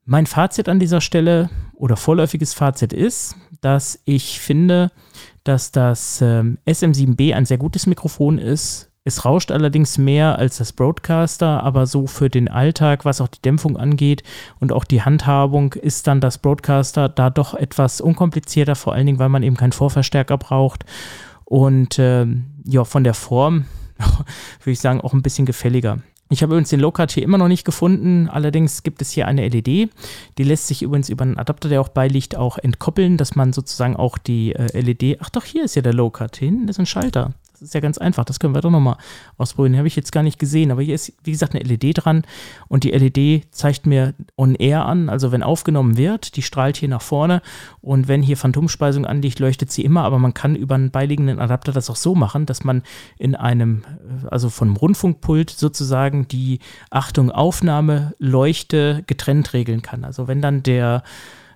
Mein 0.05 0.27
Fazit 0.27 0.69
an 0.69 0.79
dieser 0.79 1.01
Stelle 1.01 1.49
oder 1.73 1.97
vorläufiges 1.97 2.53
Fazit 2.53 2.93
ist, 2.93 3.35
dass 3.61 3.99
ich 4.05 4.39
finde, 4.39 4.91
dass 5.43 5.71
das 5.71 6.21
ähm, 6.21 6.59
SM7B 6.67 7.33
ein 7.33 7.45
sehr 7.45 7.57
gutes 7.57 7.87
Mikrofon 7.87 8.37
ist. 8.37 8.91
Es 9.07 9.23
rauscht 9.23 9.51
allerdings 9.51 9.99
mehr 9.99 10.39
als 10.39 10.57
das 10.57 10.73
Broadcaster, 10.73 11.61
aber 11.61 11.85
so 11.85 12.07
für 12.07 12.27
den 12.27 12.47
Alltag, 12.47 13.05
was 13.05 13.21
auch 13.21 13.27
die 13.27 13.41
Dämpfung 13.41 13.77
angeht 13.77 14.23
und 14.59 14.73
auch 14.73 14.83
die 14.83 15.03
Handhabung, 15.03 15.73
ist 15.73 16.07
dann 16.07 16.21
das 16.21 16.39
Broadcaster 16.39 17.07
da 17.07 17.29
doch 17.29 17.53
etwas 17.53 18.01
unkomplizierter, 18.01 18.73
vor 18.73 18.93
allen 18.93 19.05
Dingen, 19.05 19.19
weil 19.19 19.29
man 19.29 19.43
eben 19.43 19.57
keinen 19.57 19.73
Vorverstärker 19.73 20.39
braucht. 20.39 20.85
Und 21.43 21.99
ähm, 21.99 22.45
ja, 22.65 22.83
von 22.83 23.03
der 23.03 23.13
Form 23.13 23.65
würde 23.99 24.71
ich 24.71 24.79
sagen, 24.79 25.01
auch 25.01 25.13
ein 25.13 25.21
bisschen 25.21 25.45
gefälliger. 25.45 25.99
Ich 26.31 26.41
habe 26.41 26.53
übrigens 26.53 26.69
den 26.69 26.79
Low-Cut 26.79 27.11
hier 27.11 27.21
immer 27.21 27.37
noch 27.37 27.47
nicht 27.47 27.63
gefunden. 27.63 28.27
Allerdings 28.27 28.81
gibt 28.81 29.03
es 29.03 29.11
hier 29.11 29.27
eine 29.27 29.47
LED. 29.47 29.91
Die 30.39 30.43
lässt 30.43 30.65
sich 30.65 30.81
übrigens 30.81 31.09
über 31.09 31.25
einen 31.25 31.37
Adapter, 31.37 31.69
der 31.69 31.79
auch 31.79 31.89
beiliegt, 31.89 32.35
auch 32.35 32.57
entkoppeln, 32.57 33.17
dass 33.17 33.35
man 33.35 33.53
sozusagen 33.53 33.95
auch 33.95 34.17
die 34.17 34.53
äh, 34.55 34.81
LED. 34.81 35.19
Ach 35.21 35.29
doch, 35.29 35.43
hier 35.43 35.63
ist 35.63 35.75
ja 35.75 35.83
der 35.83 35.93
Low-Cut. 35.93 36.37
Hinten 36.37 36.67
ist 36.67 36.79
ein 36.79 36.87
Schalter. 36.87 37.35
Das 37.55 37.61
ist 37.61 37.73
ja 37.73 37.79
ganz 37.79 37.97
einfach. 37.97 38.25
Das 38.25 38.39
können 38.39 38.53
wir 38.53 38.61
doch 38.61 38.69
nochmal 38.69 38.97
ausprobieren. 39.37 39.73
Den 39.73 39.77
habe 39.79 39.87
ich 39.87 39.95
jetzt 39.95 40.11
gar 40.11 40.23
nicht 40.23 40.39
gesehen. 40.39 40.71
Aber 40.71 40.81
hier 40.81 40.95
ist, 40.95 41.13
wie 41.23 41.31
gesagt, 41.31 41.55
eine 41.55 41.63
LED 41.63 42.05
dran. 42.05 42.23
Und 42.67 42.83
die 42.83 42.91
LED 42.91 43.53
zeigt 43.53 43.85
mir 43.85 44.13
On-Air 44.35 44.85
an. 44.85 45.09
Also 45.09 45.31
wenn 45.31 45.41
aufgenommen 45.41 45.95
wird, 45.95 46.35
die 46.35 46.41
strahlt 46.41 46.75
hier 46.75 46.89
nach 46.89 47.01
vorne. 47.01 47.41
Und 47.81 48.07
wenn 48.09 48.21
hier 48.21 48.35
Phantomspeisung 48.35 49.05
anliegt, 49.05 49.39
leuchtet 49.39 49.71
sie 49.71 49.85
immer. 49.85 50.03
Aber 50.03 50.19
man 50.19 50.33
kann 50.33 50.55
über 50.55 50.75
einen 50.75 50.91
beiliegenden 50.91 51.39
Adapter 51.39 51.71
das 51.71 51.89
auch 51.89 51.95
so 51.95 52.13
machen, 52.13 52.45
dass 52.45 52.63
man 52.65 52.83
in 53.17 53.35
einem, 53.35 53.83
äh, 54.23 54.27
also 54.27 54.49
einem 54.61 54.75
Rundfunkpult 54.75 55.49
sozusagen 55.49 56.27
die 56.27 56.59
Achtung 56.89 57.31
Aufnahme, 57.31 58.13
Leuchte 58.19 59.03
getrennt 59.07 59.53
regeln 59.53 59.81
kann. 59.81 60.03
Also 60.03 60.27
wenn 60.27 60.41
dann 60.41 60.63
der 60.63 61.03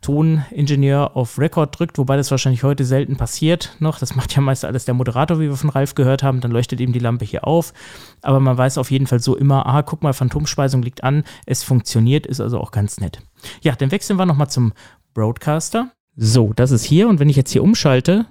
Toningenieur 0.01 1.15
auf 1.15 1.37
Record 1.37 1.77
drückt, 1.77 1.97
wobei 1.97 2.17
das 2.17 2.31
wahrscheinlich 2.31 2.63
heute 2.63 2.85
selten 2.85 3.17
passiert 3.17 3.75
noch. 3.79 3.99
Das 3.99 4.15
macht 4.15 4.35
ja 4.35 4.41
meist 4.41 4.65
alles 4.65 4.85
der 4.85 4.93
Moderator, 4.93 5.39
wie 5.39 5.49
wir 5.49 5.55
von 5.55 5.69
Ralf 5.69 5.95
gehört 5.95 6.23
haben. 6.23 6.41
Dann 6.41 6.51
leuchtet 6.51 6.79
eben 6.79 6.93
die 6.93 6.99
Lampe 6.99 7.25
hier 7.25 7.45
auf. 7.45 7.73
Aber 8.21 8.39
man 8.39 8.57
weiß 8.57 8.77
auf 8.77 8.91
jeden 8.91 9.07
Fall 9.07 9.19
so 9.19 9.35
immer, 9.35 9.65
ah, 9.65 9.81
guck 9.81 10.03
mal, 10.03 10.13
Phantomspeisung 10.13 10.81
liegt 10.81 11.03
an. 11.03 11.23
Es 11.45 11.63
funktioniert, 11.63 12.25
ist 12.25 12.41
also 12.41 12.59
auch 12.59 12.71
ganz 12.71 12.99
nett. 12.99 13.21
Ja, 13.61 13.75
dann 13.75 13.91
wechseln 13.91 14.17
wir 14.17 14.25
nochmal 14.25 14.49
zum 14.49 14.73
Broadcaster. 15.13 15.91
So, 16.15 16.53
das 16.53 16.71
ist 16.71 16.83
hier. 16.83 17.07
Und 17.07 17.19
wenn 17.19 17.29
ich 17.29 17.35
jetzt 17.35 17.51
hier 17.51 17.63
umschalte, 17.63 18.25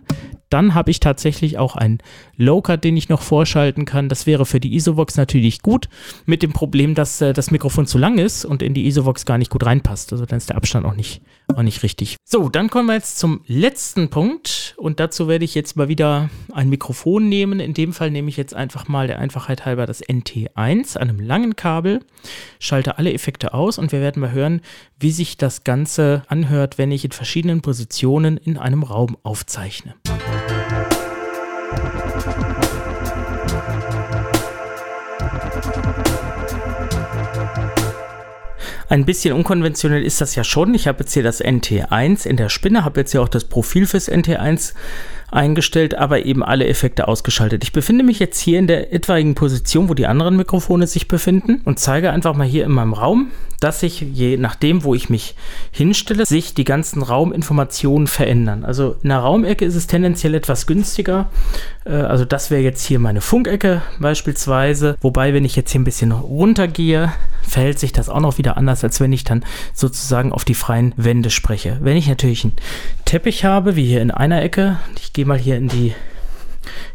Dann 0.51 0.75
habe 0.75 0.91
ich 0.91 1.01
tatsächlich 1.01 1.59
auch 1.59 1.77
einen 1.77 1.99
Low-Cut, 2.37 2.83
den 2.83 2.97
ich 2.97 3.09
noch 3.09 3.21
vorschalten 3.21 3.85
kann. 3.85 4.09
Das 4.09 4.27
wäre 4.27 4.47
für 4.47 4.61
die 4.61 4.75
Isovox 4.75 5.17
natürlich 5.17 5.63
gut, 5.63 5.89
mit 6.25 6.43
dem 6.43 6.53
Problem, 6.53 6.95
dass 6.95 7.21
äh, 7.21 7.33
das 7.33 7.51
Mikrofon 7.51 7.87
zu 7.87 7.99
lang 7.99 8.19
ist 8.19 8.45
und 8.45 8.63
in 8.63 8.75
die 8.75 8.87
Isovox 8.87 9.27
gar 9.27 9.39
nicht 9.39 9.51
gut 9.51 9.67
reinpasst. 9.67 10.13
Also 10.13 10.25
dann 10.25 10.39
ist 10.39 10.49
der 10.49 10.57
Abstand 10.57 10.87
auch 10.87 10.95
nicht, 10.95 11.21
auch 11.55 11.63
nicht 11.63 11.83
richtig. 11.83 12.17
So, 12.25 12.49
dann 12.49 12.71
kommen 12.71 12.87
wir 12.87 12.95
jetzt 12.95 13.19
zum 13.19 13.43
letzten 13.47 14.11
Punkt 14.11 14.75
und 14.77 15.01
dazu 15.01 15.29
werde 15.29 15.45
ich 15.45 15.55
jetzt 15.55 15.77
mal 15.77 15.89
wieder 15.89 16.31
ein 16.53 16.69
Mikrofon 16.69 17.29
nehmen. 17.29 17.61
In 17.61 17.75
dem 17.75 17.93
Fall 17.93 18.11
nehme 18.11 18.29
ich 18.29 18.37
jetzt 18.37 18.55
einfach 18.55 18.89
mal 18.89 19.07
der 19.07 19.19
Einfachheit 19.19 19.65
halber 19.65 19.87
das 19.87 20.03
NT1 20.03 20.97
an 20.97 21.09
einem 21.09 21.21
langen 21.21 21.57
Kabel, 21.57 22.01
schalte 22.61 22.99
alle 22.99 23.13
Effekte 23.13 23.55
aus 23.55 23.79
und 23.79 23.93
wir 23.93 24.01
werden 24.01 24.21
mal 24.21 24.33
hören, 24.33 24.61
wie 25.01 25.11
sich 25.11 25.37
das 25.37 25.65
Ganze 25.65 26.23
anhört, 26.29 26.79
wenn 26.79 26.93
ich 26.93 27.05
in 27.05 27.13
verschiedenen 27.13 27.63
Positionen 27.63 28.37
in 28.37 28.59
einem 28.59 28.83
Raum 28.83 29.17
aufzeichne. 29.23 29.95
Ein 38.89 39.05
bisschen 39.05 39.35
unkonventionell 39.35 40.03
ist 40.03 40.23
das 40.23 40.35
ja 40.35 40.45
schon. 40.45 40.73
Ich 40.75 40.89
habe 40.89 41.01
jetzt 41.01 41.13
hier 41.13 41.23
das 41.23 41.45
NT1 41.45 42.27
in 42.27 42.39
der 42.39 42.49
Spinne, 42.49 42.85
habe 42.87 43.01
jetzt 43.01 43.13
hier 43.13 43.21
auch 43.21 43.29
das 43.29 43.45
Profil 43.45 43.87
fürs 43.87 44.11
NT1 44.11 44.73
eingestellt, 45.31 45.95
aber 45.95 46.25
eben 46.25 46.43
alle 46.43 46.67
Effekte 46.67 47.09
ausgeschaltet. 47.09 47.65
Ich 47.65 47.73
befinde 47.73 48.05
mich 48.05 48.19
jetzt 48.19 48.41
hier 48.41 48.59
in 48.59 48.67
der 48.67 48.93
etwaigen 48.93 49.35
Position, 49.35 49.89
wo 49.89 49.95
die 49.95 50.07
anderen 50.07 50.37
Mikrofone 50.37 50.87
sich 50.87 51.09
befinden 51.09 51.61
und 51.65 51.79
zeige 51.79 52.11
einfach 52.11 52.35
mal 52.35 52.47
hier 52.47 52.65
in 52.65 52.73
meinem 52.73 52.95
Raum, 52.95 53.31
dass 53.61 53.81
sich 53.81 54.01
je 54.01 54.37
nachdem, 54.37 54.85
wo 54.85 54.95
ich 54.95 55.11
mich 55.11 55.35
hinstelle, 55.73 56.25
sich 56.25 56.55
die 56.55 56.65
ganzen 56.65 57.03
Rauminformationen 57.03 58.07
verändern. 58.07 58.65
Also 58.65 58.97
in 59.03 59.09
der 59.09 59.19
Raumecke 59.19 59.65
ist 59.65 59.75
es 59.75 59.89
tendenziell 59.89 60.35
etwas 60.35 60.67
günstiger. 60.67 61.29
Äh, 61.85 61.95
also 61.95 62.25
das 62.25 62.51
wäre 62.51 62.63
jetzt 62.63 62.87
hier 62.87 63.01
meine 63.01 63.21
Funkecke 63.21 63.83
beispielsweise. 63.99 64.97
Wobei, 65.01 65.35
wenn 65.35 65.45
ich 65.45 65.57
jetzt 65.57 65.73
hier 65.73 65.81
ein 65.81 65.85
bisschen 65.85 66.13
runtergehe, 66.13 67.13
verhält 67.43 67.81
sich 67.81 67.93
das 67.93 68.09
auch 68.09 68.21
noch 68.21 68.39
wieder 68.39 68.57
anders, 68.57 68.85
als 68.85 69.01
wenn 69.01 69.13
ich 69.13 69.25
dann 69.25 69.45
sozusagen 69.75 70.33
auf 70.33 70.45
die 70.45 70.55
freien 70.55 70.93
Wände 70.97 71.31
spreche. 71.31 71.79
Wenn 71.81 71.97
ich 71.97 72.09
natürlich 72.09 72.45
einen 72.45 72.53
Teppich 73.07 73.45
habe, 73.45 73.75
wie 73.75 73.87
hier 73.87 74.03
in 74.03 74.11
einer 74.13 74.43
Ecke, 74.43 74.77
ich 75.01 75.13
gehe 75.19 75.27
mal 75.27 75.37
hier 75.37 75.57
in 75.57 75.67
die 75.67 75.95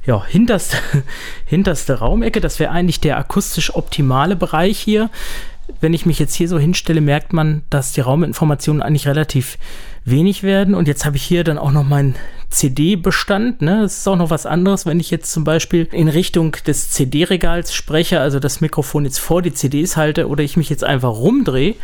ja, 0.05 0.25
hinterste, 0.25 0.77
hinterste 1.45 1.95
Raumecke. 1.95 2.39
Das 2.39 2.57
wäre 2.57 2.71
eigentlich 2.71 3.01
der 3.01 3.17
akustisch 3.17 3.75
optimale 3.75 4.37
Bereich 4.37 4.79
hier 4.79 5.09
wenn 5.79 5.93
ich 5.93 6.05
mich 6.05 6.19
jetzt 6.19 6.35
hier 6.35 6.47
so 6.47 6.59
hinstelle, 6.59 7.01
merkt 7.01 7.33
man, 7.33 7.63
dass 7.69 7.93
die 7.93 8.01
Rauminformationen 8.01 8.81
eigentlich 8.81 9.07
relativ 9.07 9.57
wenig 10.05 10.43
werden. 10.43 10.75
Und 10.75 10.87
jetzt 10.87 11.05
habe 11.05 11.15
ich 11.15 11.23
hier 11.23 11.43
dann 11.43 11.57
auch 11.57 11.71
noch 11.71 11.83
meinen 11.83 12.15
CD-Bestand. 12.49 13.61
Ne? 13.61 13.81
Das 13.81 13.99
ist 13.99 14.07
auch 14.07 14.15
noch 14.15 14.29
was 14.29 14.45
anderes, 14.45 14.85
wenn 14.85 14.99
ich 14.99 15.09
jetzt 15.09 15.31
zum 15.31 15.43
Beispiel 15.43 15.87
in 15.91 16.09
Richtung 16.09 16.55
des 16.67 16.89
CD-Regals 16.89 17.73
spreche, 17.73 18.19
also 18.19 18.39
das 18.39 18.61
Mikrofon 18.61 19.05
jetzt 19.05 19.19
vor 19.19 19.41
die 19.41 19.53
CDs 19.53 19.97
halte 19.97 20.27
oder 20.27 20.43
ich 20.43 20.57
mich 20.57 20.69
jetzt 20.69 20.83
einfach 20.83 21.11
rumdrehe 21.11 21.75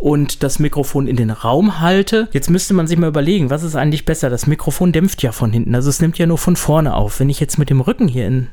und 0.00 0.42
das 0.42 0.58
Mikrofon 0.58 1.06
in 1.06 1.16
den 1.16 1.30
Raum 1.30 1.80
halte. 1.80 2.28
Jetzt 2.32 2.50
müsste 2.50 2.74
man 2.74 2.86
sich 2.86 2.98
mal 2.98 3.08
überlegen, 3.08 3.50
was 3.50 3.62
ist 3.62 3.76
eigentlich 3.76 4.06
besser? 4.06 4.30
Das 4.30 4.46
Mikrofon 4.46 4.92
dämpft 4.92 5.22
ja 5.22 5.30
von 5.30 5.52
hinten, 5.52 5.74
also 5.74 5.90
es 5.90 6.00
nimmt 6.00 6.18
ja 6.18 6.26
nur 6.26 6.38
von 6.38 6.56
vorne 6.56 6.94
auf. 6.94 7.20
Wenn 7.20 7.28
ich 7.28 7.38
jetzt 7.38 7.58
mit 7.58 7.70
dem 7.70 7.80
Rücken 7.80 8.08
hier 8.08 8.26
in 8.26 8.48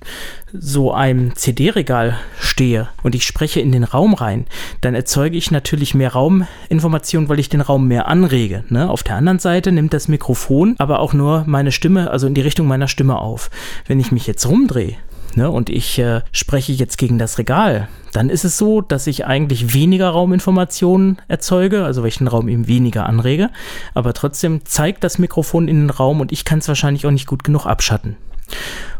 so 0.53 0.93
einem 0.93 1.35
CD-Regal 1.35 2.17
stehe 2.39 2.89
und 3.01 3.15
ich 3.15 3.25
spreche 3.25 3.61
in 3.61 3.71
den 3.71 3.85
Raum 3.85 4.13
rein, 4.13 4.45
dann 4.81 4.93
erzeuge 4.93 5.37
ich 5.37 5.49
natürlich 5.49 5.95
mehr 5.95 6.13
Rauminformation, 6.13 7.29
weil 7.29 7.39
ich 7.39 7.49
den 7.49 7.61
Raum 7.61 7.87
mehr 7.87 8.07
anrege. 8.07 8.63
Ne? 8.69 8.89
Auf 8.89 9.03
der 9.03 9.15
anderen 9.15 9.39
Seite 9.39 9.71
nimmt 9.71 9.93
das 9.93 10.07
Mikrofon 10.07 10.75
aber 10.77 10.99
auch 10.99 11.13
nur 11.13 11.45
meine 11.47 11.71
Stimme, 11.71 12.11
also 12.11 12.27
in 12.27 12.33
die 12.33 12.41
Richtung 12.41 12.67
meiner 12.67 12.87
Stimme 12.87 13.19
auf. 13.19 13.49
Wenn 13.85 13.99
ich 13.99 14.11
mich 14.11 14.27
jetzt 14.27 14.45
rumdrehe, 14.47 14.95
ne, 15.37 15.49
und 15.49 15.69
ich 15.69 15.97
äh, 15.99 16.21
spreche 16.33 16.73
jetzt 16.73 16.97
gegen 16.97 17.17
das 17.17 17.37
Regal, 17.37 17.87
dann 18.11 18.29
ist 18.29 18.43
es 18.43 18.57
so, 18.57 18.81
dass 18.81 19.07
ich 19.07 19.25
eigentlich 19.25 19.73
weniger 19.73 20.09
Rauminformationen 20.09 21.21
erzeuge, 21.27 21.85
also 21.85 22.03
welchen 22.03 22.27
Raum 22.27 22.49
eben 22.49 22.67
weniger 22.67 23.05
anrege, 23.05 23.49
aber 23.93 24.13
trotzdem 24.13 24.65
zeigt 24.65 25.03
das 25.03 25.19
Mikrofon 25.19 25.67
in 25.67 25.81
den 25.81 25.89
Raum 25.91 26.19
und 26.19 26.31
ich 26.31 26.43
kann 26.43 26.59
es 26.59 26.67
wahrscheinlich 26.67 27.05
auch 27.05 27.11
nicht 27.11 27.27
gut 27.27 27.43
genug 27.43 27.65
abschatten. 27.65 28.17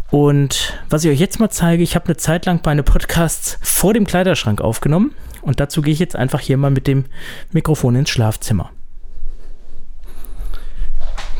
Und 0.09 0.79
was 0.89 1.03
ich 1.03 1.11
euch 1.11 1.19
jetzt 1.19 1.39
mal 1.39 1.49
zeige, 1.49 1.83
ich 1.83 1.95
habe 1.95 2.05
eine 2.05 2.17
Zeit 2.17 2.45
lang 2.45 2.61
meine 2.63 2.83
Podcasts 2.83 3.57
vor 3.61 3.93
dem 3.93 4.05
Kleiderschrank 4.05 4.61
aufgenommen 4.61 5.13
und 5.41 5.59
dazu 5.59 5.81
gehe 5.81 5.93
ich 5.93 5.99
jetzt 5.99 6.15
einfach 6.15 6.39
hier 6.39 6.57
mal 6.57 6.71
mit 6.71 6.87
dem 6.87 7.05
Mikrofon 7.51 7.95
ins 7.95 8.11
Schlafzimmer. 8.11 8.69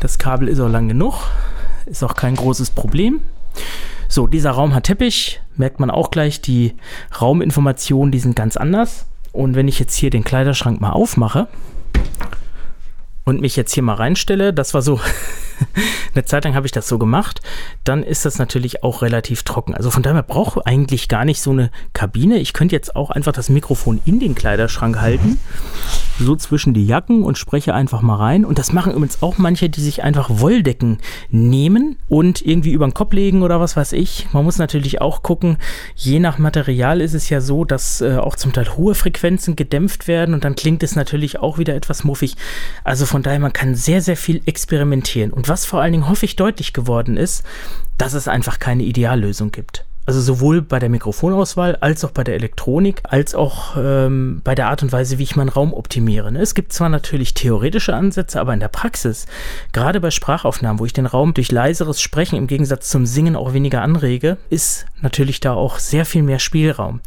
Das 0.00 0.18
Kabel 0.18 0.48
ist 0.48 0.60
auch 0.60 0.68
lang 0.68 0.88
genug, 0.88 1.14
ist 1.86 2.02
auch 2.02 2.14
kein 2.14 2.34
großes 2.34 2.70
Problem. 2.70 3.20
So, 4.10 4.26
dieser 4.26 4.52
Raum 4.52 4.74
hat 4.74 4.84
Teppich, 4.84 5.42
merkt 5.56 5.80
man 5.80 5.90
auch 5.90 6.10
gleich, 6.10 6.40
die 6.40 6.74
Rauminformationen, 7.20 8.10
die 8.10 8.18
sind 8.18 8.34
ganz 8.34 8.56
anders. 8.56 9.06
Und 9.32 9.54
wenn 9.54 9.68
ich 9.68 9.78
jetzt 9.78 9.94
hier 9.94 10.08
den 10.08 10.24
Kleiderschrank 10.24 10.80
mal 10.80 10.92
aufmache 10.92 11.46
und 13.24 13.42
mich 13.42 13.54
jetzt 13.54 13.74
hier 13.74 13.82
mal 13.82 13.94
reinstelle, 13.94 14.54
das 14.54 14.72
war 14.72 14.80
so 14.80 14.98
eine 16.14 16.24
Zeit 16.24 16.44
lang 16.44 16.54
habe 16.54 16.66
ich 16.66 16.72
das 16.72 16.88
so 16.88 16.98
gemacht, 16.98 17.42
dann 17.84 18.02
ist 18.02 18.24
das 18.24 18.38
natürlich 18.38 18.82
auch 18.82 19.02
relativ 19.02 19.42
trocken. 19.42 19.74
Also 19.74 19.90
von 19.90 20.02
daher 20.02 20.22
brauche 20.22 20.60
ich 20.60 20.66
eigentlich 20.66 21.08
gar 21.08 21.26
nicht 21.26 21.42
so 21.42 21.50
eine 21.50 21.70
Kabine. 21.92 22.38
Ich 22.38 22.54
könnte 22.54 22.74
jetzt 22.74 22.96
auch 22.96 23.10
einfach 23.10 23.32
das 23.32 23.50
Mikrofon 23.50 24.00
in 24.06 24.20
den 24.20 24.34
Kleiderschrank 24.34 24.98
halten, 24.98 25.38
so 26.18 26.36
zwischen 26.36 26.74
die 26.74 26.86
Jacken 26.86 27.22
und 27.22 27.38
spreche 27.38 27.74
einfach 27.74 28.02
mal 28.02 28.16
rein. 28.16 28.44
Und 28.44 28.58
das 28.58 28.72
machen 28.72 28.92
übrigens 28.92 29.22
auch 29.22 29.38
manche, 29.38 29.68
die 29.68 29.80
sich 29.80 30.02
einfach 30.02 30.28
Wolldecken 30.30 30.98
nehmen 31.30 31.96
und 32.08 32.44
irgendwie 32.44 32.72
über 32.72 32.86
den 32.86 32.94
Kopf 32.94 33.12
legen 33.12 33.42
oder 33.42 33.60
was 33.60 33.76
weiß 33.76 33.92
ich. 33.92 34.28
Man 34.32 34.44
muss 34.44 34.58
natürlich 34.58 35.00
auch 35.00 35.22
gucken, 35.22 35.58
je 35.94 36.20
nach 36.20 36.38
Material 36.38 37.00
ist 37.00 37.14
es 37.14 37.28
ja 37.28 37.40
so, 37.40 37.64
dass 37.64 38.00
äh, 38.00 38.16
auch 38.16 38.36
zum 38.36 38.52
Teil 38.52 38.76
hohe 38.76 38.94
Frequenzen 38.94 39.56
gedämpft 39.56 40.08
werden 40.08 40.34
und 40.34 40.44
dann 40.44 40.54
klingt 40.54 40.82
es 40.82 40.96
natürlich 40.96 41.38
auch 41.38 41.58
wieder 41.58 41.74
etwas 41.74 42.04
muffig. 42.04 42.36
Also 42.84 43.06
von 43.06 43.22
daher, 43.22 43.40
man 43.40 43.52
kann 43.52 43.74
sehr, 43.74 44.02
sehr 44.02 44.16
viel 44.16 44.42
experimentieren. 44.46 45.32
Und 45.32 45.48
was 45.48 45.64
vor 45.64 45.80
allen 45.80 45.92
Dingen 45.92 46.08
häufig 46.08 46.36
deutlich 46.36 46.72
geworden 46.72 47.16
ist, 47.16 47.44
dass 47.96 48.14
es 48.14 48.28
einfach 48.28 48.58
keine 48.58 48.84
Ideallösung 48.84 49.50
gibt. 49.50 49.87
Also 50.08 50.22
sowohl 50.22 50.62
bei 50.62 50.78
der 50.78 50.88
Mikrofonauswahl 50.88 51.76
als 51.76 52.02
auch 52.02 52.12
bei 52.12 52.24
der 52.24 52.34
Elektronik, 52.34 53.02
als 53.02 53.34
auch 53.34 53.76
ähm, 53.76 54.40
bei 54.42 54.54
der 54.54 54.70
Art 54.70 54.82
und 54.82 54.90
Weise, 54.90 55.18
wie 55.18 55.22
ich 55.22 55.36
meinen 55.36 55.50
Raum 55.50 55.74
optimiere. 55.74 56.32
Ne? 56.32 56.40
Es 56.40 56.54
gibt 56.54 56.72
zwar 56.72 56.88
natürlich 56.88 57.34
theoretische 57.34 57.94
Ansätze, 57.94 58.40
aber 58.40 58.54
in 58.54 58.60
der 58.60 58.68
Praxis, 58.68 59.26
gerade 59.72 60.00
bei 60.00 60.10
Sprachaufnahmen, 60.10 60.78
wo 60.78 60.86
ich 60.86 60.94
den 60.94 61.04
Raum 61.04 61.34
durch 61.34 61.52
leiseres 61.52 62.00
Sprechen 62.00 62.36
im 62.36 62.46
Gegensatz 62.46 62.88
zum 62.88 63.04
Singen 63.04 63.36
auch 63.36 63.52
weniger 63.52 63.82
anrege, 63.82 64.38
ist 64.48 64.86
natürlich 65.02 65.40
da 65.40 65.52
auch 65.52 65.78
sehr 65.78 66.06
viel 66.06 66.22
mehr 66.22 66.38
Spielraum. 66.38 67.02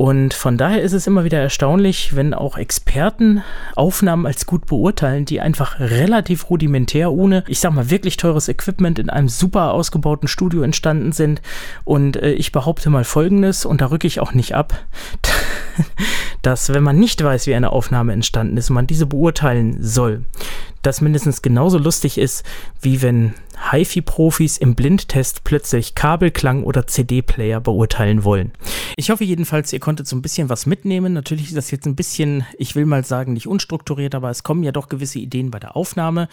Und 0.00 0.32
von 0.32 0.56
daher 0.56 0.80
ist 0.80 0.94
es 0.94 1.06
immer 1.06 1.24
wieder 1.24 1.40
erstaunlich, 1.40 2.16
wenn 2.16 2.32
auch 2.32 2.56
Experten 2.56 3.42
Aufnahmen 3.76 4.24
als 4.24 4.46
gut 4.46 4.64
beurteilen, 4.64 5.26
die 5.26 5.42
einfach 5.42 5.78
relativ 5.78 6.48
rudimentär, 6.48 7.12
ohne, 7.12 7.44
ich 7.48 7.60
sag 7.60 7.74
mal, 7.74 7.90
wirklich 7.90 8.16
teures 8.16 8.48
Equipment 8.48 8.98
in 8.98 9.10
einem 9.10 9.28
super 9.28 9.74
ausgebauten 9.74 10.26
Studio 10.26 10.62
entstanden 10.62 11.12
sind. 11.12 11.42
Und 11.84 12.16
äh, 12.16 12.32
ich 12.32 12.50
behaupte 12.50 12.88
mal 12.88 13.04
Folgendes, 13.04 13.66
und 13.66 13.82
da 13.82 13.90
rücke 13.90 14.06
ich 14.06 14.20
auch 14.20 14.32
nicht 14.32 14.54
ab, 14.54 14.72
dass 16.42 16.72
wenn 16.72 16.82
man 16.82 16.98
nicht 16.98 17.22
weiß, 17.22 17.46
wie 17.46 17.54
eine 17.54 17.70
Aufnahme 17.72 18.12
entstanden 18.12 18.56
ist 18.56 18.70
man 18.70 18.86
diese 18.86 19.06
beurteilen 19.06 19.76
soll, 19.80 20.24
das 20.82 21.00
mindestens 21.00 21.42
genauso 21.42 21.78
lustig 21.78 22.16
ist, 22.16 22.44
wie 22.80 23.02
wenn 23.02 23.34
HiFi-Profis 23.70 24.56
im 24.56 24.74
Blindtest 24.74 25.44
plötzlich 25.44 25.94
Kabelklang 25.94 26.64
oder 26.64 26.86
CD-Player 26.86 27.60
beurteilen 27.60 28.24
wollen. 28.24 28.52
Ich 28.96 29.10
hoffe 29.10 29.24
jedenfalls, 29.24 29.72
ihr 29.72 29.80
konntet 29.80 30.06
so 30.06 30.16
ein 30.16 30.22
bisschen 30.22 30.48
was 30.48 30.64
mitnehmen. 30.64 31.12
Natürlich 31.12 31.48
ist 31.48 31.56
das 31.56 31.70
jetzt 31.70 31.86
ein 31.86 31.96
bisschen, 31.96 32.46
ich 32.56 32.74
will 32.74 32.86
mal 32.86 33.04
sagen, 33.04 33.34
nicht 33.34 33.46
unstrukturiert, 33.46 34.14
aber 34.14 34.30
es 34.30 34.42
kommen 34.42 34.62
ja 34.62 34.72
doch 34.72 34.88
gewisse 34.88 35.18
Ideen 35.18 35.50
bei 35.50 35.58
der 35.58 35.76
Aufnahme. 35.76 36.28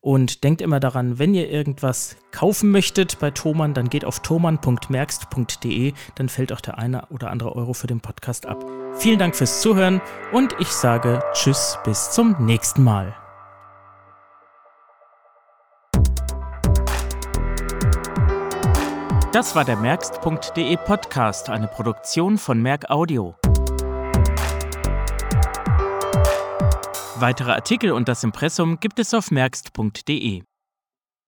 Und 0.00 0.44
denkt 0.44 0.62
immer 0.62 0.78
daran, 0.78 1.18
wenn 1.18 1.34
ihr 1.34 1.50
irgendwas 1.50 2.16
kaufen 2.30 2.70
möchtet 2.70 3.18
bei 3.18 3.30
Thomann, 3.32 3.74
dann 3.74 3.90
geht 3.90 4.04
auf 4.04 4.20
thomann.merkst.de, 4.20 5.92
dann 6.14 6.28
fällt 6.28 6.52
auch 6.52 6.60
der 6.60 6.78
eine 6.78 7.06
oder 7.06 7.30
andere 7.30 7.56
Euro 7.56 7.72
für 7.72 7.88
den 7.88 8.00
Podcast 8.00 8.46
ab. 8.46 8.64
Vielen 8.94 9.18
Dank 9.18 9.34
fürs 9.34 9.60
Zuhören 9.60 10.00
und 10.32 10.54
ich 10.60 10.68
sage 10.68 11.20
Tschüss, 11.32 11.78
bis 11.84 12.12
zum 12.12 12.36
nächsten 12.44 12.84
Mal. 12.84 13.14
Das 19.32 19.54
war 19.54 19.64
der 19.64 19.76
Merkst.de 19.76 20.76
Podcast, 20.78 21.50
eine 21.50 21.68
Produktion 21.68 22.38
von 22.38 22.62
Merk 22.62 22.88
Audio. 22.88 23.34
Weitere 27.20 27.50
Artikel 27.50 27.90
und 27.90 28.08
das 28.08 28.22
Impressum 28.22 28.78
gibt 28.78 29.00
es 29.00 29.12
auf 29.12 29.32
merkst.de. 29.32 30.47